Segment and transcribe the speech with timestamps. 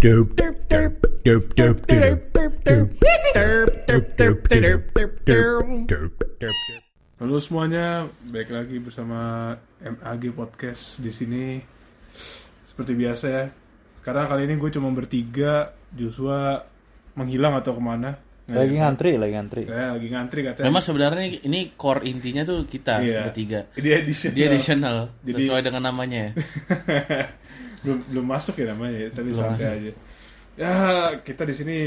[0.00, 0.16] Halo
[7.36, 9.52] semuanya, balik lagi bersama
[9.84, 11.60] MAG Podcast di sini.
[12.64, 13.44] Seperti biasa ya.
[14.00, 16.64] Sekarang kali ini gue cuma bertiga, Joshua
[17.20, 18.16] menghilang atau ke mana?
[18.48, 19.68] Lagi ngantri, lagi ngantri.
[19.68, 20.64] Saya lagi ngantri katanya.
[20.64, 23.28] Memang sebenarnya ini core intinya tuh kita Iya.
[23.28, 23.68] bertiga.
[23.76, 24.32] Dia additional.
[24.32, 24.96] Dia additional
[25.28, 26.32] Jadi- sesuai dengan namanya.
[27.80, 29.78] belum belum masuk ya namanya, ya, tapi Belum santai masuk.
[29.80, 29.92] aja.
[30.54, 30.72] Ya
[31.20, 31.78] kita di sini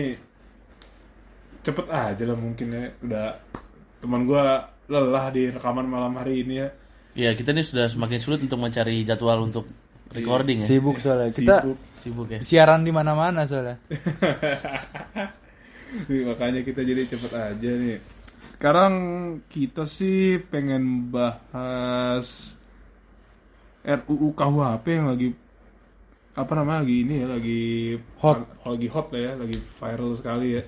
[1.62, 2.86] cepet aja lah mungkin ya.
[3.00, 3.28] Udah
[4.00, 4.44] teman gue
[4.84, 6.70] lelah di rekaman malam hari ini ya.
[7.14, 9.70] Ya kita ini sudah semakin sulit untuk mencari jadwal untuk
[10.10, 10.66] recording ya.
[10.66, 11.30] Sibuk soalnya.
[11.30, 11.78] Kita Sibuk.
[11.94, 12.40] Sibuk ya.
[12.42, 13.78] siaran di mana-mana soalnya.
[16.10, 18.00] Makanya kita jadi cepet aja nih.
[18.58, 18.94] Sekarang
[19.46, 22.58] kita sih pengen bahas
[23.84, 25.36] RUU KUHP yang lagi
[26.34, 27.62] apa namanya lagi ini ya lagi
[28.20, 28.42] Hot.
[28.66, 30.64] lagi hot lah ya lagi viral sekali ya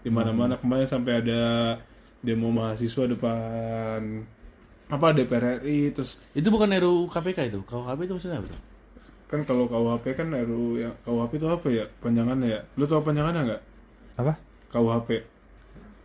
[0.00, 1.40] di mana-mana kemarin sampai ada
[2.24, 4.00] demo mahasiswa depan
[4.90, 7.60] apa DPR RI terus Itu bukan RUU KPK itu.
[7.62, 8.48] KUHP itu maksudnya apa?
[8.48, 8.60] tuh?
[9.30, 13.40] kan kalau KUHP kan RUU yang KUHP itu apa ya panjangannya ya lu tahu panjangannya
[13.46, 13.62] nggak
[14.18, 14.32] Apa?
[14.74, 15.08] KUHP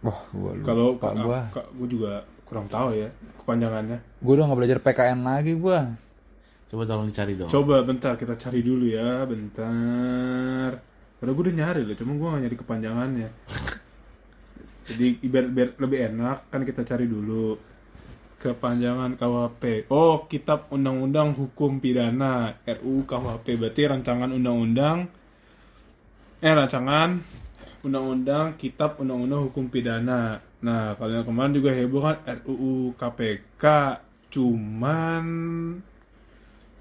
[0.05, 1.39] Wah, gua Kalau gua.
[1.49, 3.09] gue juga kurang tahu ya
[3.41, 3.97] kepanjangannya.
[4.21, 5.97] Gua udah nggak belajar PKN lagi gua.
[6.75, 7.47] Coba tolong dicari dong.
[7.47, 10.75] Coba bentar kita cari dulu ya, bentar.
[11.15, 13.29] Padahal gue udah nyari loh, cuma gue gak nyari kepanjangannya.
[14.91, 17.55] Jadi biar, biar lebih enak kan kita cari dulu
[18.43, 19.87] kepanjangan KUHP.
[19.87, 25.07] Oh, Kitab Undang-Undang Hukum Pidana RUU KUHP berarti rancangan undang-undang
[26.43, 27.23] eh rancangan
[27.87, 30.43] undang-undang Kitab Undang-Undang Hukum Pidana.
[30.59, 33.63] Nah, kalau yang kemarin juga heboh kan RUU KPK,
[34.27, 35.23] cuman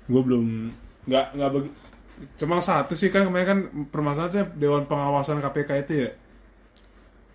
[0.04, 0.44] gue belum
[1.08, 1.70] nggak nggak bagi
[2.38, 3.58] cuma satu sih kan kemarin kan
[3.90, 6.10] permasalahannya Dewan Pengawasan KPK itu ya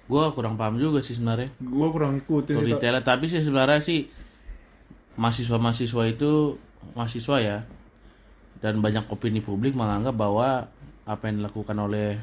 [0.09, 1.53] Gua kurang paham juga sih sebenarnya.
[1.61, 4.09] gue kurang ikutin sih detailnya tapi sih sebenarnya sih
[5.21, 6.57] mahasiswa-mahasiswa itu
[6.97, 7.57] mahasiswa ya
[8.57, 10.65] dan banyak opini publik menganggap bahwa
[11.05, 12.17] apa yang dilakukan oleh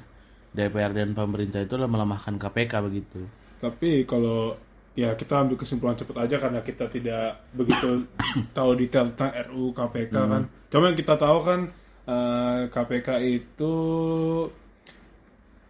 [0.51, 3.21] DPR dan pemerintah itu adalah melemahkan KPK begitu.
[3.61, 4.57] tapi kalau
[4.97, 8.09] ya kita ambil kesimpulan cepat aja karena kita tidak begitu
[8.57, 10.43] tahu detail tentang RUU KPK kan.
[10.73, 11.61] Cuma yang kita tahu kan
[12.09, 13.75] eh, KPK itu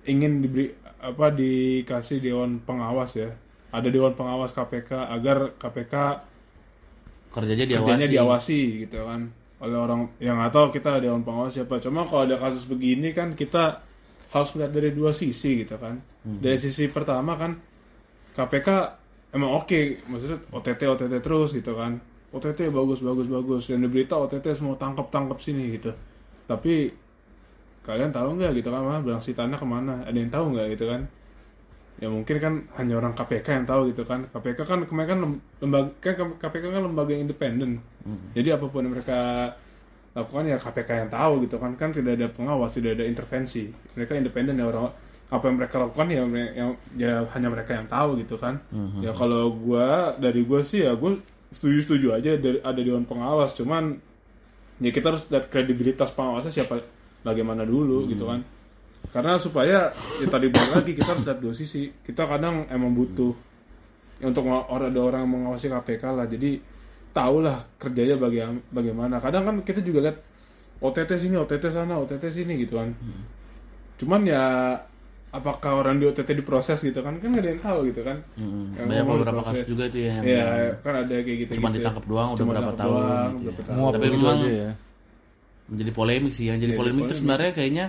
[0.06, 0.70] ingin diberi
[1.02, 3.34] apa dikasih dewan pengawas ya.
[3.74, 5.94] Ada dewan pengawas KPK agar KPK
[7.34, 8.14] Kerjanya kerjanya diawasi.
[8.14, 9.20] diawasi gitu kan.
[9.60, 11.82] Oleh orang yang nggak tahu kita dewan pengawas siapa.
[11.82, 13.82] Cuma kalau ada kasus begini kan kita
[14.30, 15.98] harus melihat dari dua sisi gitu kan.
[16.22, 17.58] Dari sisi pertama kan
[18.38, 18.68] KPK
[19.36, 22.00] emang oke maksudnya OTT OTT terus gitu kan.
[22.32, 23.62] OTT bagus bagus bagus.
[23.68, 25.92] Yang di berita OTT semua tangkap tangkap sini gitu.
[26.48, 26.88] Tapi
[27.86, 29.94] kalian tahu nggak gitu kan mah belang tanah ke mana?
[30.08, 31.02] Ada yang tahu nggak gitu kan?
[31.96, 34.24] Ya mungkin kan hanya orang KPK yang tahu gitu kan.
[34.32, 37.80] KPK kan kemarin kan lem- lembaga kan KPK kan lembaga yang independen
[38.36, 39.50] jadi apa pun yang mereka
[40.16, 41.72] lakukan ya KPK yang tahu gitu kan.
[41.76, 43.68] Kan tidak ada pengawas tidak ada intervensi.
[43.96, 44.92] Mereka independen ya orang
[45.26, 46.22] apa yang mereka lakukan ya
[46.54, 48.62] yang ya hanya mereka yang tahu gitu kan.
[49.02, 51.18] Ya kalau gua dari gua sih ya gua
[51.50, 53.54] setuju setuju aja dari ada dewan pengawas.
[53.54, 53.98] Cuman
[54.78, 56.78] ya kita harus lihat kredibilitas pengawasnya siapa
[57.22, 58.40] bagaimana dulu gitu kan.
[59.10, 61.90] Karena supaya ya tadi balik lagi kita harus lihat dua sisi.
[61.90, 63.32] Kita kadang emang butuh
[64.18, 66.26] ya, untuk orang ada orang yang mengawasi KPK lah.
[66.30, 66.58] Jadi
[67.10, 69.18] tahulah kerjanya baga- bagaimana.
[69.18, 70.18] Kadang kan kita juga lihat
[70.78, 72.92] OTT sini OTT sana OTT sini gitu kan.
[73.96, 74.76] Cuman ya
[75.36, 78.16] apakah orang di OTT diproses gitu kan kan nggak ada yang tahu gitu kan.
[78.34, 79.48] Yang Banyak beberapa diproses.
[79.52, 80.46] kasus juga itu ya yang ya
[80.80, 83.02] kan ada kayak gitu cuma ditangkap doang udah berapa tahun
[83.38, 83.72] gitu ya.
[83.72, 84.70] Nguap Tapi begitu memang aja ya.
[85.66, 87.18] menjadi polemik sih yang jadi Jadi polemik itu polemik.
[87.20, 87.86] sebenarnya kayaknya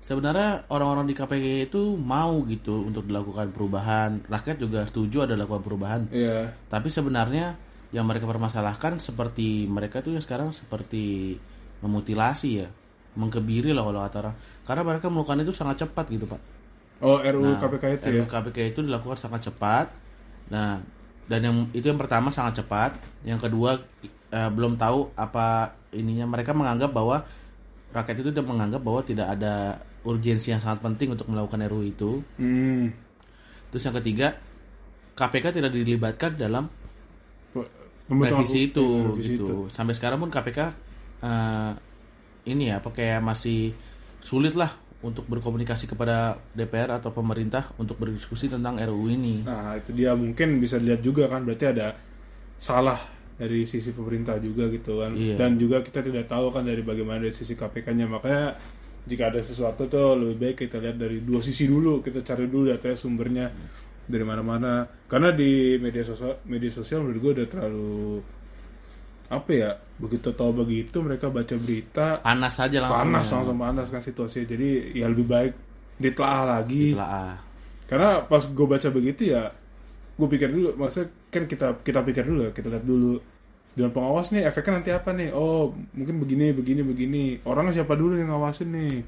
[0.00, 5.64] sebenarnya orang-orang di KPK itu mau gitu untuk dilakukan perubahan rakyat juga setuju ada lakukan
[5.64, 7.56] perubahan Iya tapi sebenarnya
[7.88, 11.38] yang mereka permasalahkan seperti mereka tuh yang sekarang seperti
[11.80, 12.68] memutilasi ya
[13.14, 16.40] mengkebiri lah kalau kata orang karena mereka melakukan itu sangat cepat gitu pak
[17.02, 19.86] oh RUU Nah, KPK itu ya RUU KPK itu dilakukan sangat cepat.
[20.52, 20.78] Nah,
[21.26, 22.94] dan yang itu yang pertama sangat cepat.
[23.26, 23.80] Yang kedua
[24.30, 26.28] eh, belum tahu apa ininya.
[26.28, 27.24] Mereka menganggap bahwa
[27.94, 32.10] rakyat itu sudah menganggap bahwa tidak ada urgensi yang sangat penting untuk melakukan RUU itu.
[32.36, 32.86] hmm.
[33.72, 34.38] Terus yang ketiga,
[35.18, 36.70] KPK tidak dilibatkan dalam
[38.04, 39.44] Pembentukan revisi itu revisi gitu.
[39.44, 39.58] itu.
[39.72, 40.58] Sampai sekarang pun KPK
[41.24, 41.72] eh,
[42.52, 43.72] ini ya apa kayak masih
[44.20, 44.68] sulit lah
[45.04, 46.16] untuk berkomunikasi kepada
[46.50, 49.44] DPR atau pemerintah untuk berdiskusi tentang RUU ini.
[49.44, 51.92] Nah itu dia mungkin bisa dilihat juga kan berarti ada
[52.56, 52.96] salah
[53.34, 55.34] dari sisi pemerintah juga gitu kan Iya.
[55.36, 58.54] dan juga kita tidak tahu kan dari bagaimana dari sisi KPK-nya makanya
[59.04, 62.70] jika ada sesuatu tuh lebih baik kita lihat dari dua sisi dulu kita cari dulu
[62.70, 63.46] datanya sumbernya
[64.06, 68.22] dari mana-mana karena di media sosial media sosial menurut gue udah terlalu
[69.32, 73.32] apa ya begitu tahu begitu mereka baca berita panas aja langsung panas ya.
[73.38, 75.52] langsung panas kan situasinya jadi ya lebih baik
[75.98, 76.92] ditelaah lagi.
[76.92, 77.34] Ditelaah.
[77.84, 79.52] karena pas gue baca begitu ya
[80.14, 83.14] gue pikir dulu maksudnya kan kita kita pikir dulu kita lihat dulu.
[83.74, 85.34] Dengan pengawas nih efeknya nanti apa nih?
[85.34, 87.24] Oh mungkin begini begini begini.
[87.42, 89.02] Orangnya siapa dulu yang ngawasin nih?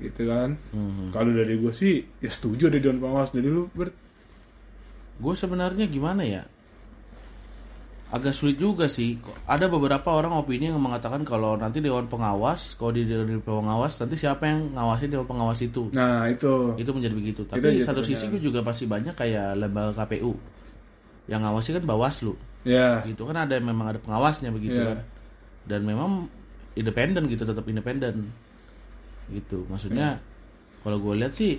[0.00, 0.56] Gitu kan.
[0.72, 1.12] Mhm.
[1.12, 3.36] kalau dari gue sih ya setuju deh dewan pengawas.
[3.36, 3.92] Dari lu Bert.
[5.20, 6.48] Gue sebenarnya gimana ya
[8.06, 9.18] agak sulit juga sih.
[9.44, 14.14] Ada beberapa orang opini yang mengatakan kalau nanti dewan pengawas kalau di dewan pengawas nanti
[14.14, 15.90] siapa yang ngawasin dewan pengawas itu?
[15.90, 16.78] Nah itu.
[16.78, 17.42] Itu menjadi begitu.
[17.42, 18.32] Tapi Itu satu sisi pertanyaan.
[18.32, 20.32] gue juga pasti banyak kayak lembaga KPU
[21.26, 22.38] yang ngawasi kan Bawaslu.
[22.62, 24.86] Ya gitu kan ada memang ada pengawasnya begitu Iya.
[24.94, 24.98] kan.
[25.66, 26.30] Dan memang
[26.78, 28.30] independen gitu tetap independen.
[29.26, 29.66] Gitu.
[29.66, 30.22] Maksudnya
[30.86, 31.58] kalau gue lihat sih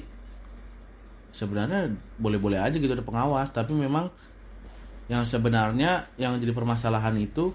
[1.32, 3.52] sebenarnya boleh-boleh aja gitu ada pengawas.
[3.52, 4.08] Tapi memang
[5.08, 7.52] yang sebenarnya yang jadi permasalahan itu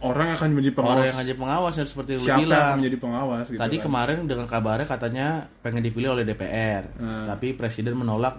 [0.00, 2.60] orang yang akan menjadi pengawas orang yang aja pengawas ya seperti lu siapa yang bilang.
[2.62, 3.84] akan menjadi pengawas gitu tadi kan.
[3.84, 5.26] kemarin dengan kabarnya katanya
[5.60, 7.24] pengen dipilih oleh DPR Hmm.
[7.26, 8.36] tapi presiden menolak.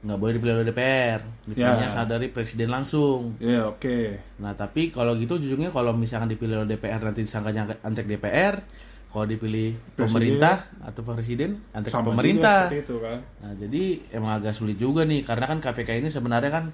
[0.00, 1.92] Nggak boleh dipilih oleh DPR dipilihnya Ya.
[1.92, 3.38] saat dari presiden langsung.
[3.38, 4.18] Ya oke.
[4.36, 8.58] Nah tapi kalau gitu ujungnya kalau misalkan dipilih oleh DPR nanti disangkanya antek DPR,
[9.06, 12.66] kalau dipilih pemerintah atau presiden antek sama pemerintah.
[12.66, 13.18] juga seperti itu kan.
[13.38, 13.82] Nah jadi
[14.12, 16.64] emang agak sulit juga nih karena kan KPK ini sebenarnya kan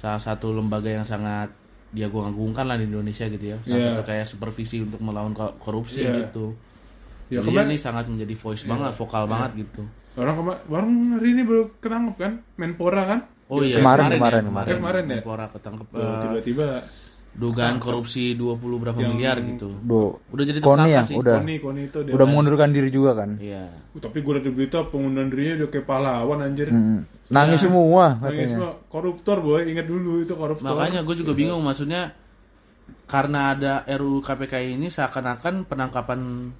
[0.00, 1.52] salah satu lembaga yang sangat
[1.90, 3.56] dia gua agungkan lah di Indonesia gitu ya.
[3.60, 3.86] Salah Iya.
[3.90, 6.24] satu kayak supervisi untuk melawan ko- korupsi Iya.
[6.24, 6.56] gitu.
[7.28, 9.86] ya dia kemarin nih sangat menjadi voice banget, vokal banget gitu.
[10.16, 14.42] orang kema- baru hari ini baru ketangkep kan Menpora kan Oh iya, Kemarin, ya, kemarin,
[14.44, 15.10] kemarin, kemarin ya?
[15.16, 16.66] Menpora ketangkep eh, tiba-tiba
[17.30, 19.70] dugaan korupsi 20 berapa miliar gitu.
[19.80, 20.18] Do.
[20.28, 21.14] Udah jadi Koni tersangka ya, sih.
[21.16, 23.38] udah Koni Koni itu dia udah mengundurkan diri juga kan.
[23.38, 23.70] Iya.
[23.94, 27.00] Uh, tapi gue udah berita pengunduran dirinya udah kayak pahlawan anjir Mm.
[27.30, 28.46] Nangis semua Nangis katanya.
[28.50, 32.10] semua koruptor boy ingat dulu itu koruptor Makanya gue juga bingung maksudnya
[33.06, 36.50] karena ada RUU KPK ini seakan-akan penangkapan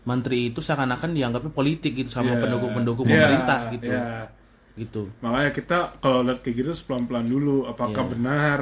[0.00, 2.40] menteri itu seakan-akan dianggapnya politik gitu sama Iya.
[2.40, 3.90] pendukung-pendukung Iya, pemerintah gitu.
[3.90, 4.30] iya.
[4.72, 5.02] Gitu.
[5.20, 8.10] makanya kita kalau lihat kayak gitu pelan-pelan dulu apakah Iya.
[8.10, 8.58] benar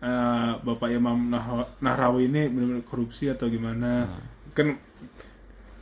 [0.00, 4.20] eh, Bapak Imam Nah- Nahrawi ini benar-benar korupsi atau gimana Nah.
[4.50, 4.72] kan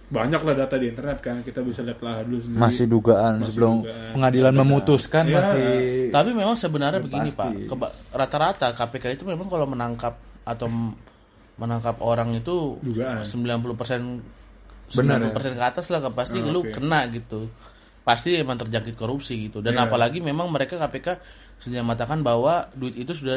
[0.08, 3.46] banyak lah data di internet kan kita bisa lihat lah dulu sendiri Masih dugaan Masih
[3.50, 4.10] sebelum dugaan.
[4.10, 5.36] pengadilan memutuskan Iya.
[5.36, 5.68] masih
[6.08, 7.68] Tapi memang sebenarnya begini pasti.
[7.68, 10.64] Pak, rata-rata KPK itu memang kalau menangkap atau
[11.54, 13.20] menangkap orang itu Dugaan.
[13.20, 14.24] 90%
[14.88, 16.72] Benar, 90% ke atas lah pasti Ah, lu oke.
[16.72, 17.52] kena gitu.
[18.00, 19.60] Pasti emang terjangkit korupsi gitu.
[19.60, 19.84] Dan Iya.
[19.84, 21.20] apalagi memang mereka KPK
[21.60, 23.36] sudah mengatakan bahwa duit itu sudah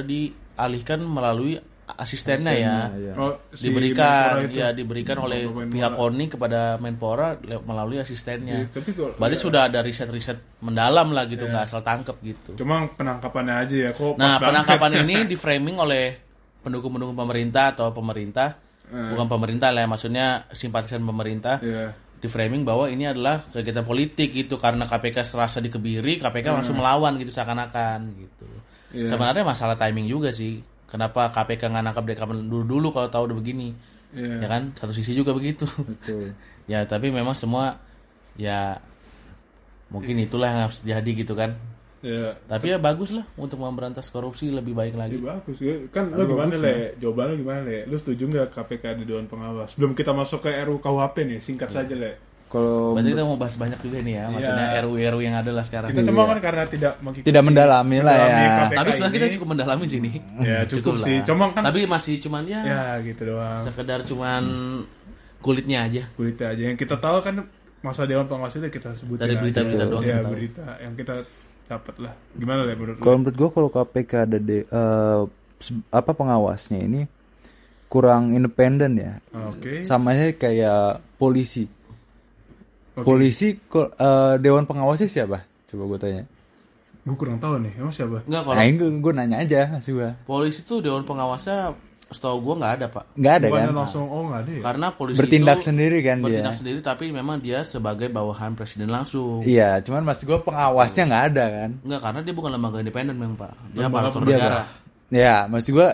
[0.62, 1.58] dialihkan melalui
[1.92, 2.88] asistennya ya.
[2.94, 3.14] iya.
[3.18, 4.56] Oh, si diberikan itu.
[4.56, 5.68] ya diberikan oleh Menpora.
[5.68, 8.64] pihak KONI kepada Menpora melalui asistennya.
[8.64, 12.56] Iya, tapi kalau- Berarti sudah ada riset-riset mendalam lah gitu, nggak asal tangkep gitu.
[12.56, 14.48] cuma penangkapannya aja ya kok Nah, pas banget.
[14.48, 16.16] penangkapan ini di framing oleh
[16.62, 18.56] pendukung-pendukung pemerintah atau pemerintah,
[18.88, 21.92] bukan pemerintah lah, ya, maksudnya simpatisan pemerintah, Iya.
[22.16, 27.18] di framing bahwa ini adalah kegiatan politik gitu karena KPK serasa dikebiri, KPK langsung melawan
[27.18, 28.48] gitu seakan-akan gitu.
[28.92, 29.08] Iya.
[29.08, 30.60] Sebenarnya masalah timing juga sih.
[30.86, 33.72] Kenapa KPK nggak nangkap dari kapan dulu dulu kalau tahu udah begini,
[34.12, 34.44] Iya.
[34.44, 34.76] ya kan?
[34.76, 35.64] Satu sisi juga begitu.
[35.64, 36.36] Betul.
[36.72, 37.80] ya tapi memang semua
[38.36, 38.80] ya
[39.88, 41.56] mungkin itulah yang harus jadi gitu kan.
[42.02, 42.34] Iya.
[42.50, 45.16] Tapi ya bagus lah untuk memberantas korupsi lebih baik Ya, lagi.
[45.22, 45.78] bagus ya.
[45.94, 46.98] Kan lu gimana le?
[46.98, 47.86] Jawaban lu gimana le?
[47.86, 49.78] Lu setuju nggak KPK di Dewan Pengawas?
[49.78, 51.76] Belum kita masuk ke RUU KUHP nih, singkat Iya.
[51.86, 52.12] saja le.
[52.52, 54.80] Kalau Berarti kita mau bahas banyak juga nih ya, maksudnya Iya.
[54.84, 55.88] RU-RU yang ada lah sekarang.
[55.88, 58.28] Kita cuma kan karena tidak mengikuti tidak mendalami lah ya.
[58.28, 60.12] KPK Tapi sebenarnya kita cukup mendalami sini.
[60.44, 61.16] Ya cukup, sih.
[61.16, 61.26] lah.
[61.26, 63.64] Cuma kan Tapi masih cuman ya, ya gitu doang.
[63.64, 64.44] sekedar cuman
[65.40, 66.04] kulitnya aja.
[66.14, 67.36] Berita aja yang kita tahu kan
[67.80, 71.24] masa Dewan Pengawas itu kita sebutin Dari berita-berita doang Ya berita yang kita
[71.66, 72.14] dapat lah.
[72.36, 73.00] Gimana le menurut?
[73.00, 74.68] Kalau menurut gue kalau KPK ada de,
[75.58, 77.08] se- apa pengawasnya ini
[77.88, 79.14] kurang independen ya.
[79.48, 79.84] Oke.
[79.84, 81.68] Sama aja kayak polisi.
[82.94, 83.06] Oke.
[83.06, 85.42] Polisi ko- eh, dewan pengawasnya siapa?
[85.66, 86.24] Coba gue tanya.
[87.02, 87.74] Gue kurang tahu nih.
[87.76, 88.22] Emang siapa?
[88.24, 90.10] Enggak kalau Nah, ini gue nanya aja masih gue.
[90.24, 91.72] polisi tuh dewan pengawasnya
[92.08, 93.04] setahu gua nggak ada, Pak.
[93.16, 93.52] Nggak ada kan?
[93.56, 94.62] Bukannya langsung oh nggak ada ya?
[94.62, 96.26] Karena polisi Bertindak itu sendiri kan dia.
[96.28, 99.40] bertindak sendiri tapi memang dia sebagai bawahan presiden langsung.
[99.42, 101.70] Iya, cuman maksud gue pengawasnya nggak ada kan?
[101.82, 103.52] Enggak, karena dia bukan lembaga independen memang, Pak.
[103.72, 104.52] Dia Lembaga aparatur Dia negara.
[104.52, 104.68] nggak.
[105.10, 105.88] Ya, maksud gue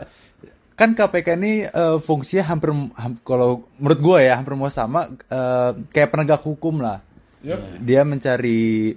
[0.78, 5.72] kan KPK ini eh, fungsinya hampir ham- kalau menurut gue ya hampir mau sama eh,
[5.88, 7.02] kayak penegak hukum lah.
[7.42, 7.82] Yap.
[7.82, 8.94] Dia mencari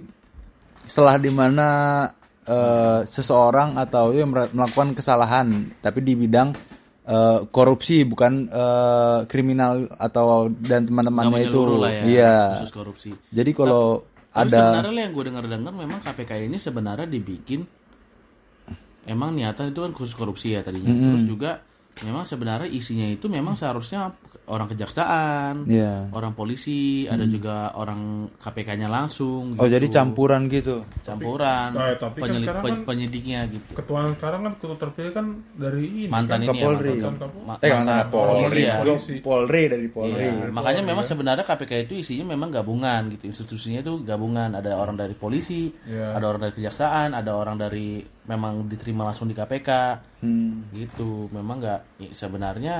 [0.83, 1.67] setelah di mana
[2.43, 5.47] eh, seseorang atau dia mer- melakukan kesalahan
[5.77, 6.53] tapi di bidang
[7.03, 11.61] eh, korupsi bukan eh, kriminal atau dan teman-temannya itu.
[11.75, 12.35] lah ya, Iya.
[12.55, 13.09] khusus korupsi.
[13.27, 17.65] Jadi kalau Tapi ada sebenarnya yang gue dengar-dengar memang KPK ini sebenarnya dibikin
[19.03, 20.87] emang niatan itu kan khusus korupsi ya tadinya.
[20.87, 21.51] Terus juga
[22.01, 24.09] memang sebenarnya isinya itu memang seharusnya
[24.43, 26.11] orang kejaksaan, Iya.
[26.11, 29.55] orang polisi, ada juga orang KPK-nya langsung.
[29.55, 29.79] Oh, gitu.
[29.79, 30.83] jadi campuran gitu.
[31.01, 33.69] campuran Tapi- eh, tapi kan sekarang kan- penyidiknya gitu.
[33.73, 36.89] Ketua sekarang kan ketua terpilih kan dari ini Mantan kan, ini ya, Kapolri.
[36.91, 37.47] mantan, Kapolri.
[37.47, 38.31] ma- Eh, mantan kan Polri.
[38.43, 38.75] polisi ya.
[38.75, 39.15] Polisi.
[39.21, 40.25] Polri dari Polri.
[40.25, 43.23] Iya, makanya memang sebenarnya KPK itu isinya memang gabungan gitu.
[43.27, 44.49] Institusinya itu gabungan.
[44.51, 46.17] Ada orang dari polisi, Iya.
[46.17, 49.69] ada orang dari kejaksaan, ada orang dari memang diterima langsung di KPK.
[50.23, 50.71] Hmm.
[50.71, 51.27] Gitu.
[51.35, 52.75] Memang nggak ya, sebenarnya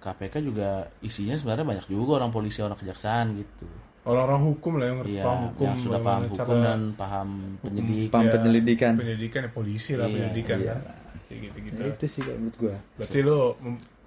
[0.00, 3.66] KPK juga isinya sebenarnya banyak juga orang polisi, orang kejaksaan gitu.
[4.06, 7.28] Orang-orang hukum lah yang ngerti Iya, paham hukum, yang sudah paham hukum cara dan paham
[7.58, 8.08] penyidik.
[8.14, 8.92] Paham ya, penyelidikan.
[8.94, 10.68] Penyidikan ya polisi lah Iya, penyidikan iya.
[10.70, 10.78] kan.
[11.26, 11.80] Kayak gitu-gitu.
[11.82, 12.76] Ya, itu sih menurut gua.
[12.94, 13.40] Berarti lo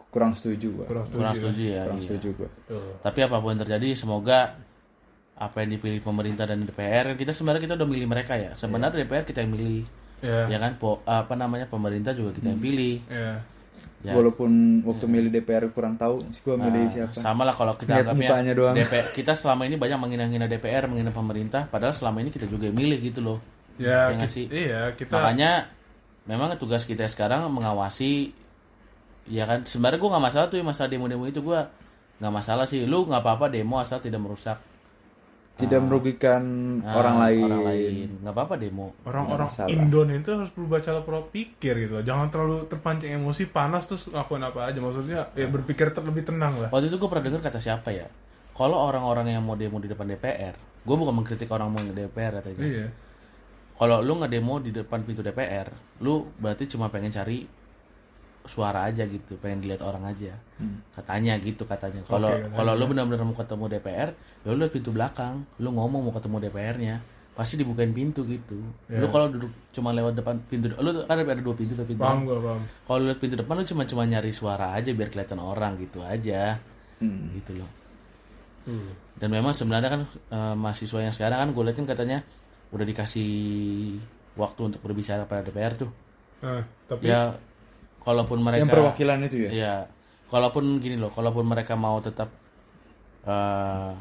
[0.09, 0.85] Kurang setuju gua.
[0.89, 1.19] kurang setuju.
[1.21, 1.37] Kurang ya?
[1.37, 1.83] setuju ya.
[1.85, 2.07] Kurang iya.
[2.07, 2.49] setuju gua.
[2.65, 2.93] Tuh.
[3.03, 4.39] Tapi apa pun yang terjadi, semoga
[5.39, 8.51] apa yang dipilih pemerintah dan DPR, kita sebenarnya kita udah milih mereka ya.
[8.57, 9.83] Sebenarnya DPR kita yang milih,
[10.19, 10.51] Ya.
[10.51, 10.75] ya kan?
[10.75, 12.99] Po, apa namanya pemerintah juga kita yang pilih.
[13.07, 13.43] Ya.
[13.99, 14.15] Ya.
[14.15, 17.11] Walaupun waktu milih DPR kurang tahu, sih gua milih siapa.
[17.11, 18.75] Sama lah kalau kita Lihat anggapnya doang.
[18.75, 22.79] DPR, kita selama ini banyak menghina-hina DPR, menghina pemerintah, padahal selama ini kita juga yang
[22.79, 23.39] milih gitu loh.
[23.75, 24.47] Ya, Ya sih?
[24.51, 25.71] iya kita Makanya
[26.27, 28.35] memang tugas kita sekarang mengawasi
[29.29, 31.59] ya kan sebenarnya gue nggak masalah tuh yang masalah demo-demo itu gue
[32.19, 34.57] nggak masalah sih lu nggak apa-apa demo asal tidak merusak
[35.59, 36.41] Tidak merugikan
[36.81, 37.43] ah, orang lain.
[37.43, 39.47] orang lain nggak apa-apa demo orang-orang.
[39.67, 41.99] Indonesia itu harus berubah cara pola pikir gitu.
[41.99, 44.79] Jangan terlalu terpancing emosi, panas terus lakukan apa aja.
[44.79, 46.69] Maksudnya ya berpikir ter- lebih tenang lah.
[46.69, 48.07] waktu itu gue pernah dengar kata siapa ya
[48.51, 52.59] kalau orang-orang yang mau demo di depan DPR gue bukan mengkritik orang mau DPR katanya
[52.59, 52.87] Iya.
[53.75, 55.67] kalau lu ngedemo di depan pintu DPR
[55.99, 57.43] lu berarti cuma pengen cari
[58.49, 60.33] suara aja gitu pengen dilihat orang aja.
[60.97, 62.01] Katanya gitu katanya.
[62.09, 62.57] Kalau katanya.
[62.57, 65.45] kalau lu benar-benar mau ketemu DPR ya lu lihat pintu belakang.
[65.61, 66.95] Lu ngomong mau ketemu DPR-nya
[67.37, 68.59] pasti dibukain pintu gitu.
[68.91, 72.27] Lu kalau duduk cuma lewat depan pintu lu kan ada dua pintu tuh pintu Paham
[72.27, 72.61] gua, paham.
[72.83, 76.03] kalau lu lihat pintu depan lu cuma cuma nyari suara aja biar kelihatan orang gitu
[76.03, 76.57] aja.
[76.99, 77.31] Hmm.
[77.31, 77.69] gitu loh.
[79.19, 82.17] Dan memang sebenarnya kan eh, mahasiswa yang sekarang kan gue lihat kan katanya
[82.69, 83.31] udah dikasih
[84.37, 85.91] waktu untuk berbicara pada DPR tuh.
[86.39, 87.35] Nah, tapi ya
[88.03, 89.49] kalaupun mereka Yang perwakilan itu ya.
[89.51, 89.75] ya
[90.29, 92.29] kalaupun gini loh kalaupun mereka mau tetap
[93.25, 93.91] eh,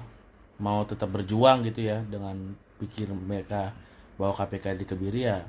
[0.58, 2.34] mau tetap berjuang gitu ya dengan
[2.78, 3.72] pikir mereka
[4.18, 5.46] bahwa KPK dikebiri ya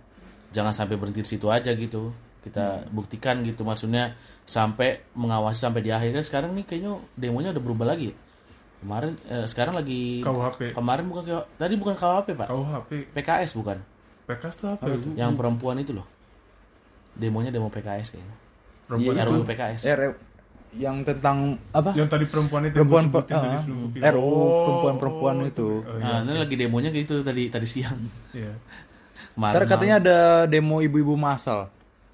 [0.49, 4.15] jangan sampai berhenti di situ aja gitu kita buktikan gitu maksudnya
[4.47, 8.15] sampai mengawasi sampai di akhir kan sekarang nih kayaknya demonya udah berubah lagi
[8.79, 10.71] kemarin eh, sekarang lagi KUHP.
[10.71, 11.23] kemarin bukan
[11.59, 12.91] tadi bukan KUHP pak KUHP.
[13.11, 13.77] PKS bukan
[14.23, 15.09] PKS tuh apa itu?
[15.19, 16.07] yang perempuan itu loh
[17.19, 18.35] demonya demo PKS kayaknya
[18.81, 19.31] Perempuan Iya, itu.
[19.31, 20.17] RUU PKS Eh, re-
[20.71, 21.37] yang tentang
[21.71, 21.91] apa?
[21.91, 24.25] Yang tadi perempuan itu Perempuan yang gua sebutin pe- tadi ah, sebelum gua RUU.
[24.25, 25.69] Oh, perempuan-perempuan itu.
[25.79, 26.01] Oh, iya.
[26.01, 27.99] Nah, ini lagi demonya gitu tadi tadi siang.
[28.31, 28.53] Iya.
[29.35, 31.69] Ntar katanya ada demo ibu-ibu masal.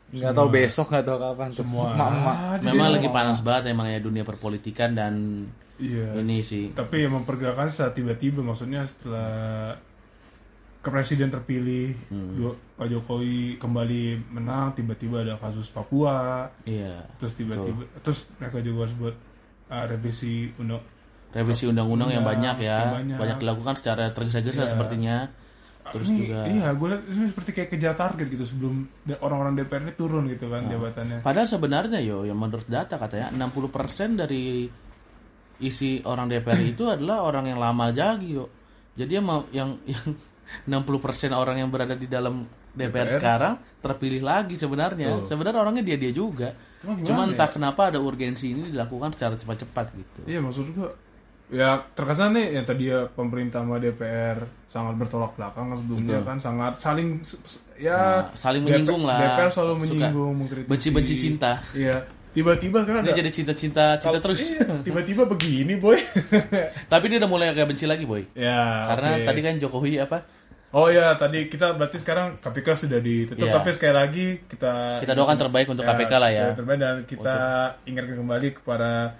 [0.07, 1.49] Nggak tahu besok nggak tahu kapan.
[1.51, 1.85] Semua.
[1.91, 2.35] Emak-emak.
[2.37, 5.13] Ah, jadi memang emang- lagi panas banget emang ya dunia perpolitikan dan
[5.75, 6.15] Iya.
[6.17, 6.71] ini sih.
[6.71, 9.75] Tapi yang mempergerakan saat tiba-tiba maksudnya setelah
[10.85, 12.37] ke presiden terpilih, Hmm.
[12.37, 17.09] dua- Pak Jokowi kembali menang, tiba-tiba ada kasus Papua, Iya.
[17.17, 19.15] terus tiba-tiba terus mereka juga harus buat
[19.65, 20.85] uh, revisi undang
[21.27, 23.17] Revisi undang-undang yang Undang, banyak ya, yang banyak.
[23.17, 25.27] banyak dilakukan secara tergesa-gesa sepertinya.
[25.85, 28.87] Terus ini, juga iya gue lihat ini seperti kayak kejar target gitu sebelum
[29.19, 34.15] orang-orang DPR ini turun gitu kan jabatannya Padahal sebenarnya yo, yang menurut data katanya 60%
[34.15, 34.65] dari
[35.57, 38.49] isi orang DPR itu adalah orang yang lama lagi yo.
[38.93, 40.05] Jadi yang yang yang
[40.65, 40.81] 60%
[41.31, 45.23] orang yang berada di dalam DPR, sekarang terpilih lagi sebenarnya.
[45.23, 46.51] Sebenarnya orangnya dia-dia juga.
[46.83, 47.27] Cuma gimana Cuma ya?
[47.33, 50.19] entah kenapa ada urgensi ini dilakukan secara cepat-cepat gitu.
[50.27, 50.89] iya maksud gue
[51.45, 56.37] ya terkesan nih yang tadi ya pemerintah sama DPR sangat bertolak belakang kan sebelumnya kan
[56.41, 57.21] sangat saling
[57.77, 59.17] ya Nah, saling menyinggung lah.
[59.21, 61.61] DPR selalu menyinggung mengkritisi benci-benci cinta.
[61.77, 62.01] iya
[62.35, 64.53] tiba-tiba kan ada jadi cinta-cinta cinta terus.
[64.53, 65.95] Iya, tiba-tiba begini boy
[66.91, 68.27] Tapi dia udah mulai agak benci lagi, boy.
[68.35, 69.25] ya Karena oke.
[69.25, 70.19] tadi kan Jokowi apa?
[70.69, 73.55] oh ya tadi kita berarti sekarang KPK sudah ditutup Iya.
[73.55, 76.45] tapi sekali lagi kita Kita doakan terbaik untuk KPK lah ya.
[76.51, 77.35] terbaik dan kita
[77.87, 79.15] ingatkan kembali kepada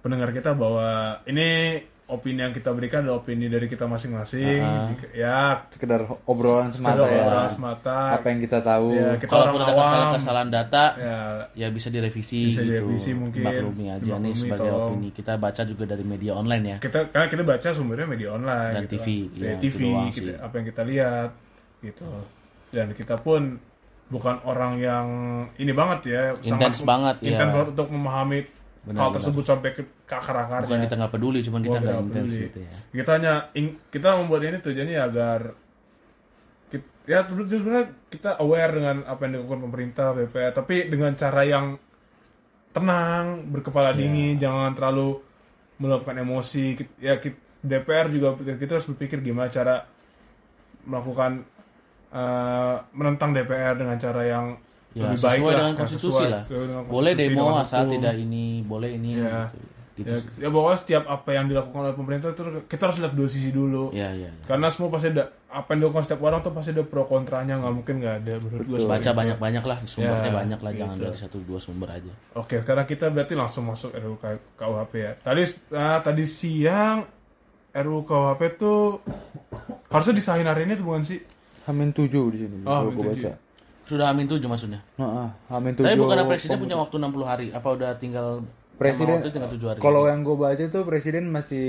[0.00, 4.62] pendengar kita bahwa ini opini yang kita berikan adalah opini dari kita masing-masing.
[4.94, 7.18] Jika- Ya, Sekedar obrolan semata sekedar ya.
[7.20, 7.98] obrolan semata.
[8.14, 8.88] Apa yang kita tahu.
[8.92, 9.74] Ya, kita orang ada awam.
[9.76, 11.18] kesalahan-kesalahan data, Ya,
[11.52, 12.70] ya bisa direvisi Bisa gitu.
[12.72, 13.42] direvisi mungkin.
[13.42, 14.86] Maklumi aja nih Dimaklumi, sebagai tolong.
[14.88, 15.08] opini.
[15.10, 16.76] Kita baca juga dari media online ya.
[16.78, 19.42] kita karena kita baca sumbernya media online Dan gitu TV, kan.
[19.42, 19.78] ya, TV
[20.12, 21.30] kita- apa yang kita lihat
[21.80, 22.08] gitu.
[22.68, 23.42] Dan kita pun
[24.06, 25.06] bukan orang yang
[25.56, 27.34] ini banget ya Intens banget, ya.
[27.34, 28.46] intens banget untuk memahami
[28.86, 29.16] Benar, hal benar.
[29.18, 32.70] tersebut sampai ke, ke akar-akarnya bukan kita nggak peduli cuman kita nggak intens gitu ya
[33.02, 33.34] Kita hanya
[33.90, 35.40] kita membuat ini tujuannya agar
[36.70, 41.42] kita, ya terus sebenarnya kita aware dengan apa yang dilakukan pemerintah BPR tapi dengan cara
[41.42, 41.66] yang
[42.70, 43.98] tenang, berkepala Iya.
[44.04, 45.16] dingin, jangan terlalu
[45.80, 46.76] meluapkan emosi.
[47.00, 47.16] Ya
[47.64, 49.82] DPR juga kita harus berpikir gimana cara
[50.84, 51.42] melakukan
[52.12, 54.46] eh, menentang DPR dengan cara yang
[54.96, 57.60] ya lebih baik sesuai lah, dengan ya, konstitusi sesuai- lah sesuai dengan boleh demo dengan
[57.60, 57.92] asal hukum.
[57.92, 59.40] tidak ini boleh ini Ya.
[59.46, 59.56] gitu,
[59.96, 63.28] gitu ya, ya bahwa setiap apa yang dilakukan oleh pemerintah itu kita harus lihat dua
[63.28, 64.44] sisi dulu ya ya, ya.
[64.44, 67.74] karena semua pasti ada apa yang dilakukan setiap orang tuh pasti ada pro kontranya nggak
[67.74, 71.04] mungkin nggak ada menurut gue baca banyak banyak lah sumbernya Ya, banyak lah jangan gitu.
[71.06, 74.16] dari satu dua sumber aja oke sekarang kita berarti langsung masuk RUU
[74.54, 77.04] KUHP ya tadi ah, tadi siang
[77.74, 79.00] RUU KUHP tuh
[79.86, 81.20] harusnya disahin hari ini tuh bukan sih
[81.64, 82.62] Hamin 7 di sini.
[82.62, 82.94] Oh, 7.
[82.94, 83.32] baca.
[83.86, 84.82] Sudah amin tujuh maksudnya?
[84.98, 85.86] Heeh, Hamin 7.
[85.86, 87.46] tapi bukan presiden punya waktu 60 hari?
[87.54, 88.42] Apa udah tinggal
[88.76, 91.68] Presiden waktu tinggal 7 hari Kalau yang gue baca tuh presiden masih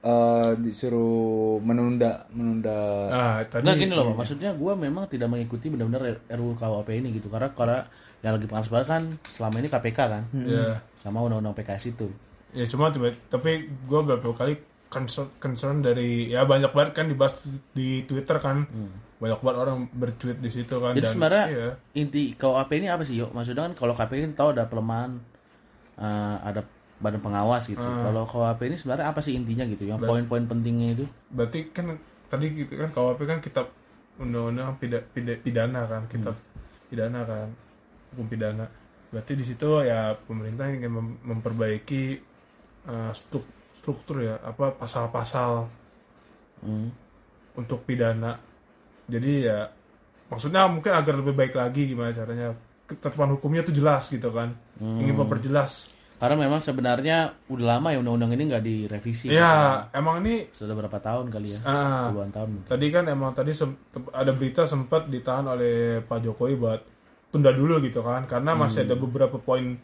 [0.00, 2.78] eh, disuruh menunda menunda.
[3.12, 4.24] Ah tadi Enggak gini loh, Pak.
[4.24, 7.28] maksudnya gue memang tidak mengikuti benar-benar RUU KUHP ini gitu.
[7.28, 7.84] Karena karena
[8.24, 12.08] yang lagi panas banget kan selama ini KPK kan, ya sama undang-undang PKS itu.
[12.50, 12.90] ya cuma
[13.30, 14.58] tapi gue beberapa kali
[14.90, 18.66] concern, concern dari ya banyak banget kan dibahas di Twitter kan
[19.22, 21.68] banyak banget orang bertweet di situ kan Jadi dan sebenarnya iya.
[21.94, 23.30] inti KUHP ini apa sih, yuk?
[23.30, 25.20] Maksudnya kan kalau KPK ini tahu ada pelemahan,
[25.94, 26.64] eh, ada
[26.98, 27.80] badan pengawas gitu.
[27.80, 29.86] Kalau KUHP ini sebenarnya apa sih intinya gitu?
[29.86, 31.04] Yang poin-poin pentingnya itu?
[31.30, 31.94] berarti kan
[32.26, 33.66] tadi gitu kan KUHP kan kitab
[34.16, 36.34] undang-undang pida- pida- pidana kan kitab
[36.88, 37.48] pidana kan
[38.12, 38.66] hukum pidana
[39.08, 42.20] berarti di situ ya pemerintah ingin mem- memperbaiki
[42.84, 45.66] uh, struk- struktur ya apa pasal-pasal
[46.60, 46.92] Hmm.
[47.56, 48.36] untuk pidana
[49.08, 49.58] jadi ya
[50.28, 52.52] maksudnya mungkin agar lebih baik lagi gimana caranya
[52.84, 58.36] ketetapan hukumnya tuh jelas gitu kan ingin memperjelas Karena memang sebenarnya udah lama ya undang-undang
[58.36, 59.32] ini nggak direvisi.
[59.32, 61.60] ya emang ini Sudah berapa tahun kali ya?
[62.12, 62.68] Puluhan tahun mungkin.
[62.68, 63.56] Tadi kan emang tadi
[64.12, 66.80] ada berita sempat ditahan oleh Pak Jokowi buat
[67.32, 69.80] tunda dulu gitu kan karena masih ada beberapa poin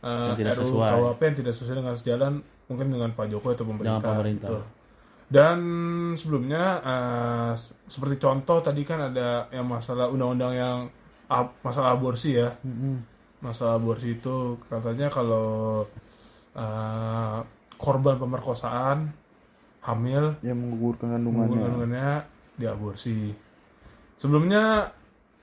[0.00, 0.24] uh, Hmm.
[0.32, 0.88] Yang tidak RUU sesuai.
[0.96, 2.32] KUHP yang tidak sesuai dengan sejalan
[2.66, 4.00] mungkin dengan Pak Jokowi atau pemerintah.
[4.00, 4.48] Dengan pemerintah.
[4.48, 4.58] gitu.
[5.24, 5.58] Dan
[6.14, 7.52] sebelumnya uh,
[7.88, 10.78] seperti contoh tadi kan ada yang masalah undang-undang yang
[11.26, 12.52] ab- masalah aborsi ya.
[13.40, 15.82] Masalah aborsi itu katanya kalau
[16.54, 17.38] uh,
[17.76, 19.10] korban pemerkosaan
[19.84, 21.60] hamil yang menggugurkan kandungannya.
[21.60, 22.10] kandungannya
[22.56, 23.32] diaborsi.
[24.16, 24.88] Sebelumnya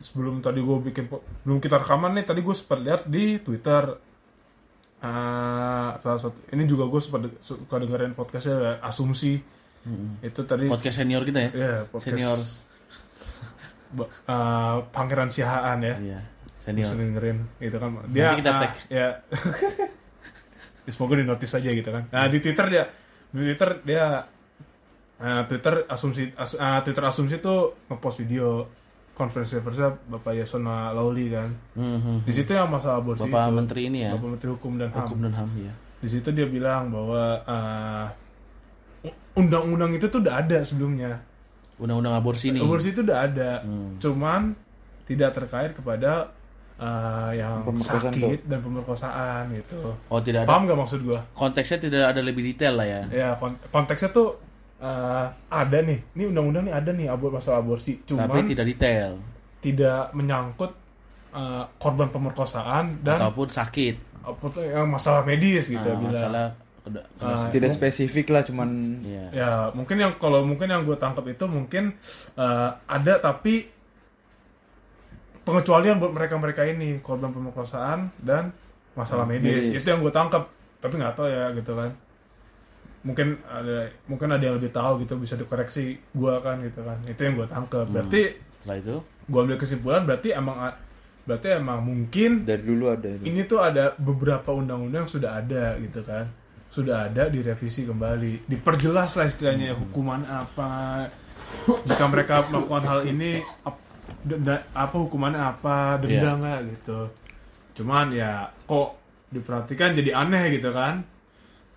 [0.01, 1.05] sebelum tadi gue bikin
[1.45, 3.93] belum kita rekaman nih tadi gue sempat lihat di Twitter
[5.01, 9.41] eh, salah satu ini juga gue de- suka dengerin podcastnya asumsi
[10.21, 11.49] itu tadi Podcast senior kita ya?
[11.51, 12.37] ya podcast Senior.
[13.91, 16.19] Eh, Pangeran Siahaan ya Iya,
[16.55, 16.87] senior.
[16.87, 18.73] bisa dengerin gitu kan dia Nanti kita ah, tag.
[18.87, 19.07] ya
[20.81, 22.83] Ya, semoga di notice aja gitu kan nah di twitter dia
[23.29, 24.05] di twitter dia
[25.17, 28.65] eh, twitter asumsi as- ah, twitter asumsi tuh ngepost video
[29.13, 32.23] konferensi persnya bapak Yasona Lawli kan Mhm.
[32.23, 35.03] di situ yang masalah aborsi Bapak itu, Menteri ini ya, bapak menteri hukum dan ham
[35.03, 35.73] hukum dan ham ya.
[35.97, 38.05] di situ dia bilang bahwa eh,
[39.03, 41.21] u- undang-undang itu tuh udah ada sebelumnya
[41.77, 42.59] Undang-undang aborsi ini.
[42.59, 43.97] aborsi itu udah ada Hmm.
[43.97, 44.53] cuman
[45.03, 46.31] tidak terkait kepada
[46.77, 50.49] eh, yang Pemerkosaan sakit dan pemerkosaan gitu Oh tidak ada.
[50.49, 53.01] paham gak maksud gua Konteksnya tidak ada lebih detail lah ya.
[53.07, 54.33] ya kon- konteksnya tuh
[54.81, 59.21] eh, ada nih ini undang-undang nih ada nih abor masalah aborsi cuman Tapi tidak detail
[59.59, 60.71] tidak menyangkut
[61.31, 63.95] eh, korban pemerkosaan dan ataupun sakit.
[64.21, 66.13] apa tuh yang masalah medis gitu Nah, bilang.
[66.13, 66.47] masalah
[66.81, 69.25] udah Ah, Tidak spesifik lah cuman Iya.
[69.31, 71.93] ya mungkin yang kalau mungkin yang gue tangkap itu mungkin
[72.35, 73.65] eh, ada tapi
[75.41, 78.53] pengecualian buat mereka-mereka ini korban pemerkosaan dan
[78.91, 79.69] masalah medis.
[79.69, 79.73] medis.
[79.73, 80.45] itu yang gue tangkap
[80.77, 81.89] tapi nggak tahu ya gitu kan
[83.01, 86.97] mungkin ada mungkin ada yang lebih tahu gitu bisa dikoreksi gue kan gitu kan.
[87.09, 88.21] Itu yang gue tangkap berarti
[88.53, 88.95] Setelah itu?
[89.01, 90.75] gue ambil kesimpulan berarti emang
[91.25, 93.23] berarti emang mungkin dari dulu ada itu.
[93.29, 96.29] ini tuh ada beberapa undang-undang yang sudah ada gitu kan.
[96.71, 98.47] Sudah ada direvisi kembali.
[98.47, 101.03] Diperjelas lah istilahnya hukuman apa.
[101.67, 103.43] Jika mereka melakukan hal ini
[104.71, 107.11] apa hukumannya apa denda nggak gitu.
[107.81, 108.95] Cuman ya kok
[109.31, 111.07] diperhatikan jadi aneh gitu kan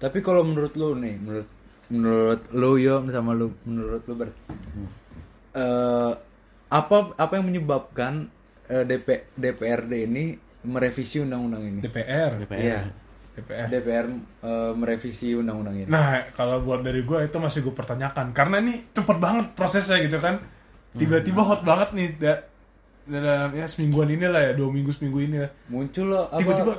[0.05, 1.49] Tapi kalau menurut lu nih, menurut
[1.89, 4.29] menurut lu yo sama lu menurut lu ber
[5.55, 6.13] Eh,
[6.69, 8.27] apa apa yang menyebabkan
[8.67, 10.35] eh, DP, DPRD ini
[10.67, 11.79] merevisi undang-undang ini?
[11.79, 12.59] DPR DPR.
[12.59, 12.81] Iya.
[13.35, 14.07] DPR DPR
[14.43, 15.87] eh, merevisi undang-undang ini.
[15.87, 20.19] Nah, kalau buat dari gue itu masih gue pertanyakan karena ini cepet banget prosesnya gitu
[20.19, 20.43] kan.
[20.95, 22.43] Tiba-tiba hot banget nih da-
[23.05, 26.73] dalam ya semingguan ini lah ya dua minggu seminggu ini lah muncul loh tiba-tiba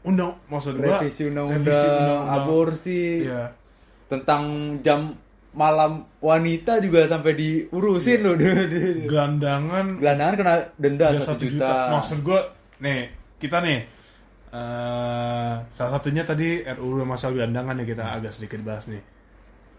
[0.00, 3.50] undang maksud gua revisi undang-undang aborsi Iya.
[4.06, 4.42] tentang
[4.80, 5.12] jam
[5.50, 8.38] malam wanita juga sampai diurusin loh
[9.10, 11.74] gelandangan gelandangan kena denda udah satu juta, juta.
[11.92, 12.40] Maksud gue,
[12.78, 13.00] nih
[13.36, 13.78] kita nih
[14.48, 19.02] eh salah satunya tadi RUU masalah gelandangan nih kita agak sedikit bahas nih.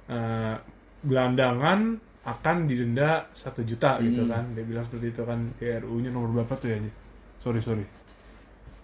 [0.09, 0.55] Eh,
[1.01, 1.79] gelandangan
[2.21, 4.29] akan didenda satu juta gitu Hmm.
[4.29, 4.43] kan?
[4.53, 6.77] Dia bilang seperti itu kan di RUU-nya nomor berapa tuh ya?
[7.39, 7.85] Sorry sorry.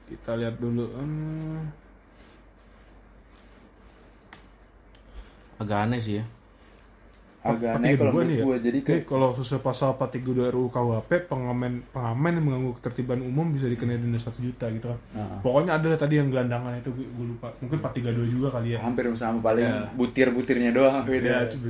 [0.06, 0.86] Kita lihat dulu.
[0.91, 1.65] Hmm,
[5.56, 6.26] Agak aneh sih ya.
[7.46, 8.44] agak aneh kalau 432 menurut nih ya.
[8.44, 13.22] gue jadi Oke, kayak kalau sesuai pasal 432 RUU KUHP pengamen pengamen yang mengganggu ketertiban
[13.22, 15.00] umum bisa dikenai denda 1 juta gitu kan.
[15.13, 15.39] Nah.
[15.39, 17.54] Pokoknya ada tadi yang gelandangan itu gue, gue lupa.
[17.56, 18.80] Mungkin 432 juga kali ya.
[18.82, 19.86] hampir sama paling Ya.
[19.94, 21.68] butir-butirnya doang beda Ya, coba.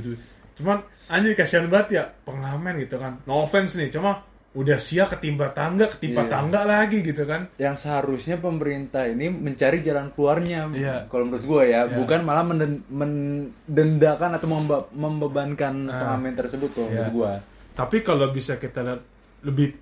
[0.56, 3.20] Cuman anjir kasihan banget ya pengamen gitu kan.
[3.22, 4.24] No offense nih, cuma
[4.56, 6.30] udah sia ketimpa tangga, ketimpa Iya.
[6.30, 7.44] tangga lagi gitu kan.
[7.56, 10.96] yang seharusnya pemerintah ini mencari jalan keluarnya Iya.
[11.06, 16.94] kalau menurut gue ya bukan malah menden- mendendakan atau membe- membebankan pengamen tersebut kalau Iya.
[16.98, 17.32] menurut gue
[17.76, 19.00] Tapi kalau bisa kita lihat
[19.42, 19.76] lebih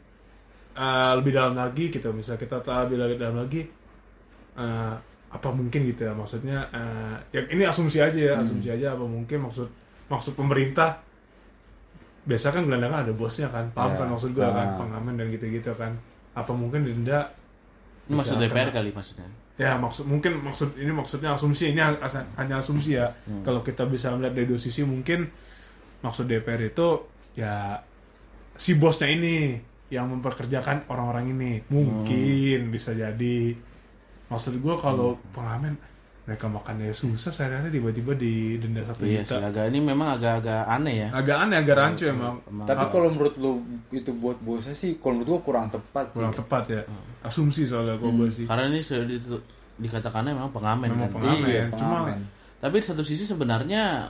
[0.75, 3.63] eh, lebih dalam lagi gitu, misal kita tahu lebih dalam lagi
[4.55, 4.95] eh,
[5.31, 9.39] apa mungkin gitu ya maksudnya eh, ya ini asumsi aja ya, asumsi aja apa mungkin
[9.41, 9.71] maksud
[10.05, 10.99] maksud pemerintah
[12.25, 13.97] biasa kan gelandangan ada bosnya kan, paham Ya.
[13.97, 14.77] kan maksud gua kan, Ah.
[14.77, 15.93] pengamen dan gitu-gitu kan.
[16.33, 17.29] Apa mungkin denda
[18.05, 18.75] Ini maksud DPR kena.
[18.75, 19.29] kali maksudnya.
[19.55, 23.07] ya maksud mungkin maksud ini maksudnya asumsi ini as- hanya asumsi ya
[23.41, 25.31] kalau kita bisa melihat dari dua sisi mungkin
[26.01, 27.79] maksud DPR itu ya
[28.53, 29.55] si bosnya ini
[29.89, 33.55] yang memperkerjakan orang-orang ini mungkin bisa jadi
[34.27, 35.79] maksud gue kalau pengamen
[36.25, 39.45] mereka makannya susah sehari-hari tiba-tiba di denda satu Iya sih, juta.
[39.45, 41.09] agak ini memang agak-agak aneh ya.
[41.13, 42.41] agak aneh agak rancu emang.
[42.43, 43.53] Emang- tapi kalau menurut lu
[43.91, 46.17] itu buat bosnya sih kalau menurut gue kurang tepat sih.
[46.17, 46.83] Kurang tepat ya.
[47.21, 48.45] Asumsi soalnya gue gue sih.
[48.45, 49.21] Karena ini sudah di-
[49.77, 51.15] dikatakannya memang pengamen Memang kan.
[51.15, 51.45] pengamen.
[51.45, 52.19] iya Cuma- pengamen.
[52.57, 54.09] Tapi di satu sisi sebenarnya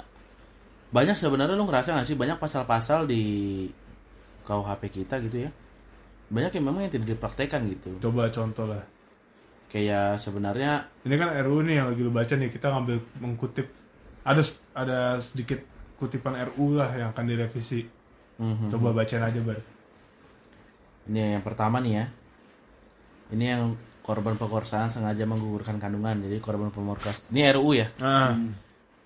[0.88, 3.22] banyak sebenarnya lu ngerasa gak sih banyak pasal-pasal di
[4.40, 5.50] KUHP kita gitu ya.
[6.26, 7.90] Banyak yang memang yang tidak dipraktekkan gitu.
[8.00, 8.82] coba contoh lah
[9.74, 13.66] Kayak sebenarnya Ini kan RU nih yang lagi lu baca nih, kita ngambil mengkutip
[14.22, 14.38] ada
[14.72, 15.58] ada sedikit
[15.98, 17.82] kutipan RU lah yang akan direvisi.
[18.34, 19.58] mhm, Coba bacain aja, Bar.
[21.04, 22.06] ini yang pertama nih ya.
[23.30, 23.62] Ini yang
[24.00, 26.22] korban pemerkosaan sengaja menggugurkan kandungan.
[26.22, 27.26] Jadi korban pemerkosaan.
[27.28, 27.90] Ini RU ya.
[27.98, 28.32] Nah,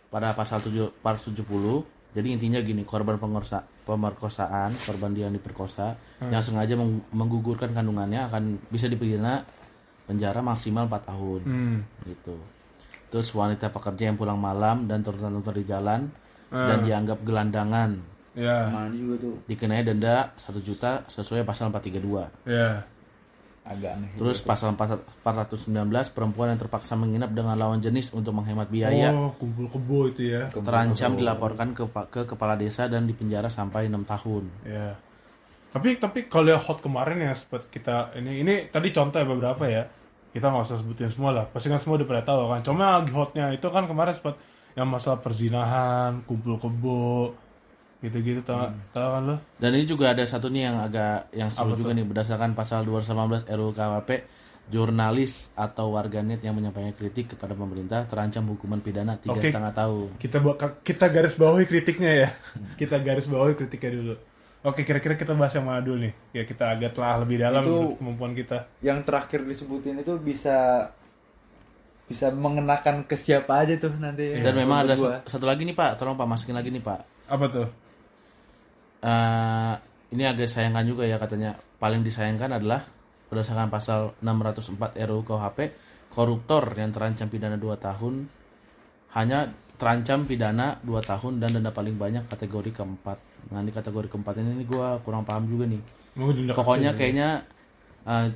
[0.08, 5.92] pada pasal 7 pasal 70 jadi intinya gini korban pengorsa, pemerkosaan korban dia yang diperkosa
[6.22, 9.44] yang sengaja meng- menggugurkan kandungannya akan bisa dipidana
[10.08, 11.78] penjara maksimal 4 tahun hmm.
[12.08, 12.36] gitu
[13.12, 16.08] terus wanita pekerja yang pulang malam dan turun-turun di jalan
[16.48, 22.86] dan dianggap gelandangan Ya, juga tuh dikenai denda 1 juta sesuai pasal 432 ya.
[23.66, 28.70] agak aneh terus pasal 4- 419 perempuan yang terpaksa menginap dengan lawan jenis untuk menghemat
[28.70, 30.54] biaya Oh, kumpul kebo itu ya.
[30.54, 31.82] terancam dilaporkan ke,
[32.14, 34.46] ke kepala desa dan dipenjara sampai enam tahun.
[34.62, 34.94] Ya.
[35.74, 39.64] Tapi tapi kalau yang hot kemarin yang sempat kita ini ini tadi contoh ya beberapa
[39.66, 39.84] ya.
[40.32, 41.44] Kita nggak usah sebutin semua lah.
[41.48, 42.60] Pasti kan semua udah pada tahu kan.
[42.64, 44.36] Cuma lagi hotnya itu kan kemarin sempat
[44.78, 47.34] yang masalah perzinahan, kumpul kebo,
[47.98, 49.36] gitu-gitu tau, tau kan lo?
[49.58, 53.50] Dan ini juga ada satu nih yang agak yang seru juga nih berdasarkan pasal 218
[53.50, 54.10] RUU KWP
[54.68, 60.08] jurnalis atau warganet yang menyampaikan kritik kepada pemerintah terancam hukuman pidana tiga setengah tahun.
[60.20, 60.38] kita
[60.84, 62.28] kita garis bawahi kritiknya ya
[62.76, 64.14] kita garis bawahi kritiknya dulu
[64.60, 67.94] oke kira-kira kita bahas yang mana dulu nih ya kita agak telah lebih dalam Itu-
[67.94, 70.88] kemampuan kita yang terakhir disebutin itu bisa
[72.04, 75.20] bisa mengenakan ke siapa aja tuh nanti Dan memang ada gua.
[75.20, 77.00] sa- satu lagi nih Pak, tolong Pak masukin lagi nih Pak.
[77.28, 77.68] apa tuh
[78.98, 79.74] Eh,
[80.10, 81.54] ini agak disayangkan juga ya katanya.
[81.78, 82.82] Paling disayangkan adalah
[83.30, 85.58] berdasarkan pasal 604 RUU KUHP,
[86.10, 88.26] koruptor yang terancam pidana 2 tahun
[89.14, 89.38] hanya
[89.78, 93.18] terancam pidana 2 tahun dan denda paling banyak kategori keempat.
[93.48, 95.80] Nah, di kategori keempat ini, gua kurang paham juga nih.
[96.12, 96.98] Denda Pokoknya kecil.
[96.98, 97.28] kayaknya
[98.04, 98.28] eh,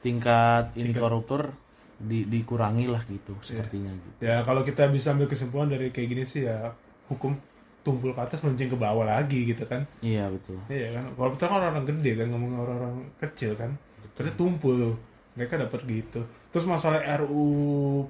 [0.00, 1.54] tingkat ini koruptor
[1.96, 4.20] di, dikurangi lah gitu sepertinya gitu.
[4.20, 6.74] ya kalau kita bisa ambil kesimpulan dari kayak gini sih ya
[7.06, 7.32] hukum
[7.80, 10.58] tumpul ke atas meluncing ke bawah lagi gitu kan Iya betul.
[10.66, 13.72] iya kan koruptor kan orang gede kan ngomongin orang-orang kecil kan
[14.12, 14.94] berarti tumpul tuh
[15.32, 18.04] mereka dapat gitu terus masalah RU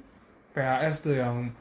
[0.51, 1.53] PAS tuh yang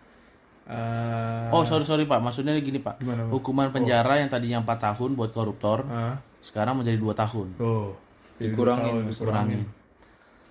[0.66, 2.98] eh, Oh sorry sorry pak, maksudnya gini pak.
[2.98, 3.32] Gimana, Pak?
[3.32, 7.54] Hukuman penjara yang tadinya 4 tahun buat koruptor, ah, sekarang menjadi dua tahun.
[7.56, 7.94] tuh
[8.40, 9.62] Jadi Dikurangin, dua tahun, dikurangin.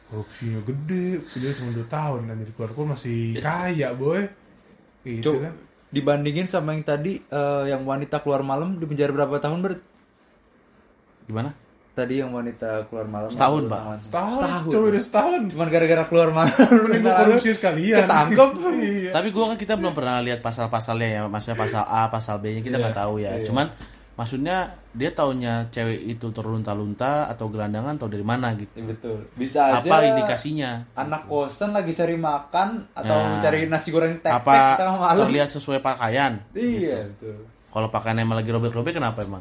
[0.09, 2.21] korupsinya gede dia cuma 2 tahun.
[2.29, 4.23] Dan jadi keluar masih kaya boy.
[5.03, 5.55] Gitu Cuk, kan.
[5.91, 9.73] dibandingin sama yang tadi eh, yang wanita keluar malam di penjara berapa tahun ber?
[11.27, 11.51] Gimana?
[11.93, 13.77] Tadi yang wanita keluar malam Setahun, Pak.
[13.77, 13.99] tangan?
[14.01, 15.41] Setahun, coba udah setahun.
[15.49, 17.99] cuman gara-gara keluar malam Mending gua korupsi sekalian.
[18.03, 18.51] ketangkep
[18.83, 19.11] Iya.
[19.11, 22.77] Tapi gua kan kita belum pernah lihat pasal-pasalnya ya, maksudnya pasal A, pasal B-nya kita
[22.77, 23.37] nggak tahu ya.
[23.43, 23.69] Cuman
[24.13, 24.57] maksudnya
[24.91, 28.73] dia taunya cewek itu terlunta-lunta atau gelandangan atau dari mana gitu.
[28.75, 30.85] Ya, betul bisa aja Apa indikasinya?
[30.95, 33.39] anak kosan lagi cari makan atau Nah.
[33.39, 34.77] cari nasi goreng tek-tek Apa
[35.19, 36.45] terlihat sesuai pakaian?
[36.53, 39.41] iya betul Kalau pakaian emang lagi robek-robek kenapa emang?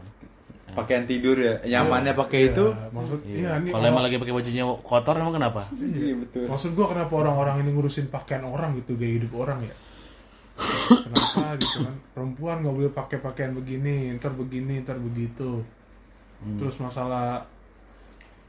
[0.74, 3.72] Pakaian tidur ya nyamannya pakai itu Nah, maksud iya nih.
[3.72, 5.62] Kalau emang lagi pakai bajunya kotor emang kenapa?
[5.78, 9.76] iya betul Maksud gua kenapa orang-orang ini ngurusin pakaian orang gitu, gaya hidup orang ya?
[10.92, 11.96] kenapa gitu kan?
[12.14, 15.64] Perempuan nggak boleh pakai pakaian begini, ntar begini, ntar begitu.
[16.58, 17.46] Terus masalah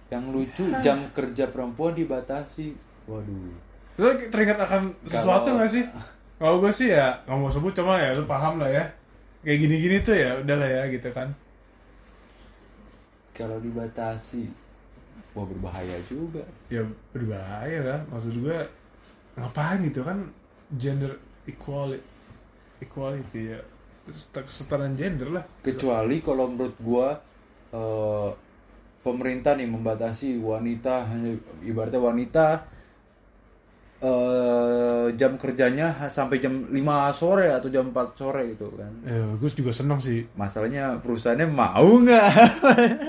[0.08, 2.76] yang lucu jam kerja perempuan dibatasi
[3.08, 3.48] waduh
[3.96, 5.84] Lu teringat akan sesuatu nggak sih?
[6.36, 8.84] Kalau gue sih ya nggak mau sebut cuma ya lu paham lah ya.
[9.44, 11.28] Kayak gini-gini tuh ya udahlah ya gitu kan.
[13.32, 14.48] Kalau dibatasi
[15.32, 18.00] wah berbahaya juga Ya berbahaya lah.
[18.06, 18.58] Maksud gue
[19.34, 20.28] ngapain gitu kan
[20.70, 22.04] gender equality
[22.78, 23.60] equality ya
[24.08, 25.44] Set- kesetaraan gender lah.
[25.60, 27.14] kecuali kalau menurut gua
[27.70, 28.30] eh,
[29.00, 32.46] pemerintah nih membatasi wanita hanya ibaratnya wanita
[34.00, 36.74] eh, jam kerjanya sampai jam 5
[37.12, 40.26] sore atau jam 4 sore gitu kan Ya, gue juga seneng sih.
[40.34, 42.26] masalahnya perusahaannya mau nggak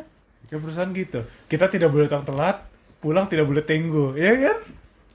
[0.53, 1.19] Kayak perusahaan gitu.
[1.49, 2.61] Kita tidak boleh datang telat,
[3.01, 4.57] pulang tidak boleh tenggo, ya kan?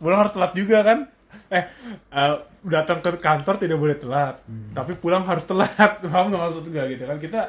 [0.03, 1.07] Pulang harus telat juga kan?
[1.47, 1.65] Eh,
[2.11, 2.35] eh,
[2.67, 4.43] datang ke kantor tidak boleh telat,
[4.75, 5.71] tapi pulang harus telat.
[6.03, 7.23] Paham nggak maksud gue gitu kan?
[7.23, 7.41] Kita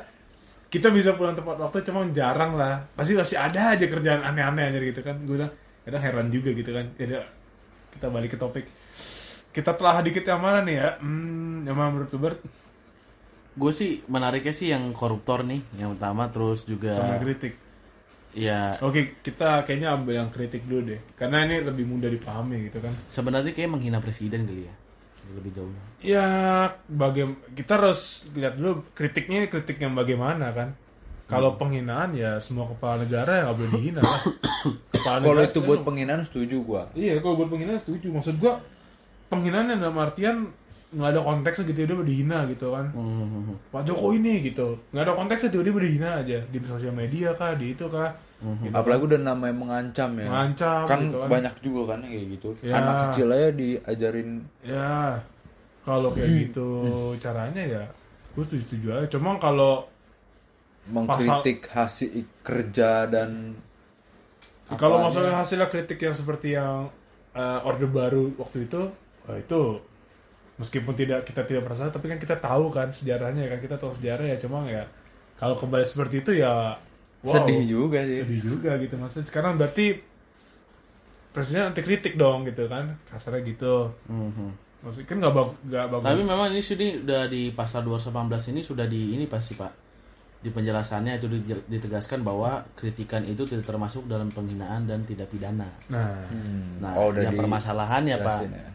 [0.69, 2.85] kita bisa pulang tepat waktu, cuma jarang lah.
[2.93, 5.17] Pasti masih ada aja kerjaan aneh-aneh aja gitu kan?
[5.25, 6.85] Gue bilang, kadang heran juga gitu kan.
[7.01, 7.25] Ya
[7.97, 8.69] kita balik ke topik.
[9.49, 10.89] Kita telah dikit yang mana nih ya?
[11.01, 12.39] Hmm, yang mana menurut Bert?
[13.57, 17.68] Gue sih menariknya sih yang koruptor nih, yang utama terus juga Sama kritik.
[18.39, 21.01] Ya Oke, kita kayaknya ambil yang kritik dulu deh.
[21.19, 22.95] Karena ini lebih mudah dipahami gitu kan.
[23.11, 24.75] sebenarnya kayak menghina presiden kali ya
[25.35, 25.83] lebih jauhnya.
[26.01, 26.27] Ya,
[26.89, 30.73] bagaimana kita harus lihat dulu kritiknya kritik yang bagaimana kan.
[31.29, 34.21] Kalau penghinaan ya semua kepala negara yang nggak boleh dihina lah.
[34.97, 38.09] Kepala kalau itu buat penghinaan setuju gua Iya, kalau buat penghinaan setuju.
[38.09, 38.57] Maksud gua
[39.29, 40.49] penghinaan yang dalam artian
[40.89, 42.89] nggak ada konteksnya gitu udah dihina gitu kan.
[42.97, 43.61] Hmm.
[43.69, 44.81] Pak Jokowi ini gitu.
[44.89, 48.09] Nggak ada konteksnya tiba-tiba dihina aja di sosial media kah, di itu kah.
[48.39, 48.71] Gitu.
[48.71, 51.27] apalagi udah namanya mengancam ya Mengancam kan gitu kan.
[51.27, 52.73] banyak juga kan kayak gitu Ya.
[52.73, 54.29] anak kecil aja diajarin
[54.63, 55.19] Ya,
[55.81, 56.69] kalau kayak gitu
[57.23, 57.83] caranya ya
[58.29, 59.07] gue setuju-setuju aja.
[59.09, 59.83] Cuma kalau
[60.87, 63.53] mengkritik hasil kerja dan
[64.71, 65.07] kalau Apanya?
[65.09, 66.87] masalah hasilnya kritik yang seperti yang
[67.31, 68.81] eh, orde baru waktu itu,
[69.25, 69.81] eh, itu
[70.55, 74.25] meskipun tidak kita tidak merasa, tapi kan kita tahu kan sejarahnya kan kita tahu sejarah
[74.25, 74.37] ya.
[74.37, 74.85] Cuma ya
[75.35, 76.77] kalau kembali seperti itu ya
[77.21, 79.25] wow, sedih juga sih sedih juga gitu maksudnya.
[79.25, 79.99] Sekarang berarti
[81.29, 83.93] presiden anti kritik dong gitu kan, kasarnya gitu.
[84.79, 86.05] Maksudnya kan nggak bagus, nggak bagus.
[86.05, 88.15] Tapi memang ini sini udah di pasal 218
[88.49, 89.71] ini sudah di ini pasti Pak.
[90.39, 95.67] Di penjelasannya itu di- ditegaskan bahwa kritikan itu tidak termasuk dalam penghinaan dan tidak pidana.
[95.91, 96.23] Nah,
[96.79, 98.69] Nah, Oh, udah yang permasalahannya Pak, ya.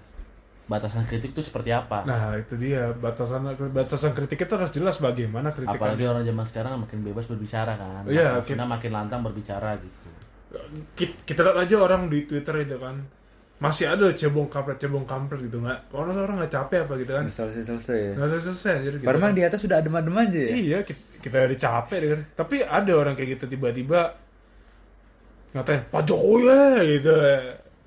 [0.65, 2.09] Batasan kritik itu seperti apa?
[2.09, 6.73] Nah itu dia batasan batasan kritik itu harus jelas bagaimana kritik Apalagi orang zaman sekarang
[6.81, 8.03] makin bebas berbicara kan.
[8.09, 10.09] Iya, Maksudnya makin lantang berbicara gitu.
[10.95, 13.03] kita, kita lihat aja orang di Twitter itu kan
[13.59, 17.23] masih ada cebong kampret cebong kampret gitu nggak orang orang nggak capek apa gitu kan
[17.27, 18.13] Nggak selesai selesai ya.
[18.19, 19.31] nggak selesai selesai jadi gitu kan.
[19.35, 20.51] di atas sudah adem-adem aja ya.
[20.55, 24.01] iya kita, kita udah capek deh kan tapi ada orang kayak gitu tiba-tiba
[25.55, 26.59] ngatain Pak Jokowi ya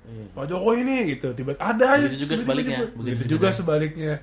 [0.08, 1.28] gitu Pak Jokowi ini gitu.
[1.36, 2.78] Tiba ada aja Begitu juga tiba-tiba sebaliknya.
[2.78, 2.86] gitu.
[2.88, 3.32] Begitu begitu juga.
[3.34, 4.14] juga sebaliknya.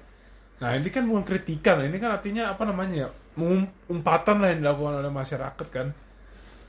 [0.56, 1.76] Nah ini kan bukan kritikan.
[1.86, 3.08] Ini kan artinya apa namanya ya
[3.91, 5.88] umpatan lah yang dilakukan oleh masyarakat kan.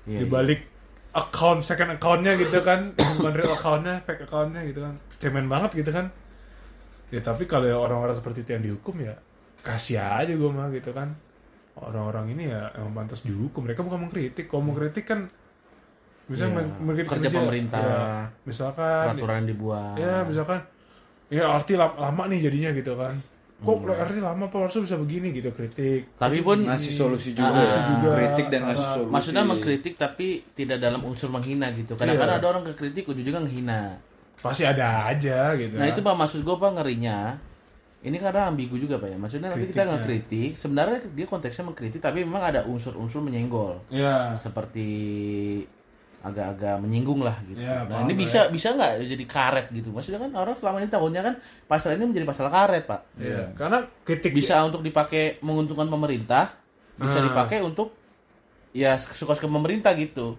[0.06, 0.60] Iya, di balik
[1.14, 2.92] account second accountnya gitu kan.
[3.18, 4.94] Bukan real accountnya fake accountnya gitu kan.
[5.18, 6.10] Cemen banget gitu kan.
[7.14, 9.14] Ya tapi kalau orang-orang seperti itu yang dihukum ya
[9.62, 11.14] kasih aja gue mah gitu kan.
[11.76, 13.64] Orang-orang ini ya emang pantas dihukum.
[13.68, 14.50] Mereka bukan mengkritik.
[14.50, 15.30] Kalau mengkritik kan
[16.26, 16.62] bisa Iya.
[16.76, 17.80] mengkritik Kerja pemerintah.
[17.80, 18.02] ya,
[18.42, 19.94] misalkan Peraturan yang dibuat.
[19.96, 20.58] ya misalkan
[21.26, 23.14] ya arti lama, lama nih jadinya gitu kan
[23.56, 23.88] kok Hmm.
[23.96, 27.56] arti lama apa harusnya bisa begini gitu kritik Tapi pun Ngasih solusi juga.
[27.56, 27.80] Ya.
[27.88, 28.08] juga.
[28.12, 29.12] Kritik dan ngasih Sama- solusi.
[29.12, 31.94] maksudnya mengkritik tapi tidak dalam unsur menghina gitu.
[31.94, 32.42] Kadang-kadang Iya.
[32.42, 33.80] ada orang kekritik ujung-ujungnya menghina.
[34.36, 37.40] pasti ada aja gitu Nah itu pak maksud gue pak ngerinya
[37.98, 42.20] ini karena ambigu juga pak ya maksudnya nanti kita ngekritik sebenarnya dia konteksnya mengkritik tapi
[42.20, 44.88] memang ada unsur-unsur menyenggol ya seperti
[46.26, 47.56] agak-agak menyinggung lah gitu.
[47.56, 50.90] Ya, nah ini lah bisa bisa nggak jadi karet gitu maksudnya kan orang selama ini
[50.90, 51.34] tahunnya kan
[51.64, 56.50] pasal ini menjadi pasal karet pak Iya, karena kritik bisa untuk dipakai menguntungkan pemerintah
[56.96, 57.24] bisa Ah.
[57.24, 57.94] dipakai untuk
[58.72, 60.34] ya suka-suka pemerintah gitu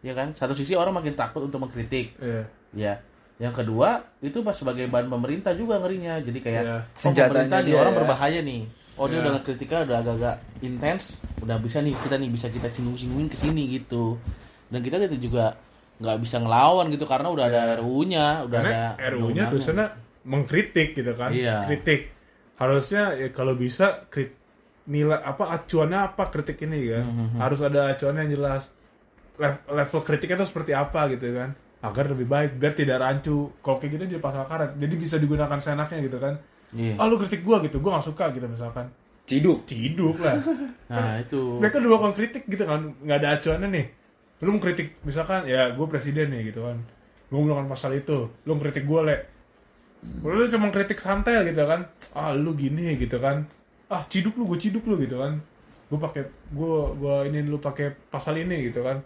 [0.00, 2.42] ya kan satu sisi orang makin takut untuk mengkritik Iya.
[2.72, 2.94] ya
[3.36, 6.78] yang kedua itu pas sebagai bahan pemerintah juga ngerinya jadi kayak Iya.
[6.86, 7.98] oh, pemerintah di orang ya.
[7.98, 8.62] berbahaya nih
[8.94, 9.26] oh dia Iya.
[9.26, 13.62] udah kritikal udah agak-agak intens udah bisa nih kita nih bisa kita singgung-singgungin ke sini
[13.74, 14.14] gitu
[14.74, 15.54] dan kita juga
[15.94, 19.14] nggak bisa ngelawan gitu karena udah ada RUU-nya udah Karena ada RU-nya
[19.46, 19.46] undang-undangnya.
[19.48, 19.86] tulisannya
[20.24, 21.30] mengkritik gitu kan.
[21.30, 21.62] Iya.
[21.64, 22.10] Kritik.
[22.54, 24.34] Harusnya ya kalau bisa krit
[24.84, 27.04] nilai apa acuannya apa kritik ini kan.
[27.04, 28.74] Hmm, Harus ada acuannya yang jelas.
[29.34, 31.54] Lev- level kritiknya itu seperti apa gitu kan.
[31.80, 33.54] Agar lebih baik biar tidak rancu.
[33.58, 34.74] Kalau kayak gitu jadi pasal karet.
[34.74, 36.34] Jadi bisa digunakan senaknya gitu kan.
[36.72, 36.96] Iya.
[36.96, 38.90] Ah lu kritik gua gitu, gua gak suka gitu misalkan.
[39.24, 39.62] Ciduk.
[39.64, 40.36] Ciduk lah.
[40.84, 43.86] nah itu mereka udah melakukan kritik gitu kan nggak ada acuannya nih
[44.44, 46.76] lu mengkritik misalkan ya gue presiden nih gitu kan.
[47.32, 49.16] Gue melakukan pasal itu lu mengkritik gue le.
[50.20, 51.88] Lu cuma kritik santai gitu kan.
[52.12, 53.48] Ah lu gini gitu kan.
[53.88, 55.40] Ah ciduk lu gue ciduk lu gitu kan.
[55.88, 59.00] Gue pakai gue gue ini lu pakai pasal ini gitu kan.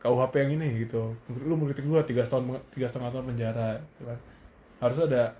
[0.00, 1.12] KUHP yang ini gitu.
[1.44, 4.18] Lu mengkritik gue tiga tahun tiga setengah tahun penjara gitu kan.
[4.80, 5.36] Harus ada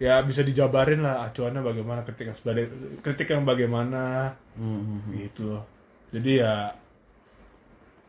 [0.00, 2.38] ya bisa dijabarin lah acuannya bagaimana kritik yang
[3.02, 4.32] kritik yang bagaimana.
[4.54, 5.50] Hmm, hmm, gitu.
[5.50, 6.54] Loh jadi ya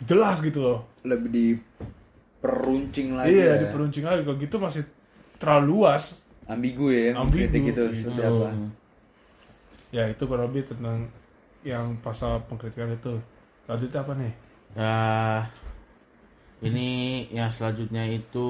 [0.02, 3.34] jelas gitu loh Lebih diperuncing lagi.
[3.34, 3.62] iya ya.
[3.64, 4.84] diperuncing lagi kalau gitu masih
[5.38, 8.12] terlalu luas Ambigu ya, Ambigu, kritik itu gitu.
[8.12, 8.50] seperti apa.
[9.90, 11.08] ya itu kurang lebih tentang
[11.62, 13.14] yang pasal pengkritikan itu
[13.64, 14.34] selanjutnya apa nih
[14.72, 15.44] Nah,
[16.64, 16.88] ini
[17.28, 18.48] yang selanjutnya itu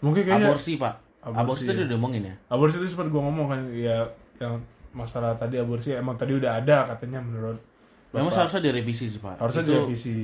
[0.00, 0.94] mungkin kayaknya aborsi pak.
[1.20, 1.68] Aborsi, Aborsi, ya.
[1.68, 2.34] tadi udah ngomongin ya.
[2.48, 3.98] aborsi itu seperti gua ngomong kan ya
[4.40, 4.60] yang
[4.92, 7.60] masalah tadi aborsi emang tadi udah ada katanya menurut
[8.14, 8.36] Memang Bapak.
[8.40, 9.36] seharusnya direvisi sih pak.
[9.36, 10.16] harusnya Itu direvisi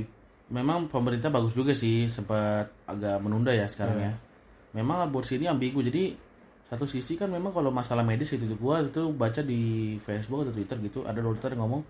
[0.48, 4.07] Memang pemerintah bagus juga sih sempat agak menunda ya sekarang Iya.
[4.09, 4.12] ya.
[4.72, 6.14] Memang aborsi ini ambigu jadi
[6.66, 9.61] satu sisi kan memang kalau masalah medis itu gua itu baca di
[9.96, 11.83] Facebook atau Twitter gitu ada dokter yang ngomong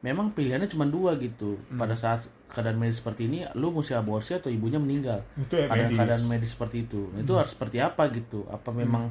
[0.00, 1.74] memang pilihannya cuma dua gitu Hmm.
[1.76, 5.82] pada saat keadaan medis seperti ini lu mesti aborsi atau ibunya meninggal itu ya keadaan
[5.84, 5.98] medis.
[5.98, 9.10] keadaan medis seperti itu Nah, itu harus seperti apa gitu apa memang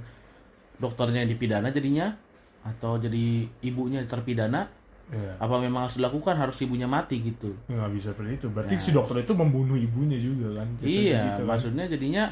[0.73, 2.15] dokternya yang dipidana jadinya
[2.63, 3.25] atau jadi
[3.61, 4.67] ibunya terpidana
[5.13, 7.53] ya apa memang harus dilakukan harus ibunya mati gitu?
[7.69, 8.47] Ya, nggak bisa seperti itu.
[8.49, 10.67] Berarti si dokter itu membunuh ibunya juga kan?
[10.81, 11.53] Iya gitu kan.
[11.53, 12.23] maksudnya jadinya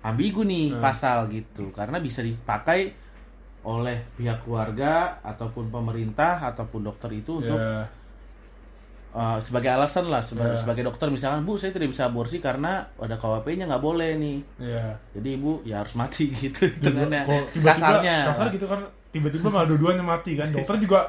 [0.00, 1.72] ambigu nih pasal gitu.
[1.72, 2.92] Karena bisa dipakai
[3.60, 7.60] oleh pihak keluarga ataupun pemerintah ataupun dokter itu untuk
[9.12, 10.60] uh, sebagai alasan lah sebagai, Ya.
[10.60, 11.12] sebagai dokter.
[11.12, 14.38] Misalkan bu saya tidak bisa aborsi karena ada KWP-nya nggak boleh nih.
[14.60, 18.32] Ya jadi ibu ya harus mati gitu tiba-tiba kasarnya.
[18.32, 18.80] kasar gitu kan
[19.10, 20.48] tiba-tiba malah dua-duanya mati kan?
[20.48, 21.00] Dokter juga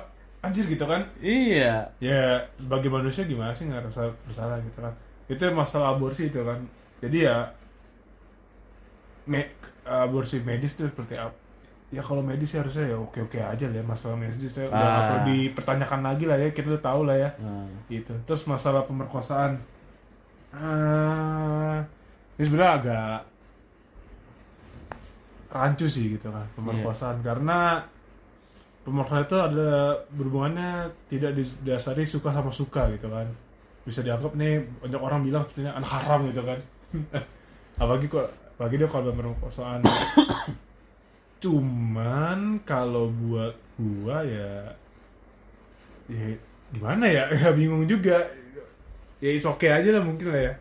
[0.42, 1.06] anjir gitu kan?
[1.22, 1.86] Iya.
[2.02, 2.22] Ya
[2.58, 4.94] sebagai manusia gimana sih nggak rasa bersalah gitu kan?
[5.30, 6.60] Itu masalah aborsi itu kan.
[7.00, 7.46] Jadi ya
[9.26, 9.54] me,
[9.86, 11.34] aborsi medis itu seperti apa
[11.92, 14.72] ya kalau medis sih harusnya ya oke oke aja lah ya masalah medis itu udah
[14.72, 15.08] nggak Ah.
[15.12, 17.30] perlu dipertanyakan lagi lah ya kita udah tahu lah ya.
[17.38, 18.14] Nah, gitu.
[18.24, 19.60] Terus masalah pemerkosaan.
[20.56, 21.78] Eh
[22.40, 23.18] ini sebenarnya agak
[25.52, 27.20] rancu sih gitu kan pemerkosaan.
[27.20, 27.84] Karena
[28.82, 29.70] pemerkosaan itu ada
[30.10, 30.72] berhubungannya
[31.08, 33.28] tidak didasari suka sama suka gitu kan.
[33.82, 36.60] Bisa dianggap nih banyak orang bilang sebenarnya anak haram gitu kan.
[37.82, 39.82] Apalagi kok apalagi dia kalau pemerkosaan.
[41.42, 44.78] Cuman kalau buat gua ya
[46.06, 46.38] ya
[46.70, 47.26] gimana ya?
[47.42, 48.22] Ya bingung juga.
[49.18, 50.54] Ya is oke aja lah mungkin lah ya.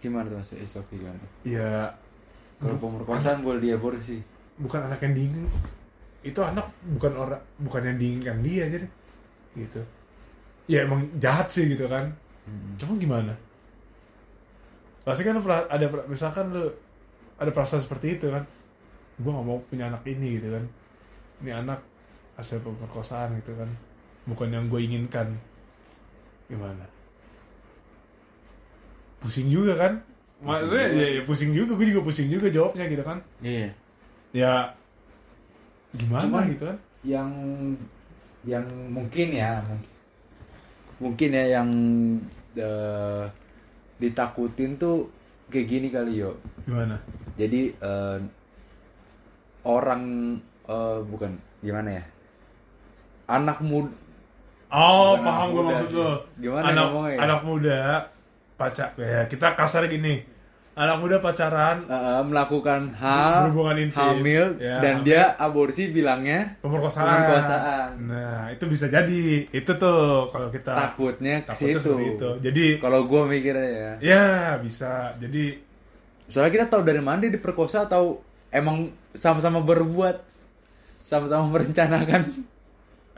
[0.00, 0.50] Gimana tuh Mas?
[0.56, 1.20] Is okay gimana?
[1.44, 1.92] ya
[2.56, 4.20] Kalau pemerkosaan boleh diaborsi.
[4.52, 5.44] bukan anak yang diingin
[6.22, 8.92] itu anak bukan orang bukan yang diinginkan dia aja deh.
[9.58, 9.80] Gitu.
[10.70, 12.14] Ya emang jahat sih gitu kan.
[12.78, 13.34] Cuma gimana?
[15.02, 16.70] Pasti kan ada misalkan lu
[17.38, 18.46] ada perasaan seperti itu kan.
[19.18, 20.64] Gue gak mau punya anak ini gitu kan.
[21.42, 21.82] Ini anak
[22.38, 23.68] hasil pemerkosaan gitu kan.
[24.30, 25.26] Bukan yang gue inginkan.
[26.46, 26.86] Gimana?
[29.18, 29.92] Pusing juga kan?
[30.42, 31.74] Maksudnya ya, ya pusing juga.
[31.74, 33.18] Gue juga pusing juga jawabnya gitu kan.
[33.42, 33.74] Iya.
[34.32, 34.52] Ya
[35.94, 37.30] gimana Cuman- gitu kan Yang
[38.42, 39.90] yang mungkin ya mungkin,
[40.98, 41.68] mungkin ya yang
[42.54, 43.24] eh,
[43.96, 45.10] ditakutin tuh
[45.46, 46.38] kayak gini kali yo.
[46.62, 46.98] gimana
[47.34, 48.18] Jadi eh,
[49.62, 50.02] orang
[50.64, 52.04] eh, bukan gimana ya?
[53.28, 53.90] Anak muda
[54.68, 57.18] oh Bukan paham gue maksud lo Gimana anak ngomongnya ya?
[57.20, 57.78] anak muda
[58.54, 60.22] pacar ya kita kasar gini
[60.74, 64.00] anak muda pacaran eh, melakukan hal Berhubungan intim.
[64.00, 65.04] hamil Ya, dan hamil.
[65.04, 67.88] dia aborsi bilangnya pemerkosaan Pemerkosaan.
[68.02, 71.92] nah itu bisa jadi itu tuh kalau kita takutnya takutnya situ.
[72.16, 73.92] itu jadi Kalau gue mikirnya ya.
[74.00, 74.24] ya
[74.56, 75.60] bisa jadi
[76.24, 80.16] Soalnya kita tahu dari mana dia diperkosa atau emang sama-sama berbuat,
[80.98, 82.24] sama-sama merencanakan.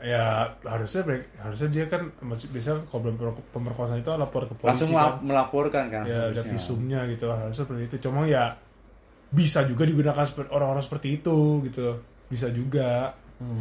[0.05, 2.01] Ya harusnya mereka- harusnya dia kan
[2.53, 3.09] biasanya kalau
[3.49, 4.97] pemerkosaan itu lapor ke polisi langsung kan.
[5.17, 7.95] melap- melaporkan kan ya ada visumnya gitu kan harusnya seperti itu.
[8.05, 8.53] Cuma ya
[9.27, 11.97] bisa juga digunakan seperti orang-orang seperti itu gitu.
[12.25, 13.17] Bisa juga.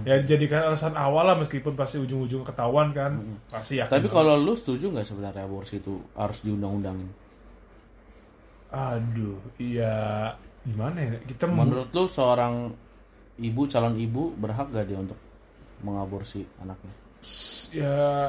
[0.06, 3.18] Ya dijadikan alasan awal lah meskipun pasti ujung-ujung ketahuan kan
[3.50, 7.10] pasti ya Tapi kalau lu setuju nggak sebenarnya aborsi itu harus diundang-undangin?
[8.70, 10.30] aduh iya
[10.62, 11.14] gimana ya?
[11.22, 12.70] Kita Menurut lu seorang
[13.38, 15.18] ibu calon ibu berhak gak dia untuk
[15.84, 17.04] mengaborsi anaknya?
[17.72, 18.28] ya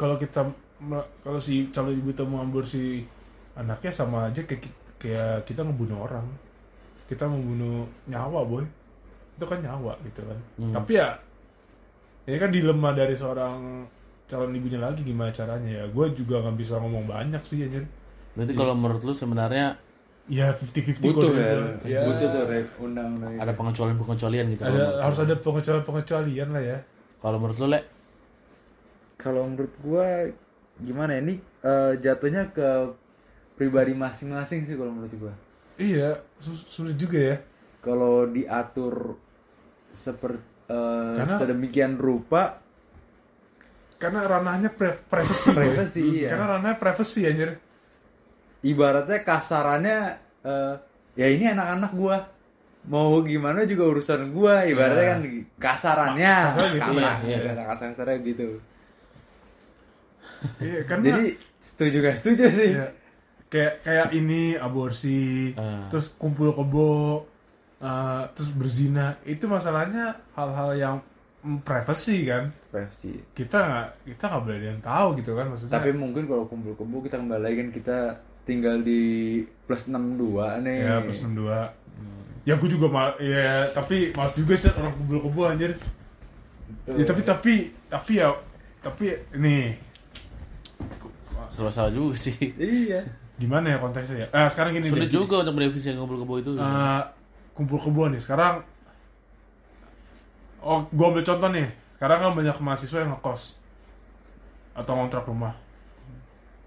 [0.00, 0.48] kalau kita
[1.20, 3.04] kalau si calon ibu itu mau aborsi
[3.54, 4.64] anaknya sama aja kayak
[5.00, 6.26] kayak kita ngebunuh orang.
[7.04, 8.64] Kita membunuh nyawa boy.
[9.36, 10.38] Itu kan nyawa gitu kan.
[10.72, 11.08] Tapi ya
[12.24, 13.84] ini kan dilema dari seorang
[14.24, 15.84] calon ibunya lagi gimana caranya ya.
[15.92, 17.84] Gue juga nggak bisa ngomong banyak sih anjir.
[18.34, 19.78] Berarti kalau menurut lu sebenarnya
[20.24, 21.84] ya 50-50 butuh kalau ya, gitu.
[21.84, 24.62] ya butuh tuh Rek, undang-undang ada pengecualian-pengecualian gitu.
[24.64, 26.78] ada harus ada pengecualian-pengecualian lah ya
[27.20, 27.80] Kalau menurut lu, Le,
[29.16, 30.28] kalau menurut gua
[30.76, 32.92] gimana ya, ini eh, jatuhnya ke
[33.54, 35.34] pribadi masing-masing sih kalau menurut gua
[35.76, 36.20] iya
[36.68, 37.36] sulit juga ya
[37.80, 39.16] kalau diatur
[39.92, 42.64] seperti Karena- sedemikian rupa
[43.94, 45.52] karena ranahnya pri- privacy.
[45.60, 46.28] Privacy, iya.
[46.32, 47.56] karena ranahnya privacy anjir
[48.64, 49.98] ibaratnya kasarannya
[50.42, 50.74] eh,
[51.14, 52.16] ya ini anak-anak gua
[52.84, 55.20] mau gimana juga urusan gua ibaratnya kan
[55.56, 57.52] kasarannya Kasarnya gitu, Kasar- iya, iya.
[57.54, 58.48] kasar-kasarnya gitu
[60.60, 61.24] Iya, karena jadi
[61.56, 62.88] setuju gak setuju sih ya,
[63.48, 65.88] kayak kayak ini aborsi, Ah.
[65.88, 67.24] terus kumpul kebo,
[67.80, 70.96] eh, terus berzina, itu masalahnya hal-hal yang
[71.60, 72.52] privacy kan.
[72.68, 73.24] Privacy.
[73.32, 75.72] Kita nggak kita nggak boleh ada yang tahu gitu kan maksudnya.
[75.72, 77.98] tapi mungkin kalau kumpul kebo kita kembali kan kita
[78.44, 81.84] tinggal di plus 62 nih ya plus 62
[82.44, 85.72] Ya gue juga mal, ya tapi males juga sih orang kumpul kebo anjir.
[86.84, 87.54] Ya tapi tapi
[87.88, 88.36] tapi ya
[88.84, 89.72] tapi ini
[91.48, 92.36] serba salah juga sih.
[92.60, 93.00] iya
[93.40, 94.28] gimana ya konteksnya ya?
[94.28, 95.16] Eh, sekarang gini Sulit deh.
[95.16, 96.52] juga untuk mendefinisikan kumpul kebo itu.
[96.60, 97.02] Eh,
[97.56, 98.60] kumpul kebo nih sekarang
[100.60, 103.42] oh gue ambil contoh nih sekarang kan banyak mahasiswa yang ngekos
[104.74, 105.54] atau ngontrak rumah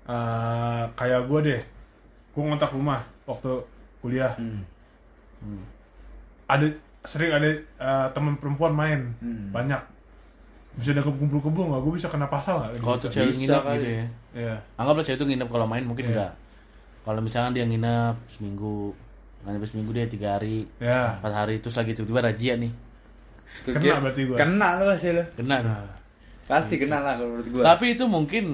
[0.07, 1.61] Eh, kayak gue deh
[2.31, 3.51] gue ngontrak rumah waktu
[3.99, 4.63] kuliah Hmm.
[6.45, 6.63] ada
[7.03, 9.51] sering ada eh, teman perempuan main Hmm.
[9.51, 9.81] banyak
[10.75, 13.61] bisa ada kumpul kebo nggak gue bisa kena pasal nggak Kalau tuh cewek Bisa nginep
[13.61, 13.75] kali.
[13.75, 14.05] gitu ya.
[14.37, 14.55] Iya.
[14.75, 16.11] Anggaplah cewek itu nginep kalau main mungkin Iya.
[16.13, 16.31] enggak.
[17.01, 18.93] Kalau misalkan dia nginep seminggu,
[19.41, 22.71] nggak nyampe seminggu dia tiga hari, ya empat hari terus lagi tiba-tiba razia nih.
[23.65, 24.37] Kena berarti gua.
[24.37, 25.57] kena lo sih lo Kena.
[25.61, 25.87] Nah,
[26.45, 28.45] pasti kena lah kalau menurut gua Tapi itu mungkin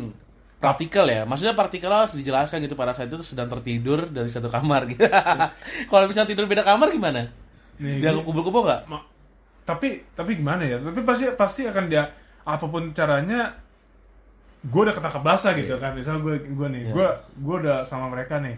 [0.63, 1.27] praktikal ya.
[1.27, 5.03] Maksudnya praktikal harus dijelaskan gitu pada saat itu sedang tertidur dari satu kamar gitu.
[5.91, 7.27] kalau misalnya tidur beda kamar gimana?
[7.83, 8.81] nih, Dia kumpul-kumpul nggak?
[9.63, 12.03] Tapi tapi gimana ya tapi pasti pasti akan dia
[12.43, 13.55] apa pun caranya
[14.63, 16.91] gue udah ketangkap basah gitu kan misal gue gue nih Iya.
[16.95, 17.07] gue
[17.39, 18.55] gue udah sama mereka nih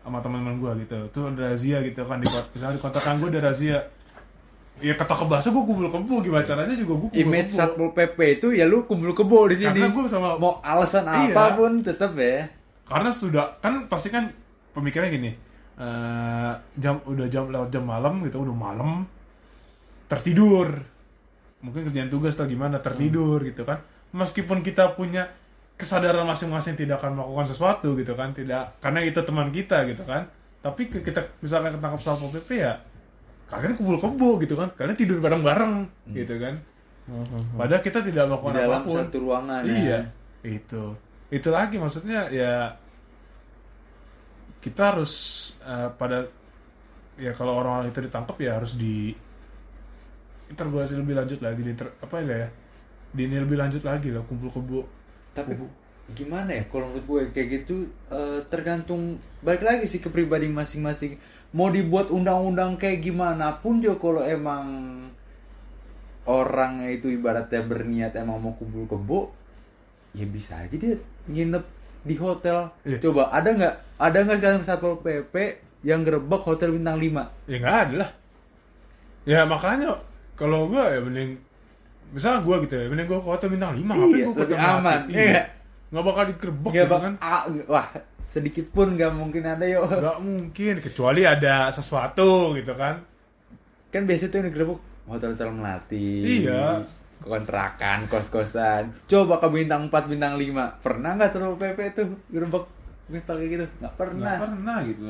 [0.00, 3.40] sama teman-teman gue gitu tuh ada razia gitu kan di misalnya di kontrakan gue ada
[3.44, 3.78] razia
[4.78, 7.58] ya ketangkap basah gue kumpul kebo gimana caranya juga gue kumpul image kebo.
[7.58, 9.74] satpol pp itu ya lu kumpul kebo di sini.
[9.74, 11.34] Karena gua sama- mau alasan Iya.
[11.34, 12.46] apa pun tetap ya.
[12.84, 14.30] Karena sudah kan pasti kan
[14.72, 15.30] pemikirannya gini.
[15.78, 19.06] Eh, jam udah jam lewat jam malam gitu udah malam
[20.06, 20.68] tertidur.
[21.58, 23.82] Mungkin kerjaan tugas atau gimana tertidur gitu kan.
[24.10, 25.26] Meskipun kita punya
[25.74, 30.26] kesadaran masing-masing tidak akan melakukan sesuatu gitu kan tidak karena itu teman kita gitu kan.
[30.58, 32.82] Tapi kita misalkan ketangkap satpol pp ya
[33.48, 34.68] kalian kumpul kebo gitu kan.
[34.76, 36.60] Kalian tidur bareng-bareng gitu kan.
[37.56, 38.96] Padahal kita tidak di melakukan dalam apa pun.
[39.00, 39.72] satu ruangan ya.
[39.72, 39.98] Iya,
[40.44, 40.84] itu.
[41.32, 42.76] Itu lagi maksudnya ya
[44.60, 45.12] kita harus
[45.64, 46.28] eh, pada
[47.18, 49.10] ya kalau orang-orang itu ditangkap ya harus di
[50.48, 52.48] interogasi lebih lanjut lagi di apa ya
[53.12, 54.80] di ini lebih lanjut lagi lah kumpul kebo
[55.34, 55.56] tapi
[56.16, 61.20] gimana ya kalau menurut gue kayak gitu eh, tergantung balik lagi sih ke pribadi masing-masing
[61.48, 64.66] mau dibuat undang-undang kayak gimana pun juga kalau emang
[66.28, 69.32] orangnya itu ibaratnya berniat emang mau kumpul kebo
[70.12, 70.96] ya bisa aja dia
[71.28, 71.64] nginep
[72.04, 72.68] di hotel.
[72.84, 73.00] Iya.
[73.00, 73.74] coba ada nggak?
[74.00, 75.34] Ada nggak sekarang satpol pp
[75.84, 78.10] yang gerebek hotel bintang 5 ya nggak ada lah.
[79.24, 79.92] Ya makanya
[80.36, 81.36] kalau gua ya mending
[82.12, 85.12] misalnya gua gitu ya mending gua ke hotel bintang lima Iya, lebih aman, Melati?
[85.12, 85.42] iya
[85.88, 86.04] nggak?
[86.04, 87.14] bakal digerebek gitu bak kan?
[87.18, 87.88] Ah, wah
[88.20, 93.00] sedikit pun nggak mungkin ada yuk nggak mungkin kecuali ada sesuatu gitu kan.
[93.88, 96.84] Kan biasa tuh yang digerebek hotel hotel melati Iya.
[97.18, 102.64] kontrakan kos kosan coba ke bintang 4 bintang 5 pernah nggak satpol pp tuh gerebek
[103.08, 103.66] misal kayak gitu?
[103.80, 104.34] Nggak pernah.
[104.36, 105.04] Nggak pernah gitu.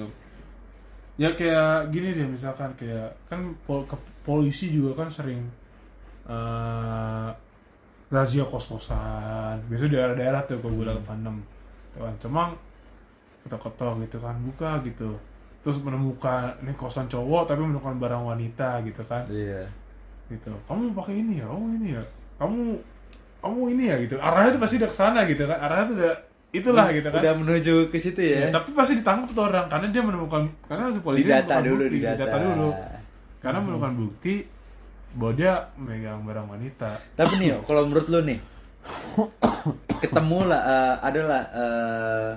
[1.19, 5.43] Ya kayak gini deh misalkan kayak kan pol- ke- polisi juga kan sering
[6.25, 7.29] eh,
[8.09, 9.61] razia kos-kosan.
[9.69, 11.37] Biasanya daerah-daerah tuh kalau gue lewat Panem
[11.93, 12.15] tuh kan.
[12.21, 12.43] Cuma
[13.45, 15.11] ketok-ketok gitu kan buka gitu.
[15.61, 19.25] Terus menemukan ini kosan cowok tapi menemukan barang wanita gitu kan.
[19.29, 19.65] Iya.
[20.29, 20.53] gitu.
[20.69, 21.49] Kamu pakai ini ya?
[21.49, 22.05] Kamu ini ya?
[22.37, 22.61] Kamu
[23.41, 23.97] kamu ini ya?
[23.97, 24.15] Gitu.
[24.21, 25.59] Arahnya tuh pasti udah ke sana gitu kan.
[25.61, 26.15] Arahnya tuh udah
[26.53, 27.21] itulah gitu kan.
[27.21, 28.49] Udah menuju ke situ ya.
[28.49, 31.97] Ya, tapi pasti ditangkap tuh orang karena dia menemukan karena si polisi Didata dulu, bukti,
[32.01, 32.37] didata.
[32.41, 32.69] dulu.
[33.41, 34.35] Karena menemukan bukti
[35.19, 38.39] bahwa dia memegang barang wanita Tapi nih, kalau menurut lu nih,
[39.99, 42.31] ketemu lah, eh, adalah eh,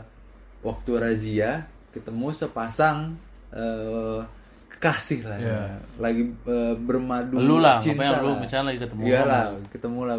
[0.61, 1.51] waktu razia,
[1.93, 3.15] ketemu sepasang
[3.53, 4.19] eh,
[4.71, 5.45] kekasih lah, ya.
[5.45, 5.61] Iya.
[6.01, 8.39] lagi eh, bermadu Lu lah, cinta ngapain lu lah.
[8.41, 9.29] misalnya lagi ketemu Iya orang.
[9.29, 10.17] lah, ketemu lah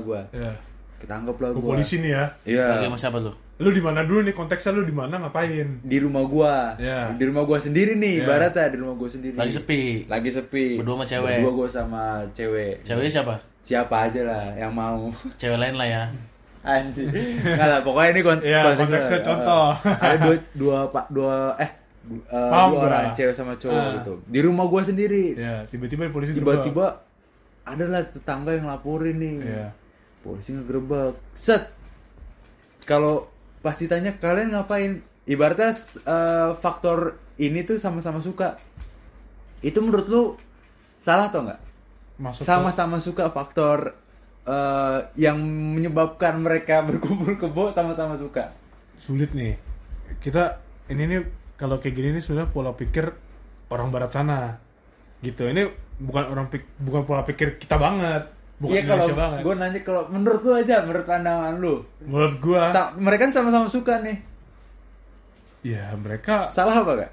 [1.03, 1.70] ya ketangkep lah ke gua.
[1.72, 2.66] polisi nih ya Iya.
[2.70, 3.32] Lagi sama siapa lu?
[3.59, 7.11] lu di mana dulu nih konteksnya lu di mana ngapain Di rumah gua, Iya.
[7.12, 8.24] di rumah gua sendiri nih, Iya.
[8.24, 9.34] ibaratnya di rumah gua sendiri.
[9.34, 9.82] Lagi sepi.
[10.05, 10.66] Lagi sepi.
[10.78, 11.36] Berdua sama cewek.
[11.36, 12.74] Berdua gua sama cewek.
[12.80, 13.34] Ceweknya siapa?
[13.61, 15.11] Siapa aja lah yang mau.
[15.36, 16.03] Cewek lain lah ya.
[16.61, 17.07] Anjir.
[17.07, 18.78] Enggak lah, pokoknya ini kon Iya, konteksnya.
[18.80, 19.66] konteksnya Eh, contoh.
[20.00, 21.70] ada dua dua pak dua eh
[22.11, 23.90] eh, Paham dua orang cewek sama cowok Ah.
[23.96, 24.12] gitu.
[24.24, 25.34] Di rumah gua sendiri.
[25.36, 26.34] ya tiba-tiba polisi.
[26.34, 26.98] Tiba-tiba
[27.62, 29.36] adalah tetangga yang laporin nih.
[29.40, 29.66] Iya.
[30.22, 31.18] Polisi ngegerebek.
[31.34, 31.70] Set.
[32.86, 33.28] Kalau
[33.62, 35.02] pas ditanya kalian ngapain?
[35.22, 35.70] Ibaratnya
[36.06, 38.58] eh, faktor ini tuh sama-sama suka.
[39.62, 40.22] Itu menurut lu
[40.98, 41.72] salah atau enggak?
[42.30, 43.98] sama-sama suka faktor
[44.46, 45.38] eh, yang
[45.74, 48.54] menyebabkan mereka berkumpul kebo sama-sama suka.
[49.02, 49.58] sulit nih
[50.22, 50.62] kita
[50.94, 51.20] ini nih
[51.58, 53.10] kalau kayak gini nih sudah pola pikir
[53.74, 54.62] orang barat sana
[55.18, 55.66] gitu ini
[55.98, 58.30] bukan orang pik, bukan pola pikir kita banget
[58.62, 59.06] bukan Iya kalau
[59.42, 63.66] gue nanya kalau menurut lu aja, menurut pandangan lu, menurut gua sa- mereka kan sama-sama
[63.66, 64.18] suka nih.
[65.64, 67.12] ya mereka Salah apa gak?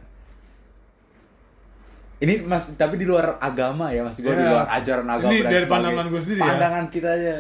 [2.20, 4.52] Ini mas, tapi di luar agama ya mas gue di Iya.
[4.52, 5.32] luar ajaran agama.
[5.32, 6.48] Ini dari pandangan gua sendiri ya.
[6.48, 7.36] Pandangan kita aja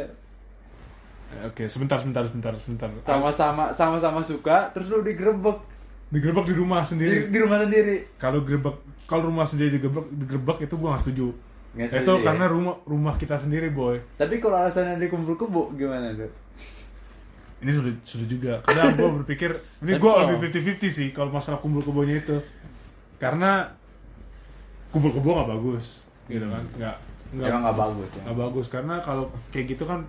[1.30, 5.62] Eh, oke sebentar sebentar sebentar sebentar sama-sama sama-sama suka, terus lu digerebek
[6.10, 8.18] digerebek di rumah di, sendiri di rumah sendiri.
[8.18, 8.74] kalau gerebek
[9.06, 11.28] kalau rumah sendiri digerebek digerebek itu gua nggak setuju
[11.70, 12.24] Nggak itu ya?
[12.26, 14.02] karena rumah rumah kita sendiri boy.
[14.18, 16.32] Tapi kalau alasannya dikumpul kebo gimana tuh?
[17.60, 18.54] ini sudah sudah juga.
[18.64, 19.52] Karena gue berpikir
[19.84, 20.38] ini gue lebih
[20.80, 22.38] 50-50 sih kalau masalah kumpul kebonya itu.
[23.20, 23.68] Karena
[24.90, 26.64] kumpul kebo nggak bagus gitu kan?
[26.80, 26.96] Nggak
[27.30, 28.22] nggak Emang nggak bagus ya.
[28.26, 28.68] nggak bagus.
[28.72, 30.02] Karena kalau kayak gitu kan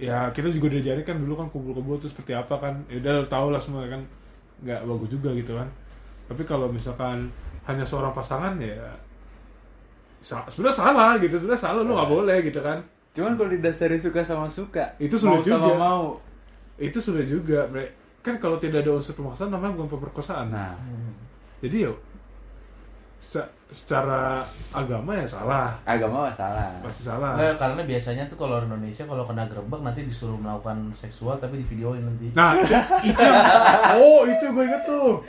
[0.00, 2.74] ya kita juga diajarin kan dulu kan kumpul kebo itu seperti apa kan?
[2.88, 4.00] Ya udah tau lah semua kan.
[4.64, 5.68] Nggak bagus juga gitu kan.
[6.32, 7.28] Tapi kalau misalkan
[7.68, 8.96] hanya seorang pasangan ya
[10.22, 12.14] sa- sebenarnya salah gitu sebenarnya salah lu nggak Iya.
[12.14, 12.78] boleh gitu kan
[13.12, 15.76] Cuman kalau didasari suka sama suka, Itu mau sulit sama juga.
[15.76, 16.04] mau.
[16.78, 17.60] itu sudah juga
[18.18, 20.72] kan kalau tidak ada unsur pemaksaan namanya bukan pemerkosaan Nah,
[21.58, 21.98] jadi yuk
[23.18, 26.72] seca- secara agama ya salah agama mah salah.
[26.80, 30.76] pasti salah Nggak, karena biasanya tuh kalau orang Indonesia kalau kena gerebek nanti disuruh melakukan
[30.92, 32.32] seksual tapi di videoin nanti.
[32.32, 32.72] nah itu,
[33.06, 33.22] itu
[33.96, 35.20] oh itu gue inget tuh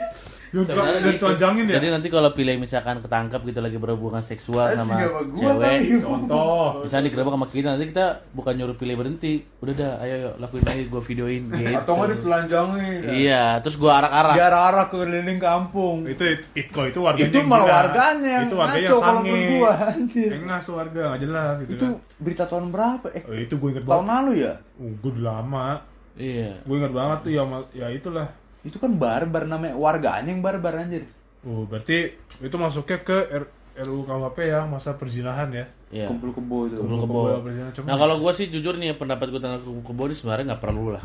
[0.54, 0.70] yang
[1.02, 4.94] yang telanjangin ya Jadi nanti kalau pilih misalkan ketangkep gitu lagi berhubungan seksual Anjing, sama
[5.34, 5.86] cewek, tadi.
[5.98, 10.34] contoh misalnya digerebek sama kita nanti kita bukan nyuruh pilih berhenti, udah dah, ayo yuk
[10.38, 11.74] lakuin aja gue videoin gitu.
[11.74, 13.00] Atau nggak ditelanjangin.
[13.04, 14.34] Iya, terus gue arak-arak.
[14.34, 15.96] Di arah-arah keliling kampung.
[16.04, 19.02] itu itu, itu, kalau itu warganya Itu yang malah warganya yang itu warganya ngaco yang
[19.02, 20.30] kalau menurut gua, anjir.
[20.30, 22.20] enggak tuh warga nggak jelas gitu Itu kan.
[22.20, 23.06] berita tahun berapa?
[23.10, 24.52] Eh, oh, itu gue inget tahun banget lalu ya?
[24.76, 25.68] oh, gue udah lama
[26.14, 26.50] Iya.
[26.62, 27.42] gue inget banget tuh ya
[27.74, 28.26] ya itulah
[28.64, 31.04] Itu kan barbar namanya warganya yang barbar anjir.
[31.44, 32.08] oh berarti
[32.40, 36.08] itu masuknya ke R- RUU KUHP ya masa perzinahan ya Iya.
[36.08, 36.74] Kumpul kebo itu.
[36.76, 37.18] Kumpul kebo.
[37.38, 40.62] Kumpul Nah kalau gue sih jujur nih pendapat gue tentang kumpul kebo ini sebenarnya nggak
[40.62, 41.04] perlu lah.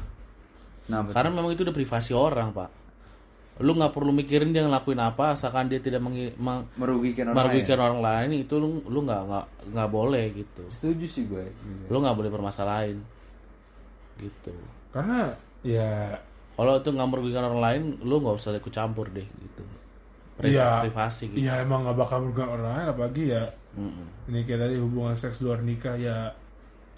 [0.88, 1.14] Nah, betul.
[1.14, 2.70] Karena memang itu udah privasi orang pak.
[3.60, 7.76] Lu nggak perlu mikirin dia ngelakuin apa, asalkan dia tidak mengi- meng- merugikan orang merugikan
[7.76, 7.86] lain.
[7.86, 10.64] orang lain itu lu lu nggak nggak nggak boleh gitu.
[10.66, 11.46] Setuju sih gue.
[11.86, 12.98] Lu nggak boleh permasalahin
[14.18, 14.52] gitu.
[14.90, 15.32] karena
[15.62, 16.18] ya
[16.60, 19.64] Kalau itu nggak merugikan orang lain, lu nggak usah ikut campur deh gitu.
[20.36, 20.84] Pri- Iya.
[20.84, 21.40] Privasi gitu.
[21.42, 23.44] Iya emang gak bakal merugikan orang lain apalagi ya
[23.74, 24.28] Mm-mm.
[24.28, 26.32] ini kayak tadi hubungan seks luar nikah ya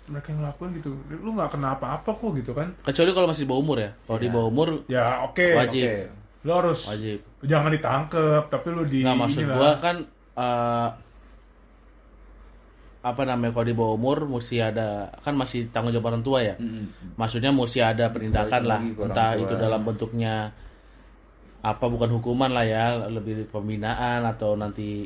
[0.03, 3.49] mereka yang ngelakuin gitu lu nggak kena apa-apa kok gitu kan Kecuali kalau masih di
[3.49, 3.91] bawah umur ya.
[3.99, 5.83] Kalau di bawah umur ya oke Wajib.
[5.83, 5.93] Oke.
[6.41, 7.17] lu harus wajib.
[7.43, 9.95] jangan ditangkep tapi lu di Nggak maksud gua kan
[10.35, 10.87] eh,
[13.01, 16.53] apa namanya kalau di bawah umur mesti ada kan masih tanggung jawab orang tua ya.
[16.61, 17.17] Mm-mm.
[17.17, 19.41] Maksudnya mesti ada penindakan lah, entah tua.
[19.41, 20.53] itu dalam bentuknya
[21.61, 25.05] apa bukan hukuman lah ya, lebih pembinaan atau nanti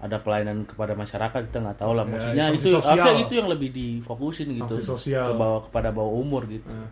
[0.00, 2.04] ada pelayanan kepada masyarakat kita nggak tahu lah.
[2.04, 3.16] Ya, Maksudnya sanksi itu sosial.
[3.24, 5.26] itu yang lebih difokusin gitu Sanksi sosial.
[5.28, 6.68] ke bawah kepada bawah umur gitu.
[6.68, 6.88] Nah,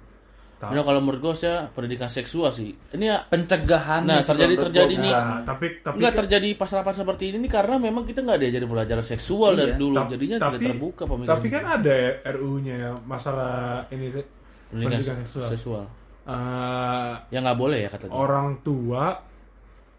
[0.62, 0.70] tahu.
[0.70, 2.70] Nah, kalau menurut gue sih pendidikan seksual sih.
[2.70, 5.10] Ini ya pencegahan Nah, sih terjadi- terjadi nih.
[5.10, 8.68] bukan- Nah, tapi tapi nggak terjadi pasal-pasal seperti ini nih karena memang kita nggak diajarin
[8.68, 9.96] pelajaran seksual dari Iya, dulu.
[9.96, 11.32] Tap- Jadinya tapi, tidak terbuka pemikiran.
[11.34, 11.96] Tapi kan ada
[12.30, 13.54] RU-nya ya masalah
[13.88, 14.24] ini sih,
[14.68, 15.48] pendidikan, pendidikan seksual.
[15.48, 15.84] seksual.
[16.24, 18.14] Eh, Ya nggak boleh ya katanya.
[18.14, 19.18] orang tua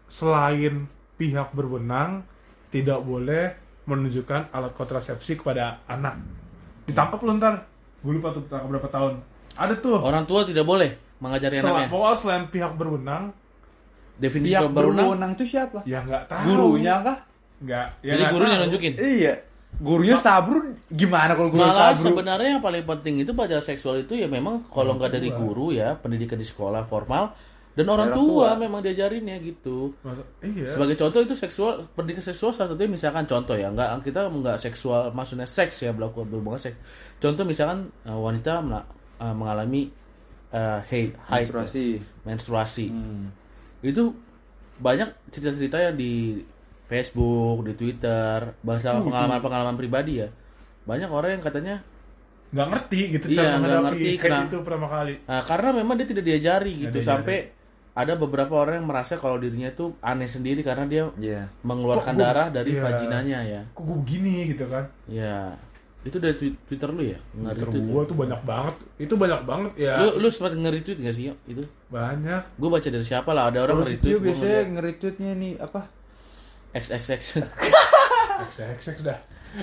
[0.06, 2.24] selain pihak berwenang
[2.68, 3.54] tidak boleh
[3.84, 6.16] menunjukkan alat kontrasepsi kepada anak.
[6.84, 7.68] Ditangkap lu ntar.
[8.00, 9.14] Gue lupa tuh tangkap berapa tahun.
[9.56, 9.98] Ada tuh.
[9.98, 11.88] Orang tua tidak boleh mengajari Sel- anaknya.
[11.88, 13.24] pokoknya selain pihak berwenang,
[14.14, 15.06] Definisi pihak berwenang.
[15.08, 16.44] berwenang itu siapa ya nggak tahu.
[16.46, 17.18] gurunya kah
[17.56, 17.86] Nggak.
[18.00, 18.62] Ya Jadi gurunya tahu.
[18.64, 18.92] nunjukin.
[18.98, 19.34] iya
[19.74, 24.14] gurunya sabrun gimana kalau guru Malah sabrun sebenarnya yang paling penting itu pelajaran seksual itu
[24.14, 27.34] ya memang kalau nggak dari guru ya pendidikan di sekolah formal
[27.74, 28.60] dan orang Orang tua, tua.
[28.60, 29.90] memang diajarinnya gitu.
[30.00, 30.70] Masa- iya.
[30.70, 35.10] Sebagai contoh itu seksual pendidikan seksual salah satunya misalkan contoh ya nggak kita nggak seksual
[35.10, 36.78] maksudnya seks ya berlaku berhubungan seks.
[37.18, 38.62] Contoh misalkan uh, wanita
[39.16, 39.90] uh, mengalami
[40.50, 41.86] uh, haid, haid menstruasi
[42.22, 42.86] menstruasi.
[42.88, 43.28] Hmm.
[43.80, 44.14] Itu
[44.76, 46.40] banyak cerita-cerita yang di
[46.84, 50.28] Facebook, di Twitter, bahasa pengalaman-pengalaman pribadi ya.
[50.84, 51.76] Banyak orang yang katanya
[52.50, 55.14] nggak ngerti gitu Iya, cara menghadapi ngerti, kenapa- itu pertama kali.
[55.24, 57.08] Nah, karena memang dia tidak diajari gitu diajari.
[57.08, 57.38] sampai
[57.94, 61.50] ada beberapa orang yang merasa kalau dirinya itu aneh sendiri karena dia Iya.
[61.62, 62.82] mengeluarkan Kok gua- darah dari iya.
[62.84, 63.60] vaginanya ya.
[63.70, 64.84] Kok gue begini gitu kan?
[65.06, 65.54] Ya.
[66.04, 67.18] Itu dari twi- Twitter lu ya?
[67.32, 68.04] Twitter ya?
[68.04, 68.74] tuh banyak banget.
[69.00, 69.94] Itu banyak banget ya.
[70.04, 71.32] Lu lu sempat nge-retweet gak sih?
[71.48, 71.64] Itu.
[71.88, 72.60] Banyak.
[72.60, 75.80] Gue baca dari siapa lah, ada orang nge-retweet gua biasanya nge-retweetnya nih apa?
[76.76, 77.22] XXX.
[78.44, 79.18] XXX dah.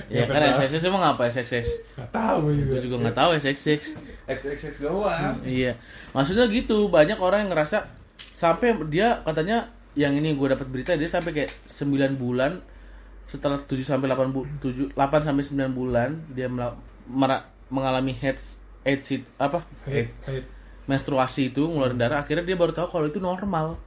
[0.08, 1.66] ya kan XXX emang apa XXX?
[1.94, 2.70] Gak tahu gue juga.
[2.74, 3.80] Gue juga nggak tahu XXX.
[4.26, 5.34] XXX doang.
[5.44, 5.76] Iya.
[6.16, 7.86] Maksudnya gitu, banyak orang yang ngerasa
[8.34, 12.64] sampai dia katanya yang ini gue dapat berita dia sampai kayak 9 bulan
[13.26, 16.48] setelah 7 sampai 8 bu 7 8 sampai 9 bulan dia
[17.72, 18.36] mengalami head
[18.84, 19.00] head
[19.38, 19.64] apa?
[19.86, 20.46] Hate, hate.
[20.82, 23.78] menstruasi itu ngeluarin darah akhirnya dia baru tahu kalau itu normal.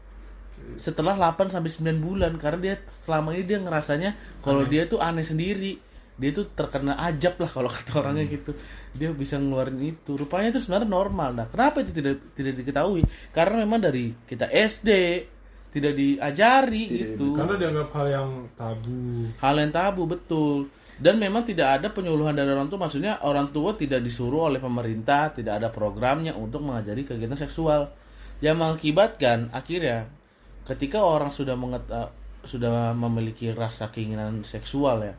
[0.80, 5.24] Setelah 8 sampai 9 bulan karena dia selama ini dia ngerasanya kalau dia tuh aneh
[5.24, 5.84] sendiri.
[6.16, 8.56] Dia tuh terkena ajab lah kalau kata orangnya gitu.
[8.96, 10.16] Dia bisa ngeluarin itu.
[10.16, 11.36] Rupanya itu sebenarnya normal.
[11.36, 13.04] Nah, kenapa itu tidak tidak diketahui?
[13.36, 14.90] Karena memang dari kita SD
[15.76, 17.36] tidak diajari Tidak gitu.
[17.36, 19.28] Karena dianggap hal yang tabu.
[19.43, 20.71] Hal yang tabu betul.
[20.95, 25.36] Dan memang tidak ada penyuluhan dari orang tua, maksudnya orang tua tidak disuruh oleh pemerintah,
[25.36, 27.91] tidak ada programnya untuk mengajari kegiatan seksual.
[28.39, 30.07] Yang mengakibatkan akhirnya
[30.63, 32.15] ketika orang sudah mengeta-
[32.47, 35.15] sudah memiliki rasa keinginan seksual ya,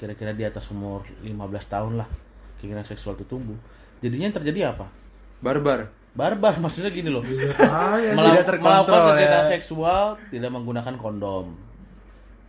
[0.00, 2.08] kira-kira di atas umur 15 tahun lah,
[2.64, 3.60] keinginan seksual itu tumbuh.
[4.00, 4.88] Jadinya yang terjadi apa?
[5.44, 6.01] Barbar.
[6.12, 7.24] Barbar maksudnya gini loh.
[7.24, 7.48] Iya.
[8.12, 9.50] Melau- Tidak terkontrol, melakukan kegiatan ya.
[9.56, 11.46] seksual tidak menggunakan kondom.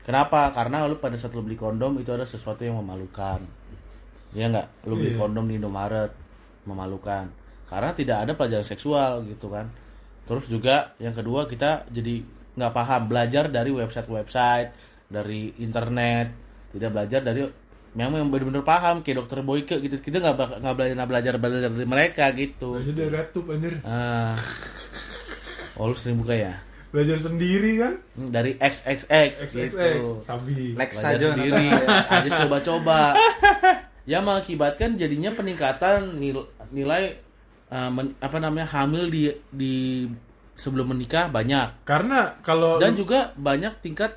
[0.04, 0.52] Kenapa?
[0.52, 3.40] Karena lu pada saat lu beli kondom itu ada sesuatu yang memalukan.
[4.36, 4.84] Ya nggak?
[4.84, 5.20] Lu beli Iya.
[5.22, 6.12] kondom di Indomaret
[6.68, 7.32] memalukan.
[7.64, 9.72] Karena tidak ada pelajaran seksual gitu kan.
[10.24, 12.20] Terus juga yang kedua kita jadi
[12.54, 14.70] nggak paham belajar dari website-website,
[15.08, 16.36] dari internet,
[16.76, 17.48] tidak belajar dari
[17.94, 19.96] memang yang benar-benar paham kayak dokter Boyke gitu.
[19.98, 22.78] Kita nggak nggak belajar nggak belajar belajar dari mereka gitu.
[22.78, 23.74] Belajar dari RedTube anjir.
[23.82, 24.34] Ah.
[25.74, 26.54] Oh lu sering buka ya?
[26.94, 27.94] Belajar sendiri kan?
[28.14, 29.10] Hmm, Dari XXX,
[29.50, 29.74] XXX.
[29.74, 30.12] gitu.
[30.22, 30.78] Sabi.
[30.78, 31.66] Lex Belajar sendiri,
[32.14, 33.18] aja coba-coba.
[34.06, 37.18] Yang mengakibatkan jadinya peningkatan nil- nilai
[37.74, 39.74] uh, men- apa namanya hamil di di
[40.54, 44.14] sebelum menikah banyak Karena kalau dan juga banyak tingkat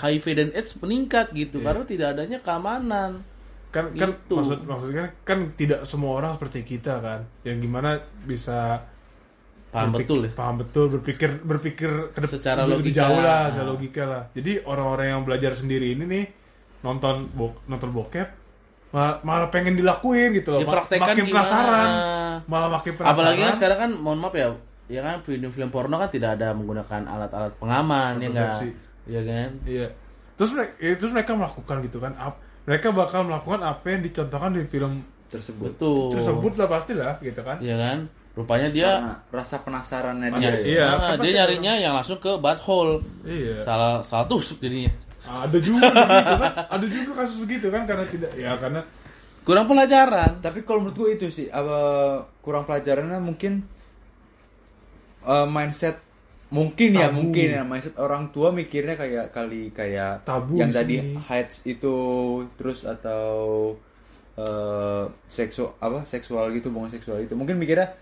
[0.00, 3.20] HIV dan AIDS meningkat gitu karena tidak adanya keamanan.
[3.70, 4.34] kan kan gitu.
[4.34, 8.82] maksud maksudnya kan, kan tidak semua orang seperti kita kan yang gimana bisa
[9.70, 10.30] Paham berpik- betul ya?
[10.34, 12.98] paham betul berpikir berpikir ke Secara lebih logika.
[12.98, 13.48] jauh lah Ah.
[13.48, 16.24] secara logika lah jadi orang-orang yang belajar sendiri ini nih
[16.80, 18.26] nonton bo nonton bokep
[18.90, 21.34] malah, malah pengen dilakuin gitu loh Dipraktekkan makin gimana?
[21.38, 21.88] penasaran
[22.44, 24.48] malah makin penasaran Apalagi kan sekarang kan mohon maaf ya,
[24.88, 28.58] ya kan film-film porno kan tidak ada menggunakan alat-alat pengaman ya enggak?
[29.04, 29.50] Iya kan?
[29.64, 29.86] iya
[30.34, 34.64] terus mereka terus mereka melakukan gitu kan ap- mereka bakal melakukan apa yang dicontohkan di
[34.64, 35.76] film tersebut.
[35.76, 36.10] Betul.
[36.10, 37.98] tersebut lah pasti lah gitu kan Iya kan?
[38.30, 40.54] Rupanya dia Karena rasa penasarannya Iya, dia.
[40.62, 40.84] iya.
[40.88, 43.02] Ah, kan dia nyarinya yang langsung ke butthole.
[43.22, 44.90] iya Salah salah tusuk jadinya.
[45.20, 48.80] ada juga begitu kan ada juga kasus begitu kan karena tidak ya karena
[49.40, 50.36] Kurang pelajaran.
[50.38, 51.78] Tapi kalau menurut gue itu sih apa
[52.40, 53.64] kurang pelajarannya mungkin
[55.22, 55.96] eh, mindset
[56.50, 57.16] mungkin ya Tabu.
[57.22, 57.62] mungkin ya.
[57.62, 61.96] Mindset orang tua mikirnya kayak kali kayak Tabu yang di tadi heights itu
[62.58, 63.74] terus atau
[64.34, 67.34] eh seksual apa seksual gitu hubungan seksual itu.
[67.38, 67.94] Mungkin mikirnya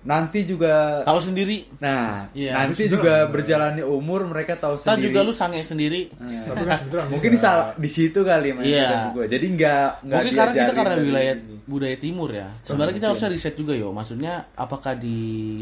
[0.00, 1.66] nanti juga Tahu sendiri.
[1.78, 2.54] nah Iya.
[2.54, 6.06] nanti juga sebenarnya- berjalannya umur mereka tahu Kan sendiri juga lu sange sendiri.
[6.14, 6.78] Nah, tapi kan
[7.12, 9.10] mungkin salah di situ kali Iya.
[9.10, 11.54] gue jadi nggak nggak Mungkin karena kita karena wilayah ini.
[11.64, 12.48] budaya timur ya.
[12.60, 13.90] Sebenarnya kita harusnya riset juga yo.
[13.90, 15.16] Maksudnya apakah di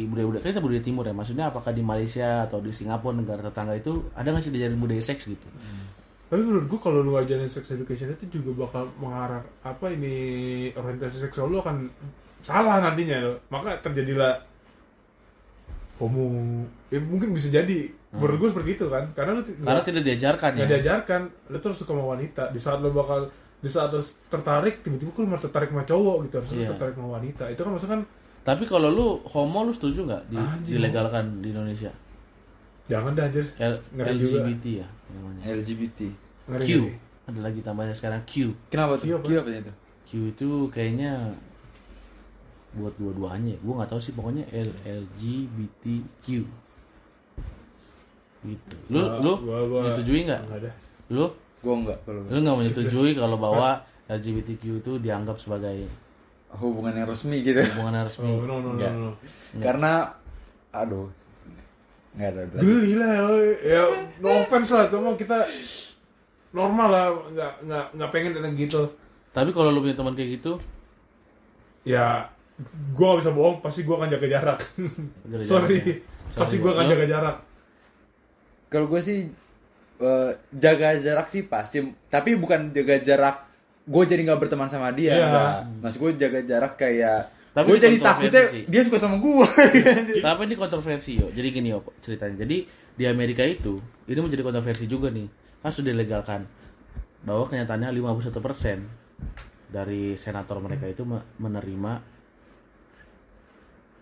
[0.04, 1.14] budaya-budaya kan kita budaya timur ya.
[1.14, 5.00] Maksudnya apakah di Malaysia atau di Singapura negara tetangga itu ada nggak sih diajarin budaya
[5.00, 5.48] seks gitu?
[6.26, 10.14] Tapi menurut gue kalau lu ngajarin sex education itu juga bakal mengarah apa ini
[10.72, 11.86] orientasi seksual lu akan
[12.46, 13.34] salah nantinya lo.
[13.48, 14.38] Maka terjadilah
[15.98, 16.24] homo.
[16.88, 17.90] Ya mungkin bisa jadi.
[18.12, 19.04] Menurut gue seperti itu kan.
[19.12, 20.66] Karena lu Karena tidak diajarkan ya.
[20.68, 21.20] diajarkan.
[21.50, 22.48] Lu terus suka sama wanita.
[22.48, 26.34] Di saat lu bakal di saat lu tertarik tiba-tiba lu malah tertarik sama cowok gitu
[26.38, 26.68] harus Iya.
[26.70, 28.02] tertarik sama wanita itu kan maksudnya kan
[28.44, 30.36] Tapi kalau lu homo lu setuju nggak di,
[30.68, 31.90] dilegalkan di Indonesia?
[32.86, 34.38] jangan dah anjir L- Ngeri juga.
[34.38, 35.40] LGBT ya namanya.
[35.50, 35.98] LGBT.
[36.46, 36.70] Ngeri Q.
[37.26, 38.32] Ada lagi tambahannya sekarang Q.
[38.70, 39.04] Kenapa tuh?
[39.04, 39.24] Q apa?
[39.24, 39.72] Q apa itu?
[40.04, 41.12] Q itu kayaknya
[42.76, 43.56] buat dua-duanya.
[43.56, 46.26] Gue nggak tahu sih pokoknya L LGBTQ.
[48.42, 48.74] Gitu.
[48.88, 50.42] Lu Gua- lu gua- gua- menyetujui nggak?
[50.44, 50.72] nggak
[51.08, 51.26] Lu
[51.58, 53.68] Gua enggak kalau lu nggak menyetujui kalau bahwa
[54.06, 55.88] LGBTQ itu dianggap sebagai
[56.52, 57.58] hubungan yang resmi gitu.
[57.74, 58.28] hubungan resmi.
[58.30, 58.92] oh, no no no Nggak.
[58.94, 59.10] no
[59.58, 59.92] Karena
[60.70, 61.10] aduh.
[62.12, 62.42] Enggak ada.
[62.56, 63.12] geli lah
[63.60, 63.82] ya
[64.20, 65.44] no offense lah cuma kita
[66.50, 68.82] normal lah nggak nggak nggak pengen ada gitu
[69.30, 70.56] Tapi kalau lu punya teman kayak gitu,
[71.84, 72.24] ya
[72.90, 74.58] gua nggak bisa bohong pasti gua akan jaga jarak
[75.26, 75.94] Jaga sorry ya.
[76.32, 77.36] pasti gua akan jaga jarak
[78.66, 79.22] Kalau gue sih
[79.96, 83.36] eh, jaga jarak sih pasti, tapi bukan jaga jarak
[83.84, 85.14] gue jadi nggak berteman sama dia.
[85.14, 85.54] Enggak.
[85.80, 88.66] Maksud gue jaga jarak kayak Tapi gue jadi takutnya sih.
[88.66, 89.46] dia suka sama gue.
[90.26, 91.30] Tapi ini kontroversi yo.
[91.30, 92.42] Jadi gini yo ceritanya.
[92.42, 95.30] Jadi di Amerika itu ini menjadi kontroversi juga nih.
[95.56, 96.42] Kan sudah dilegalkan
[97.22, 98.42] bahwa kenyataannya 51%
[99.68, 102.15] dari senator mereka itu me- menerima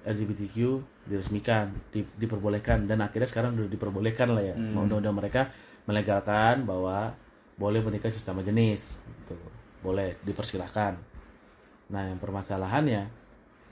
[0.04, 0.56] LGBTQ
[1.04, 4.54] diresmikan, di- diperbolehkan dan akhirnya sekarang udah diperbolehkan lah ya.
[4.84, 5.42] Undang-undang mereka
[5.84, 7.12] melegalkan bahwa
[7.56, 9.00] boleh menikah sesama jenis.
[9.00, 9.34] Gitu.
[9.80, 10.92] Boleh dipersilahkan.
[11.92, 13.08] Nah, yang permasalahannya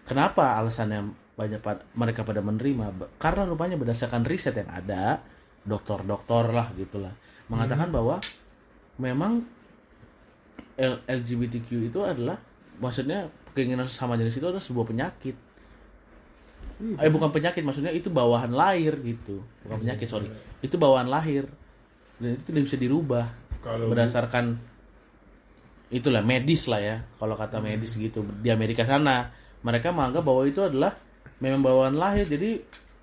[0.03, 1.01] kenapa alasannya
[1.33, 3.17] banyak pad- mereka pada menerima?
[3.17, 5.21] Karena rupanya berdasarkan riset yang ada,
[5.63, 7.15] dokter-dokter lah gitulah
[7.47, 8.19] mengatakan bahwa
[8.99, 9.45] memang
[11.07, 12.41] LGBTQ itu adalah
[12.81, 15.37] maksudnya keinginan sesama jenis itu adalah sebuah penyakit.
[16.99, 19.39] Eh bukan penyakit maksudnya itu bawaan lahir gitu.
[19.63, 20.27] Bukan penyakit sorry.
[20.59, 21.47] Itu bawaan lahir.
[22.19, 23.27] Dan itu tidak bisa dirubah
[23.63, 24.59] kalau berdasarkan
[25.93, 29.29] itulah medis lah ya kalau kata medis gitu di Amerika sana
[29.61, 30.97] mereka menganggap bahwa itu adalah
[31.39, 32.59] memang bawaan lahir jadi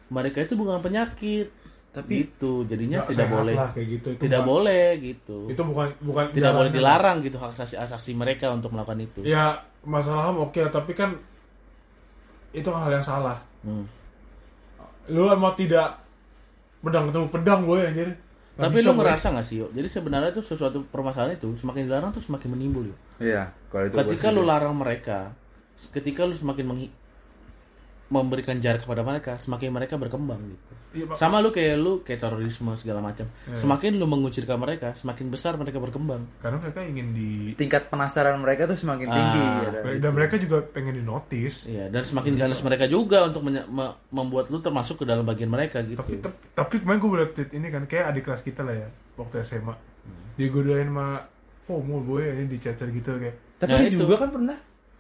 [0.10, 1.54] mereka itu bukan penyakit
[1.90, 5.88] tapi itu jadinya tidak boleh lah kayak gitu itu tidak bukan- boleh gitu itu bukan
[6.02, 6.78] bukan tidak boleh jalanan.
[6.78, 9.54] dilarang gitu hak asasi asasi mereka untuk melakukan itu ya
[9.86, 11.14] masalah ham oke lah, tapi kan
[12.50, 13.86] itu hal yang salah Hmm.
[15.10, 16.00] lu emang tidak
[16.80, 18.10] pedang ketemu pedang gue anjir.
[18.60, 19.00] Nggak tapi bisa, lu boy.
[19.04, 19.68] merasa nggak sih yo?
[19.74, 22.96] Jadi sebenarnya itu sesuatu permasalahan itu semakin dilarang tuh semakin menimbul yo.
[23.20, 25.34] Iya, kalau itu ketika lu larang mereka
[25.92, 26.92] ketika lu semakin
[28.12, 31.16] memberikan jarak kepada mereka semakin mereka berkembang gitu Pak.
[31.16, 33.58] sama lu kayak lu kayak terorisme segala macam Iya.
[33.58, 38.66] semakin lu mengucilkan mereka semakin besar mereka berkembang karena mereka ingin di tingkat penasaran mereka
[38.66, 39.62] tuh semakin tinggi Ah.
[39.62, 43.42] ya, dan- dan mereka juga pengen di notice Iya, dan semakin ganas mereka juga untuk
[43.44, 46.00] menye- me- membuat lu termasuk ke dalam bagian mereka gitu.
[46.00, 49.40] tapi tapi, tapi kemarin gue tweet ini kan kayak adik kelas kita lah ya waktu
[49.40, 49.78] SMA
[50.36, 51.22] digodain sama
[51.66, 54.00] homo boy ini dicacar gitu kayak tapi Nah, itu.
[54.00, 54.58] juga kan pernah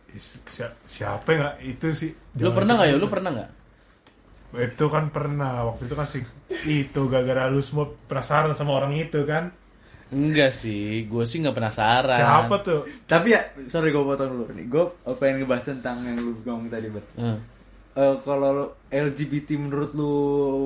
[0.08, 0.42] "Ih, si-
[0.88, 2.96] siapa yang nggak itu sih Lu pernah nggak ya?
[2.96, 3.50] Lu pernah nggak?
[4.50, 6.26] Itu kan pernah waktu itu kan sih
[6.66, 9.54] itu gara-gara lu semua penasaran sama orang itu kan?
[10.10, 12.18] Enggak sih, gue sih nggak penasaran.
[12.18, 12.82] siapa tuh?
[13.06, 14.66] Tapi ya sorry gue potong dulu nih.
[14.66, 14.89] Gue
[15.22, 17.06] pengen ngebahas tentang yang lu ngomong tadi ber.
[17.16, 17.38] Eh,
[17.93, 20.14] Eh, kalau lu LGBT menurut lu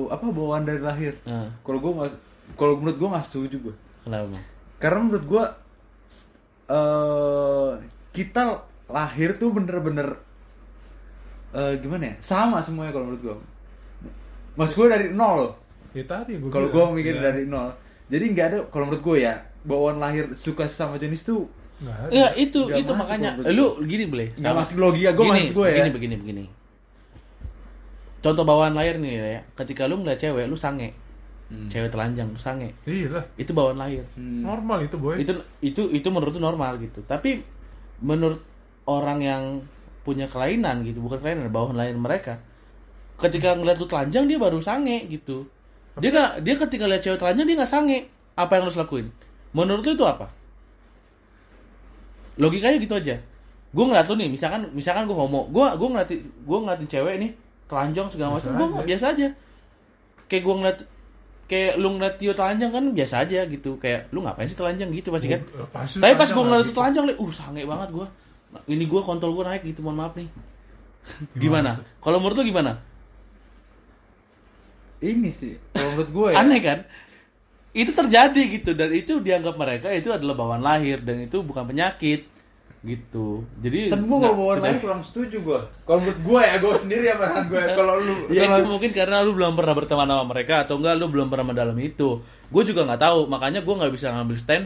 [0.06, 1.18] apa bawaan dari lahir?
[1.24, 2.12] Eh, kalau gue nggak
[2.54, 4.32] kalau menurut gue nggak setuju gue kenapa?
[4.32, 4.44] Bang?
[4.76, 5.44] karena menurut gue
[6.64, 7.70] eh
[8.14, 8.42] kita
[8.86, 10.16] lahir tuh bener-bener
[11.52, 12.14] eh gimana ya?
[12.20, 13.36] Sama semuanya kalau menurut gue
[14.54, 15.52] mas gue dari nol loh
[15.90, 17.70] ya tadi gue kalau gue mikir dari nol
[18.06, 19.34] jadi nggak ada kalau menurut gue ya
[19.64, 21.48] bawaan lahir suka sama jenis tuh.
[21.80, 24.28] Enggak, itu Nggak itu makanya lu gini boleh.
[24.36, 26.44] nggak masuk logika gue gini, gue ya begini, begini, begini.
[28.20, 29.40] Contoh bawaan lahir nih ya.
[29.56, 30.92] Ketika lu ngeliat cewek, lu sange.
[31.48, 31.68] Hmm.
[31.68, 32.72] Cewek telanjang, lu sange.
[32.88, 34.04] iya lah Itu bawaan lahir.
[34.16, 34.40] Hmm.
[34.44, 37.44] normal itu boy itu itu itu menurut lu normal gitu tapi
[38.00, 38.40] menurut
[38.88, 39.42] orang yang
[40.04, 42.40] punya kelainan gitu bukan kelainan bawaan lahir mereka
[43.24, 45.48] ketika ngeliat lu telanjang dia baru sange gitu.
[45.96, 47.98] Dia nggak dia ketika lihat cewek telanjang dia nggak sange.
[48.36, 49.06] Apa yang harus lakuin?
[49.54, 50.26] Menurut lu itu apa?
[52.36, 53.16] Logikanya gitu aja.
[53.70, 55.48] Gue ngeliat lu nih misalkan misalkan gue homo.
[55.48, 57.30] Gue gue ngeliatin gue ngeliatin cewek nih
[57.70, 59.28] telanjang segala macam gue nggak biasa aja.
[60.26, 60.78] Kayak gue ngeliat
[61.44, 63.70] kayak lu ngeliat dia telanjang kan biasa aja gitu.
[63.78, 64.90] Kayak lu ngapain sih telanjang?
[64.90, 65.40] Gitu pasti kan.
[65.54, 68.06] Oh, pasti tapi pas gue ngeliat itu telanjang, uh sange banget gue.
[68.70, 70.30] ini gue kontol gue naik gitu mohon maaf nih.
[71.42, 71.82] Gimana?
[71.98, 72.93] Kalau menurut lu gimana
[75.04, 76.40] Ini sih menurut gue ya.
[76.40, 76.78] aneh kan
[77.70, 82.24] itu terjadi gitu dan itu dianggap mereka itu adalah bawaan lahir dan itu bukan penyakit
[82.80, 85.60] gitu jadi Tapi gue kalau bawaan lain kurang setuju gue.
[85.82, 87.62] Kalau menurut gue ya, gue sendiri ya pandangan gue.
[87.72, 90.94] Kalau lu, ya kalau- itu mungkin karena lu belum pernah berteman sama mereka atau enggak
[90.94, 94.64] lu belum pernah mendalami itu gue juga nggak tahu makanya gue nggak bisa ngambil stand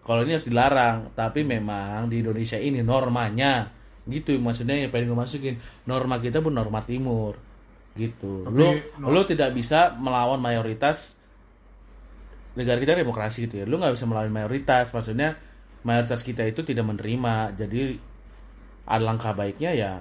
[0.00, 3.68] kalau ini harus dilarang tapi memang di Indonesia ini normanya
[4.04, 7.36] gitu maksudnya yang pengen gue masukin norma kita pun norma timur
[7.98, 8.46] gitu.
[8.46, 8.68] Tapi lu
[9.02, 11.18] no- lu tidak bisa melawan mayoritas
[12.54, 13.64] negara kita demokrasi gitu ya.
[13.66, 14.90] Lu nggak bisa melawan mayoritas.
[14.90, 15.34] Maksudnya
[15.82, 17.58] mayoritas kita itu tidak menerima.
[17.58, 17.98] Jadi
[18.86, 19.92] alangkah baiknya ya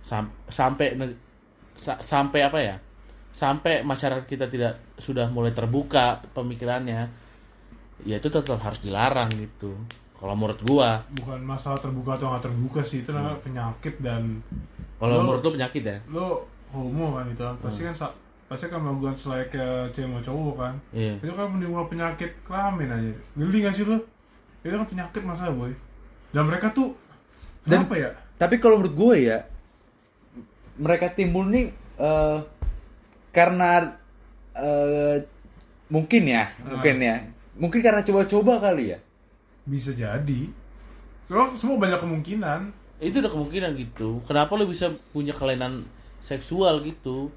[0.00, 0.96] sam- sampai
[1.76, 2.76] sa- sampai apa ya?
[3.30, 7.06] Sampai masyarakat kita tidak sudah mulai terbuka pemikirannya
[8.02, 9.74] ya itu tetap harus dilarang gitu.
[10.18, 10.98] Kalau menurut gua.
[11.14, 14.42] Bukan masalah terbuka atau nggak terbuka sih itu namanya penyakit dan
[14.98, 15.98] kalau menurut lu penyakit ya?
[16.10, 17.40] lo homo kan itu.
[17.40, 20.74] Kan pasti kan sa- pasti kan melakukan selayaknya cewek sama cowok kan.
[20.90, 21.14] Iya.
[21.18, 23.12] Itu kan menimbulkan penyakit kelamin aja.
[23.34, 23.98] Geli gak sih lo
[24.58, 25.72] itu kan penyakit masa boy.
[26.28, 26.92] Dan mereka tuh
[27.62, 28.10] Dan- kenapa ya?
[28.36, 29.38] Tapi kalau menurut gue ya,
[30.76, 32.38] mereka timbul nih eh,
[33.30, 33.98] karena
[34.54, 35.16] eh,
[35.88, 37.16] mungkin ya, mungkin ya,
[37.54, 38.98] mungkin karena coba-coba kali ya.
[39.64, 40.48] bisa jadi.
[41.22, 42.60] Semua semua banyak kemungkinan.
[42.98, 44.24] Itu udah kemungkinan gitu.
[44.24, 45.84] Kenapa lu bisa punya kelainan
[46.20, 47.30] seksual gitu.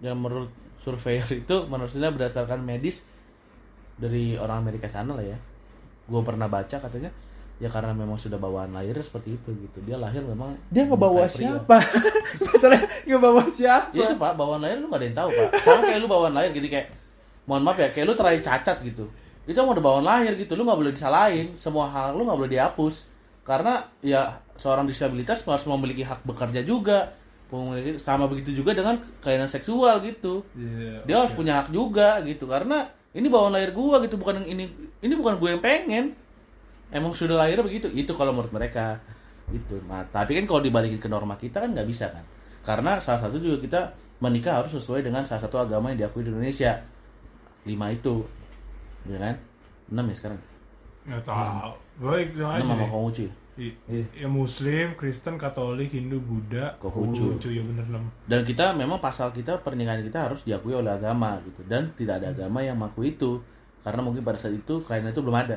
[0.00, 3.02] Yang menurut surveyor itu manusia berdasarkan medis
[3.96, 5.38] dari orang Amerika sana lah ya.
[6.06, 7.10] Gue pernah baca katanya
[7.56, 9.78] ya karena memang sudah bawaan lahir seperti itu gitu.
[9.82, 11.80] Dia lahir memang Dia ngebawa siapa?
[12.46, 13.96] Masalahnya ngebawa siapa?
[13.96, 14.32] Ya itu pak.
[14.36, 15.48] Bawaan lahir lu gak ada yang tahu pak.
[15.64, 16.86] Sama kayak lu bawaan lahir gitu kayak
[17.46, 19.04] mohon maaf ya kayak lu terakhir cacat gitu.
[19.48, 20.52] Itu emang udah bawaan lahir gitu.
[20.54, 21.56] Lu nggak boleh disalahin.
[21.56, 23.08] Semua hal lu nggak boleh dihapus.
[23.46, 27.14] Karena ya seorang disabilitas harus memiliki hak bekerja juga
[28.02, 30.42] sama begitu juga dengan kelainan seksual gitu.
[30.58, 34.66] Iya, dia harus punya hak juga gitu karena ini bawaan lahir gua gitu bukan ini
[34.98, 36.12] ini bukan gue yang pengen.
[36.90, 38.98] Emang sudah lahir begitu itu kalau menurut mereka.
[39.46, 42.26] Itu nah tapi kan kalau dibalikin ke norma kita kan nggak bisa kan.
[42.66, 43.80] Karena salah satu juga kita
[44.18, 46.82] menikah harus sesuai dengan salah satu agama yang diakui di Indonesia.
[47.62, 48.26] Lima itu
[49.06, 49.38] ya kan?
[49.94, 50.40] Enam ya sekarang?
[51.06, 51.72] Nggak tahu.
[52.02, 52.86] Baik itu aja enam sama.
[52.90, 53.64] Konghucu ya?
[53.64, 54.04] I- Iya.
[54.24, 56.76] ya Muslim Kristen Katolik Hindu Buddha.
[56.76, 57.40] Konghucu.
[57.40, 61.40] Konghucu ya bener enam dan kita memang pasal kita pernikahan kita harus diakui oleh agama
[61.42, 61.64] gitu.
[61.64, 63.40] Dan tidak ada agama yang mengaku itu.
[63.80, 65.56] Karena mungkin pada saat itu karena itu belum ada.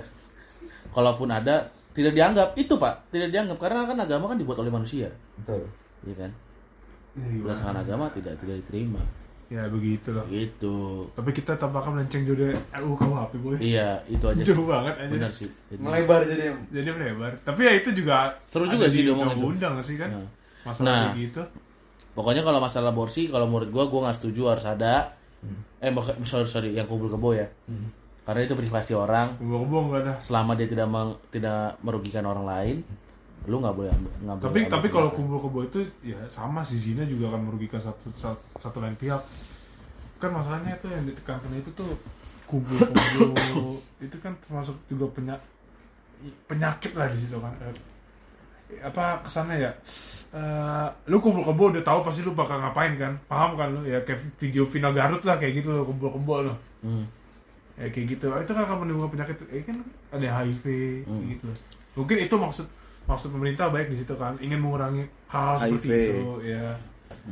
[0.89, 2.55] Kalaupun ada tidak dianggap.
[2.55, 3.11] Itu pak.
[3.11, 3.59] Tidak dianggap.
[3.59, 5.11] Karena kan agama kan dibuat oleh manusia.
[5.35, 5.67] Betul.
[6.07, 6.31] iya kan?
[7.19, 9.01] Iya, berdasarkan agama tidak tidak diterima
[9.49, 10.09] ya begitu.
[10.09, 10.77] Loh gitu.
[11.11, 13.55] Tapi kita tampaknya melenceng jodoh RUU KUHP boy?
[13.57, 14.47] Iya itu aja sih.
[14.47, 15.49] jauh banget aja benar sih.
[15.67, 16.45] Jadi- Melebar jadi.
[16.69, 17.31] jadi melebar.
[17.41, 19.49] Tapi ya itu juga Seru juga sih di diomongin tuh.
[19.49, 20.09] undang-undang sih kan?
[20.11, 20.27] Nah.
[20.61, 21.01] masalah Nah.
[21.09, 21.41] kayak gitu.
[22.11, 25.15] Pokoknya kalau masalah aborsi kalau menurut gua gua nggak setuju harus ada.
[25.79, 27.47] Eh mak- sorry sorry yang kubur kebo ya.
[28.21, 29.33] Karena itu privasi orang.
[29.35, 30.13] Kubu-kubu nggak ada.
[30.19, 32.77] Selama dia tidak meng- tidak merugikan orang lain
[33.45, 35.27] lu nggak boleh ambil- nggak boleh tapi tapi kalau tindakan.
[35.31, 39.21] kubu-kubu itu ya sama sih zina juga akan merugikan satu satu, satu lain pihak.
[40.17, 41.87] Kan masalahnya itu yang ditekankan itu tuh
[42.45, 45.43] kubu-kubu itu kan termasuk juga penya-
[46.45, 47.55] penyakit lah di situ kan.
[47.61, 47.73] Eh,
[48.81, 49.71] apa kesannya ya?
[50.29, 53.17] Eh, lu kumpul-kebo udah tahu pasti lu bakal ngapain kan?
[53.25, 53.81] Paham kan lu?
[53.83, 57.03] Ya kayak video final Garut lah kayak gitu lo kumpul-kebo lo Hmm.
[57.75, 58.27] ya kayak gitu.
[58.29, 59.41] Itu kan akan menimbulkan penyakit.
[59.49, 59.79] Eh kan
[60.11, 60.63] ada HIV
[61.03, 61.23] Hmm.
[61.29, 61.49] gitu.
[61.95, 62.67] Mungkin itu maksud
[63.09, 65.97] maksud pemerintah baik di situ kan ingin mengurangi hal seperti HIV.
[66.05, 66.67] itu ya.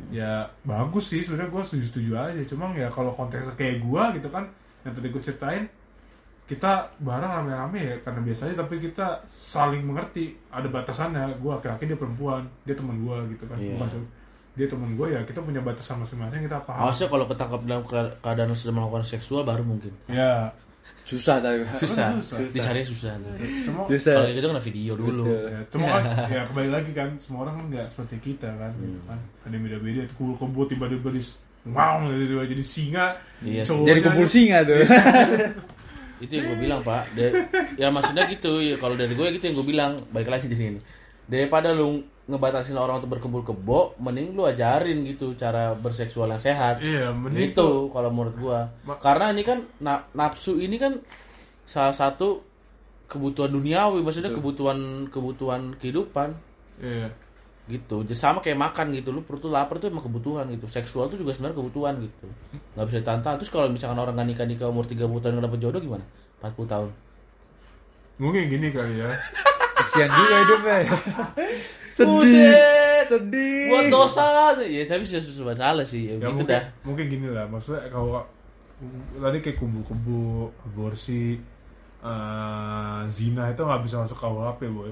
[0.09, 0.33] Ya
[0.65, 2.41] bagus sih sebenarnya gue setuju setuju aja.
[2.49, 4.49] Cuma ya kalau konteksnya kayak gue gitu kan
[4.81, 5.65] yang tadi gue ceritain
[6.47, 10.33] kita bareng rame-rame ya karena biasanya tapi kita saling mengerti.
[10.49, 13.57] Ada batasannya gue laki-laki dia perempuan dia teman gue gitu kan.
[13.61, 13.77] Iya.
[13.77, 14.03] bukan
[14.57, 16.89] dia teman gue ya kita punya batasan masing-masing kita paham.
[16.89, 17.83] Maksudnya kalau ketangkap dalam
[18.25, 19.93] keadaan sudah melakukan seksual baru mungkin.
[20.09, 20.49] Ya
[21.07, 21.63] Susah tapi.
[21.79, 22.37] susah, susah.
[22.51, 23.15] dicari susah.
[23.63, 24.15] Cuma Susah.
[24.19, 25.23] kalau gitu kena video dulu.
[25.23, 25.47] Betul.
[25.47, 28.99] ya, semua kan ya kembali lagi kan semua orang kan nggak seperti kita kan gitu
[29.07, 29.19] kan.
[29.47, 31.21] Ada yang beda-beda itu kumpul kumpul tiba-tiba di
[31.71, 33.05] wow tiba-tiba jadi singa.
[33.39, 34.83] Iya Jadi kumpul singa tuh.
[36.17, 37.03] itu yang gue bilang pak.
[37.79, 38.59] Ya maksudnya gitu.
[38.59, 39.91] Ya kalau dari gue gitu yang gue bilang.
[40.11, 40.96] Balik lagi di sini
[41.27, 46.83] daripada lu ngebatasin orang untuk berkebul kebo mending lu ajarin gitu cara berseksual yang sehat.
[46.83, 48.59] Iya mending gitu kalau menurut gua.
[48.99, 50.99] Karena ini kan na- nafsu ini kan
[51.63, 52.43] salah satu
[53.07, 56.35] kebutuhan duniawi maksudnya kebutuhan kebutuhan kehidupan.
[56.83, 57.11] Iya.
[57.67, 58.03] Gitu.
[58.03, 59.15] Jadi sama kayak makan gitu.
[59.15, 60.67] Lu perut lu lapar tuh emang kebutuhan gitu.
[60.67, 62.27] Seksual tuh juga sebenarnya kebutuhan gitu.
[62.75, 65.59] Nggak bisa ditantang terus kalau misalkan orang nggak nikah nikah umur 30 tahun nggak dapet
[65.63, 66.03] jodoh gimana?
[66.43, 66.89] 40 tahun.
[68.19, 69.11] Mungkin gini kali ya
[69.87, 70.77] Kasihan juga hidupnya.
[71.97, 72.11] sedih.
[72.11, 73.05] Buset.
[73.07, 73.67] Sedih.
[73.71, 74.25] Buat dosa.
[74.67, 76.11] Ya tapi sudah sudah salah sih.
[76.11, 76.63] Ya, ya gitu mungkin dah.
[76.83, 78.19] mungkin gini lah maksudnya kalau
[79.17, 81.39] tadi kayak kubu-kubu aborsi
[82.03, 84.91] eh, zina itu nggak bisa masuk KUHP boy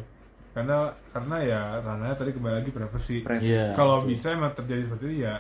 [0.56, 3.52] karena karena ya ranahnya tadi kembali lagi privasi Privasi.
[3.52, 3.76] Iya.
[3.76, 5.36] kalau bisa emang terjadi seperti itu ya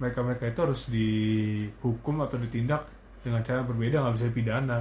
[0.00, 2.86] mereka mereka itu harus dihukum atau ditindak
[3.20, 4.78] dengan cara berbeda nggak bisa dipidana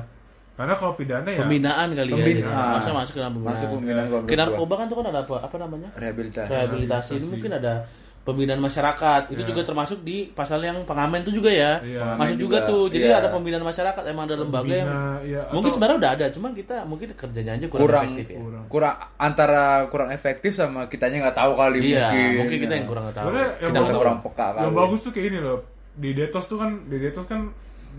[0.60, 2.52] karena kalau pidana ya Pembinaan kali Pembinaan.
[2.52, 2.76] ya.
[2.76, 3.56] Masa masuk ke dalam pembinaan.
[3.56, 5.36] Masuk pembinaan menurut Ke narkoba kan tuh kan ada apa?
[5.40, 5.90] Apa namanya?
[5.96, 6.50] Rehabilitasi.
[6.52, 7.12] Rehabilitasi.
[7.16, 7.74] Ini mungkin ada
[8.20, 9.22] pembinaan masyarakat.
[9.32, 11.80] Itu juga termasuk di pasal yang pengamen tuh juga ya.
[11.80, 12.20] Iya.
[12.20, 12.84] Masuk juga, juga, tuh.
[12.92, 13.24] Jadi iya.
[13.24, 14.04] ada pembinaan masyarakat.
[14.04, 17.52] Emang ada lembaga yang Pembina, iya, mungkin atau- sebenarnya udah ada, cuman kita mungkin kerjanya
[17.56, 18.40] aja kurang, kurang efektif ya.
[18.44, 18.64] kurang.
[18.68, 22.30] kurang antara kurang efektif sama kitanya nggak tahu kali Iya, mungkin.
[22.36, 23.32] mungkin kita yang kurang tahu.
[23.32, 24.64] Sebenarnya yang Kita nggak kurang peka kali.
[24.68, 25.58] yang bagus tuh kayak ini loh
[25.96, 27.40] di Detos tuh kan di Detos kan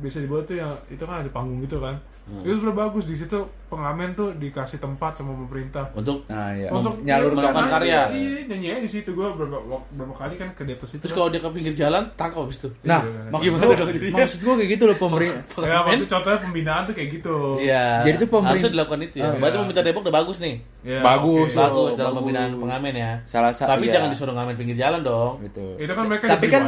[0.00, 1.96] bisa dibuat tuh yang itu kan ada panggung gitu kan
[2.30, 2.42] Hmm.
[2.42, 6.68] itu sebenarnya bagus di situ pengamen tuh dikasih tempat sama pemerintah Untuk Nah, iya.
[6.68, 8.00] untuk nyalurkan melakukan iya, karya.
[8.12, 9.58] iya nyanyi aja di situ gue berapa,
[9.90, 12.68] berapa kali kan ke Detos itu terus kalau dia ke pinggir jalan tangkap habis itu.
[12.82, 15.62] Nah, Iya, maksud gimana gua, dong maksud gua kayak gitu loh pemerintah.
[15.68, 17.84] ya maksud contohnya pembinaan tuh kayak gitu Iya.
[18.02, 19.24] Jadi itu pemerintah- harusnya dilakukan itu ya.
[19.24, 19.60] Ah, Berarti iya.
[19.60, 20.54] pemerintah Depok udah bagus nih.
[20.80, 21.48] Ya, Bagus.
[21.48, 21.56] oke.
[21.56, 21.60] Bagus.
[21.60, 22.18] Bagus dalam bagus.
[22.20, 23.12] pembinaan pengamen ya.
[23.24, 23.92] Salah satu Tapi iya.
[23.94, 25.32] jangan disuruh ngamen pinggir jalan dong.
[25.42, 25.66] gitu.
[25.76, 26.62] itu kan mereka Tapi kan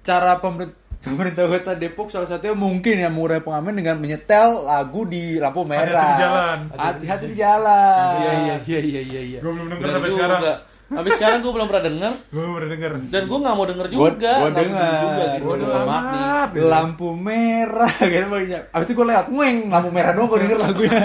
[0.00, 5.38] cara pemerintah pemerintah kota Depok salah satunya mungkin ya mengurai pengamen dengan menyetel lagu di
[5.38, 5.86] lampu merah.
[5.86, 6.58] Hati-hati di jalan.
[6.72, 8.12] Hati-hati di jalan.
[8.16, 9.38] Iya iya iya iya iya iya.
[9.40, 10.40] Gue belum denger Bener sampai sekarang.
[10.88, 14.08] Sampai sekarang gue belum pernah denger gue udah denger dan gue nggak mau denger juga.
[14.08, 14.96] Nggak mau denger.
[14.98, 15.38] juga gitu.
[15.38, 15.84] Gua Mohon denger.
[15.84, 16.62] maaf nih.
[16.64, 18.62] Lampu merah gitu banyak.
[18.72, 21.02] Abis itu gue lewat ngeng lampu merah doang gue denger lagunya.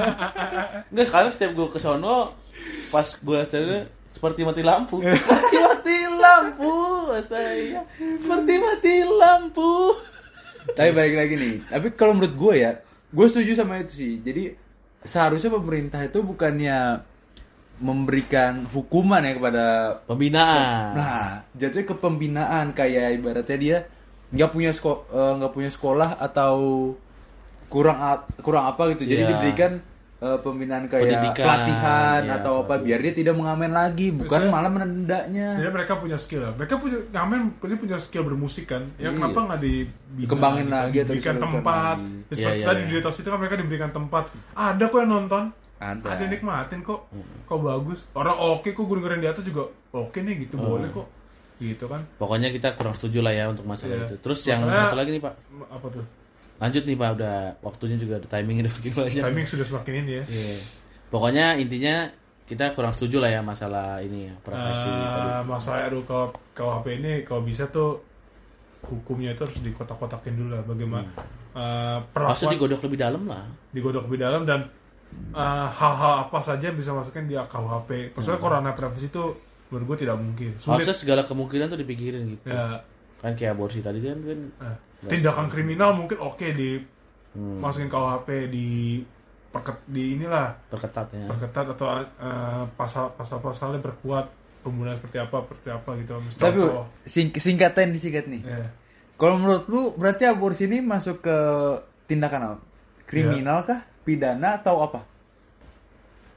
[0.87, 2.17] Enggak, karena setiap gue ke sono
[2.89, 5.03] pas gue setelnya seperti mati lampu.
[5.03, 5.55] Mati
[7.13, 7.81] lampu saya.
[7.97, 9.73] Seperti mati lampu.
[10.73, 11.55] Tapi balik lagi nih.
[11.69, 12.71] Tapi kalau menurut gue ya,
[13.11, 14.13] gue setuju sama itu sih.
[14.23, 14.55] Jadi
[15.03, 17.03] seharusnya pemerintah itu bukannya
[17.83, 19.65] memberikan hukuman ya kepada
[20.07, 20.93] Pembinaan.
[20.95, 23.77] Nah, jatuhnya ke pembinaan kayak ibaratnya dia
[24.33, 26.55] nggak punya sekolah nggak punya sekolah atau
[27.67, 27.97] kurang
[28.39, 29.09] kurang apa gitu.
[29.09, 29.29] Jadi Iya.
[29.35, 29.71] diberikan
[30.23, 34.71] eh, pembinaan kayak Pendidikan, pelatihan iya, atau apa biar dia tidak mengamen lagi, bukan malah
[34.71, 35.59] menendaknya.
[35.59, 39.19] jadi mereka punya skill mereka punya ngamen dia punya skill bermusik kan ya Iya.
[39.19, 39.59] kenapa nggak
[40.13, 42.31] Dikembangin lagi atau diberikan tempat lagi.
[42.31, 42.87] Ya, seperti iya, tadi iya.
[42.87, 44.23] di itu kan mereka diberikan tempat
[44.55, 45.43] ada kok yang nonton
[45.83, 46.05] Ada.
[46.07, 47.01] ada yang nikmatin kok
[47.43, 51.07] kok bagus orang oke kok gue dengerin di atas juga oke nih gitu boleh kok
[51.59, 54.05] gitu kan Pokoknya kita kurang setuju lah ya untuk masalah Iya.
[54.07, 54.15] itu.
[54.19, 55.33] Terus yang Masalahnya- satu lagi nih Pak.
[55.69, 56.05] apa tuh
[56.55, 59.23] Lanjut nih Pak, udah waktunya juga udah timingnya udah makin banyak.
[59.23, 60.55] timing sudah semakin ini ya Iya.
[61.07, 61.95] Pokoknya intinya
[62.43, 65.29] kita kurang setuju lah ya masalah ini ya profesi Eh, tadi.
[65.45, 66.03] masalah RUU
[66.51, 68.03] KUHP ini kalau bisa tuh
[68.83, 71.07] hukumnya itu harus dikotak-kotakin dulu lah bagaimana
[71.53, 73.45] eh, Maksud perlakuan digodok lebih dalam lah.
[73.71, 74.67] digodok lebih dalam dan
[75.31, 78.13] eh, hal-hal apa saja bisa masukin di KUHP.
[78.13, 79.23] Maksudnya corona privacy itu
[79.69, 80.51] menurut gue tidak mungkin.
[80.55, 80.81] Sulit.
[80.81, 82.45] Harusnya segala kemungkinan tuh dipikirin gitu.
[82.47, 82.83] Ya,
[83.17, 86.79] Kan kayak aborsi tadi kan kan eh, tindakan kriminal mungkin oke di
[87.31, 87.57] Hmm.
[87.57, 89.01] masukin KUHP di
[89.49, 91.25] perket di inilah perketat ya.
[91.25, 94.29] perketat atau eh, pasal pasal pasalnya berkuat
[94.61, 96.13] pembunuhan seperti apa seperti apa gitu.
[96.15, 96.59] Mesti Tapi
[97.03, 98.41] sing singkatan disingkat nih.
[98.43, 98.69] Ya.
[99.13, 101.37] Kalau menurut lu berarti aborsi ini masuk ke
[102.05, 102.57] tindakan apa?
[103.03, 103.81] Kriminal kah?
[104.03, 105.01] Pidana atau apa?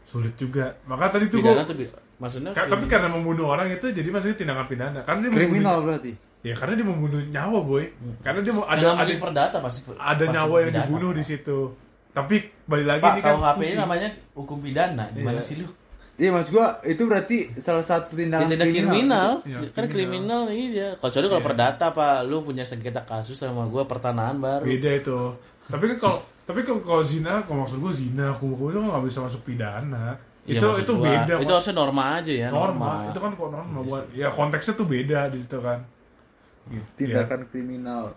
[0.03, 0.71] sulit juga.
[0.85, 4.07] Maka tadi tuh Pidana gua- tuh bi- maksudnya Ka- tapi karena membunuh orang itu jadi
[4.07, 5.01] maksudnya tindakan pidana.
[5.03, 6.13] Karena dia Kriminal berarti.
[6.47, 7.85] Ya karena dia membunuh nyawa boy.
[8.23, 10.81] Karena dia mau ada ada perdata pasti ada pasti nyawa yang pidana.
[10.87, 11.59] dibunuh di situ.
[12.09, 15.05] Tapi balik lagi Pak ini kan KUHP ini namanya hukum pidana.
[15.11, 15.45] Gimana Iya.
[15.45, 15.67] sih lu?
[16.17, 20.97] Iya maksud gua itu berarti salah satu tindakan Ya, tindak kriminal, Iya, kan kriminal iya.
[20.97, 24.65] Kecuali kalau perdata pak, lu punya sengketa kasus sama gua pertanahan baru.
[24.65, 25.37] beda itu.
[25.69, 29.19] Tapi kan kalau tapi kalau kalau zina, kalau maksud gue zina, kubu itu nggak bisa
[29.21, 30.15] masuk pidana.
[30.47, 31.05] Iya, itu itu gua.
[31.05, 31.35] beda.
[31.37, 32.49] Itu harusnya norma aja ya.
[32.49, 33.11] norma.
[33.11, 35.85] Itu kan kok norma buat ya konteksnya tuh beda di situ kan.
[36.67, 36.83] Gitu.
[37.07, 37.25] Ya.
[37.25, 38.15] Tindakan kriminal.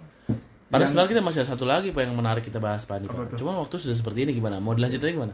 [0.70, 3.02] Pada sebenarnya kita masih ada satu lagi pak yang menarik kita bahas pak.
[3.02, 3.10] Andi?
[3.38, 4.62] Cuma waktu sudah seperti ini gimana?
[4.62, 5.34] Mau dilanjut lagi gimana?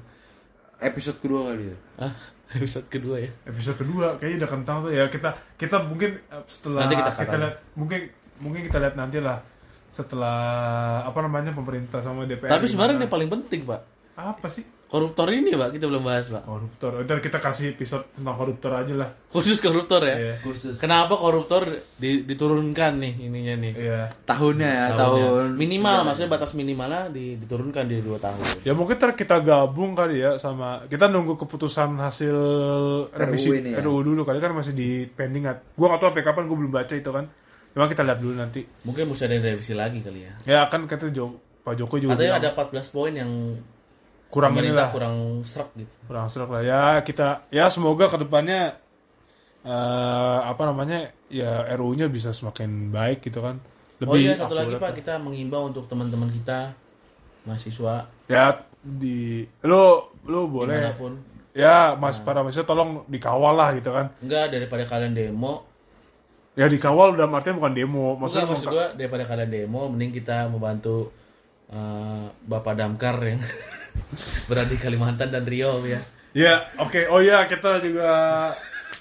[0.79, 1.77] Episode kedua kali ya.
[1.99, 2.13] Ah,
[2.59, 3.31] episode kedua ya.
[3.43, 7.35] Episode kedua kayaknya udah kentang tuh ya kita kita mungkin eh, setelah Nanti kita kita,
[7.35, 7.99] lihat mungkin
[8.39, 9.39] mungkin kita lihat nanti lah
[9.91, 10.39] setelah
[11.07, 12.51] apa namanya pemerintah sama DPR.
[12.51, 13.81] Tapi sebenarnya yang paling penting pak,
[14.15, 16.43] apa sih koruptor ini pak kita belum bahas pak.
[16.43, 17.01] koruptor?
[17.01, 19.09] Ntar kita kasih episode tentang koruptor aja lah.
[19.27, 20.15] Khusus koruptor ya.
[20.15, 20.35] Iya.
[20.39, 20.77] Khusus.
[20.77, 23.73] Kenapa koruptor di- diturunkan nih ininya nih?
[23.75, 24.01] Iya.
[24.23, 25.25] Tahunnya ya, Tahunnya.
[25.25, 25.47] tahun.
[25.55, 28.45] minimal maksudnya batas minimalnya di- diturunkan di dua tahun.
[28.63, 32.37] Ya mungkin ntar kita gabung kali ya sama kita nunggu keputusan hasil
[33.11, 33.81] revisi RUU ini ya?
[33.81, 35.57] RUU dulu kali kan masih di pending kan.
[35.73, 37.25] Gua nggak tahu sampai kapan gua belum baca itu kan.
[37.71, 38.63] Cuma kita lihat dulu nanti.
[38.85, 40.33] Mungkin mesti ada revisi lagi kali ya.
[40.47, 43.31] Ya kan kata Jo Pak Jokowi juga Katanya bilang, ada 14 poin yang
[44.29, 44.89] kurang pemerintah inilah.
[44.91, 45.15] kurang
[45.47, 45.93] serak gitu.
[46.09, 46.61] kurang serak lah.
[46.61, 48.77] Ya kita ya semoga ke depannya
[49.65, 53.57] eh apa namanya ya RU-nya bisa semakin baik gitu kan.
[54.03, 56.75] Lebih oh iya satu lagi Pak, kita mengimbau untuk teman-teman kita
[57.47, 58.11] mahasiswa.
[58.27, 60.77] Ya di lo lo boleh.
[60.77, 61.13] Di mana pun.
[61.55, 64.11] ya mas para mahasiswa tolong dikawal lah gitu kan.
[64.19, 65.63] Enggak daripada kalian demo,
[66.59, 68.13] ya dikawal dalam artian bukan demo.
[68.13, 71.15] Enggak, maksudnya maksud gua daripada kalian demo, mending kita membantu
[71.71, 73.39] eh, Bapak Damkar yang
[74.45, 75.99] berada di Kalimantan dan Riau ya.
[76.31, 78.09] ya oke oh ya kita juga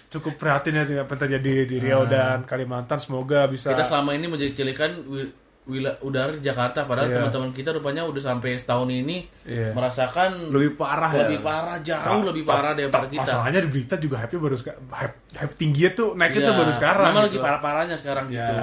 [0.08, 4.12] cukup prihatin ya dengan apa yang terjadi di Riau dan Kalimantan semoga bisa Kita selama
[4.12, 5.34] ini menjadikan wil-
[5.64, 7.16] wila- udara di Jakarta, padahal Iya.
[7.18, 9.72] teman-teman kita rupanya udah sampai setahun ini Iya.
[9.72, 11.18] merasakan Lebih parah ya.
[11.24, 13.24] lebih parah, jauh lebih parah daripada kita.
[13.24, 16.72] masalahnya di berita juga hype-nya baru sekarang hype, hype tingginya tuh naiknya Iya, tuh baru
[16.72, 17.42] sekarang Memang lagi gitu.
[17.42, 18.36] parah-parahnya sekarang Ya.
[18.36, 18.54] gitu.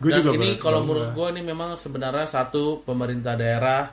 [0.00, 3.84] Gue Dan juga ini kalau menurut gue ini memang sebenarnya satu pemerintah daerah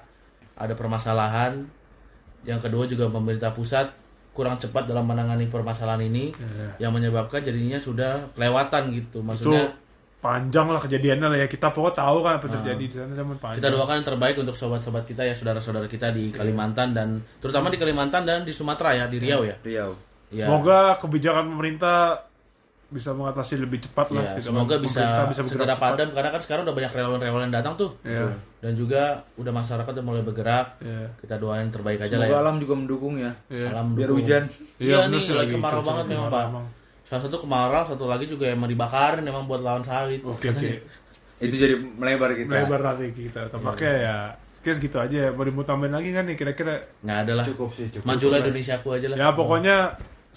[0.58, 1.64] ada permasalahan,
[2.44, 3.94] yang kedua juga pemerintah pusat
[4.34, 6.34] kurang cepat dalam menangani permasalahan ini,
[6.78, 9.22] yang menyebabkan jadinya sudah kelewatan gitu.
[9.22, 9.74] itu Maksudnya
[10.18, 13.38] panjang lah kejadiannya lah ya kita pokoknya tahu kan apa yang terjadi di sana zaman
[13.38, 17.70] panjang kita doakan yang terbaik untuk sobat-sobat kita ya, saudara-saudara kita di Kalimantan dan terutama
[17.70, 19.56] di Kalimantan dan di Sumatera ya, di Riau ya.
[19.62, 19.94] Riau.
[20.28, 20.44] Ya.
[20.44, 22.27] semoga kebijakan pemerintah
[22.90, 26.64] bisa mengatasi lebih cepat lah Ya, gitu semoga bisa, bisa segera padam karena kan sekarang
[26.64, 27.92] udah banyak relawan-relawan yang datang tuh.
[28.02, 28.32] Iya.
[28.58, 29.02] Dan juga
[29.36, 30.80] udah masyarakat udah mulai bergerak.
[30.80, 31.12] Iya.
[31.18, 32.42] Kita doain terbaik aja lah Semoga ya.
[32.42, 33.32] alam juga mendukung ya.
[33.48, 33.68] Iya.
[33.72, 34.24] Alam Biar dukung.
[34.24, 34.44] hujan.
[34.78, 36.46] Iya, bener nih sih lagi kemarau banget memang Pak.
[37.04, 40.20] Salah satu kemarau, satu lagi juga emang dibakarin emang buat lawan sawit.
[40.22, 40.72] oke oke
[41.44, 42.50] Itu jadi melebar kita.
[42.58, 44.18] lebar nanti kita tampaknya ya
[44.58, 47.46] kira segitu aja ya mau mau tambahin lagi kan nih kira-kira Nggak ada lah.
[47.46, 48.04] Cukup sih, cukup.
[48.06, 49.16] Majulah Indonesia aku aja lah.
[49.16, 49.76] ya pokoknya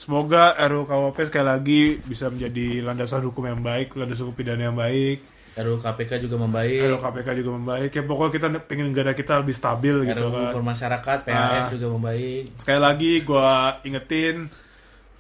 [0.00, 5.20] semoga RUU sekali lagi bisa menjadi landasan hukum yang baik landasan hukum pidana yang baik
[5.60, 6.88] RUU KPK juga membaik.
[6.88, 10.56] RUU KPK juga membaik ya pokoknya kita pengen negara kita lebih stabil gitu RUU kan
[10.56, 12.42] permasyarakat PAS juga membaik.
[12.56, 14.48] sekali lagi gua ingetin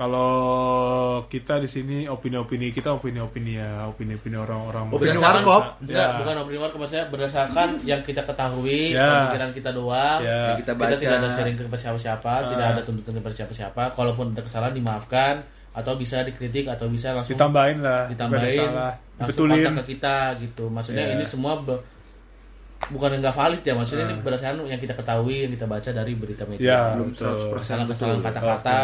[0.00, 0.32] kalau
[1.28, 5.76] kita di sini opini-opini kita opini-opini ya opini-opini orang-orang Opini warkop?
[5.84, 6.16] Ya.
[6.16, 9.28] bukan opini warkop maksudnya berdasarkan yang kita ketahui, Ya.
[9.28, 10.24] pemikiran kita doang.
[10.24, 10.56] Ya.
[10.56, 10.96] Yang kita Kita, baca.
[10.96, 13.82] tidak ada sharing ke siapa-siapa, tidak ada tuntutan kepada siapa-siapa.
[13.92, 19.46] Kalaupun ada kesalahan dimaafkan atau bisa dikritik atau bisa langsung ditambahin lah ditambahin salah langsung
[19.46, 20.64] dibetulin kontak ke kita gitu.
[20.66, 21.14] Maksudnya Ya.
[21.14, 21.78] ini semua be-
[22.88, 26.12] bukan yang nggak valid ya, maksudnya ini berdasarkan yang kita ketahui, yang kita baca dari
[26.16, 26.78] berita ya media.
[26.96, 27.36] Belum betul.
[27.36, 27.60] 100%.
[27.60, 28.78] Kesalahan-kesalahan kata-kata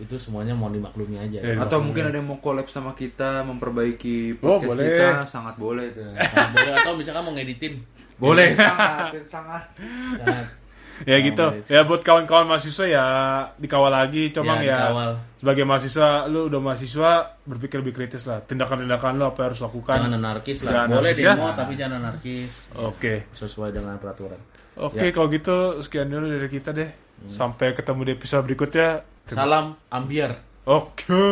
[0.00, 1.38] itu semuanya mau dimaklumi aja.
[1.38, 4.86] Ya, Atau mungkin ada yang mau collab sama kita, memperbaiki Oh, podcast boleh.
[4.88, 6.00] kita, sangat boleh itu.
[6.02, 6.16] Nah,
[6.54, 7.74] boleh atau misalkan mau ngeditin.
[8.16, 9.64] boleh, sangat, sangat.
[10.16, 10.46] Sangat.
[11.00, 13.04] ya gitu ya buat kawan-kawan mahasiswa ya
[13.56, 15.10] dikawal lagi comang Ya, ya, dikawal.
[15.34, 17.10] sebagai mahasiswa lu udah mahasiswa
[17.42, 20.72] berpikir lebih kritis lah tindakan-tindakan lu apa yang harus lakukan Jangan anarkis lah.
[20.74, 21.32] Jangan Boleh anarkis ya.
[21.32, 22.52] demo tapi jangan anarkis.
[22.76, 24.36] oke Sesuai dengan peraturan.
[24.76, 26.90] oke kalau gitu sekian dulu dari kita deh
[27.26, 30.38] sampai ketemu di episode berikutnya Salam ambiar.
[30.66, 31.22] oke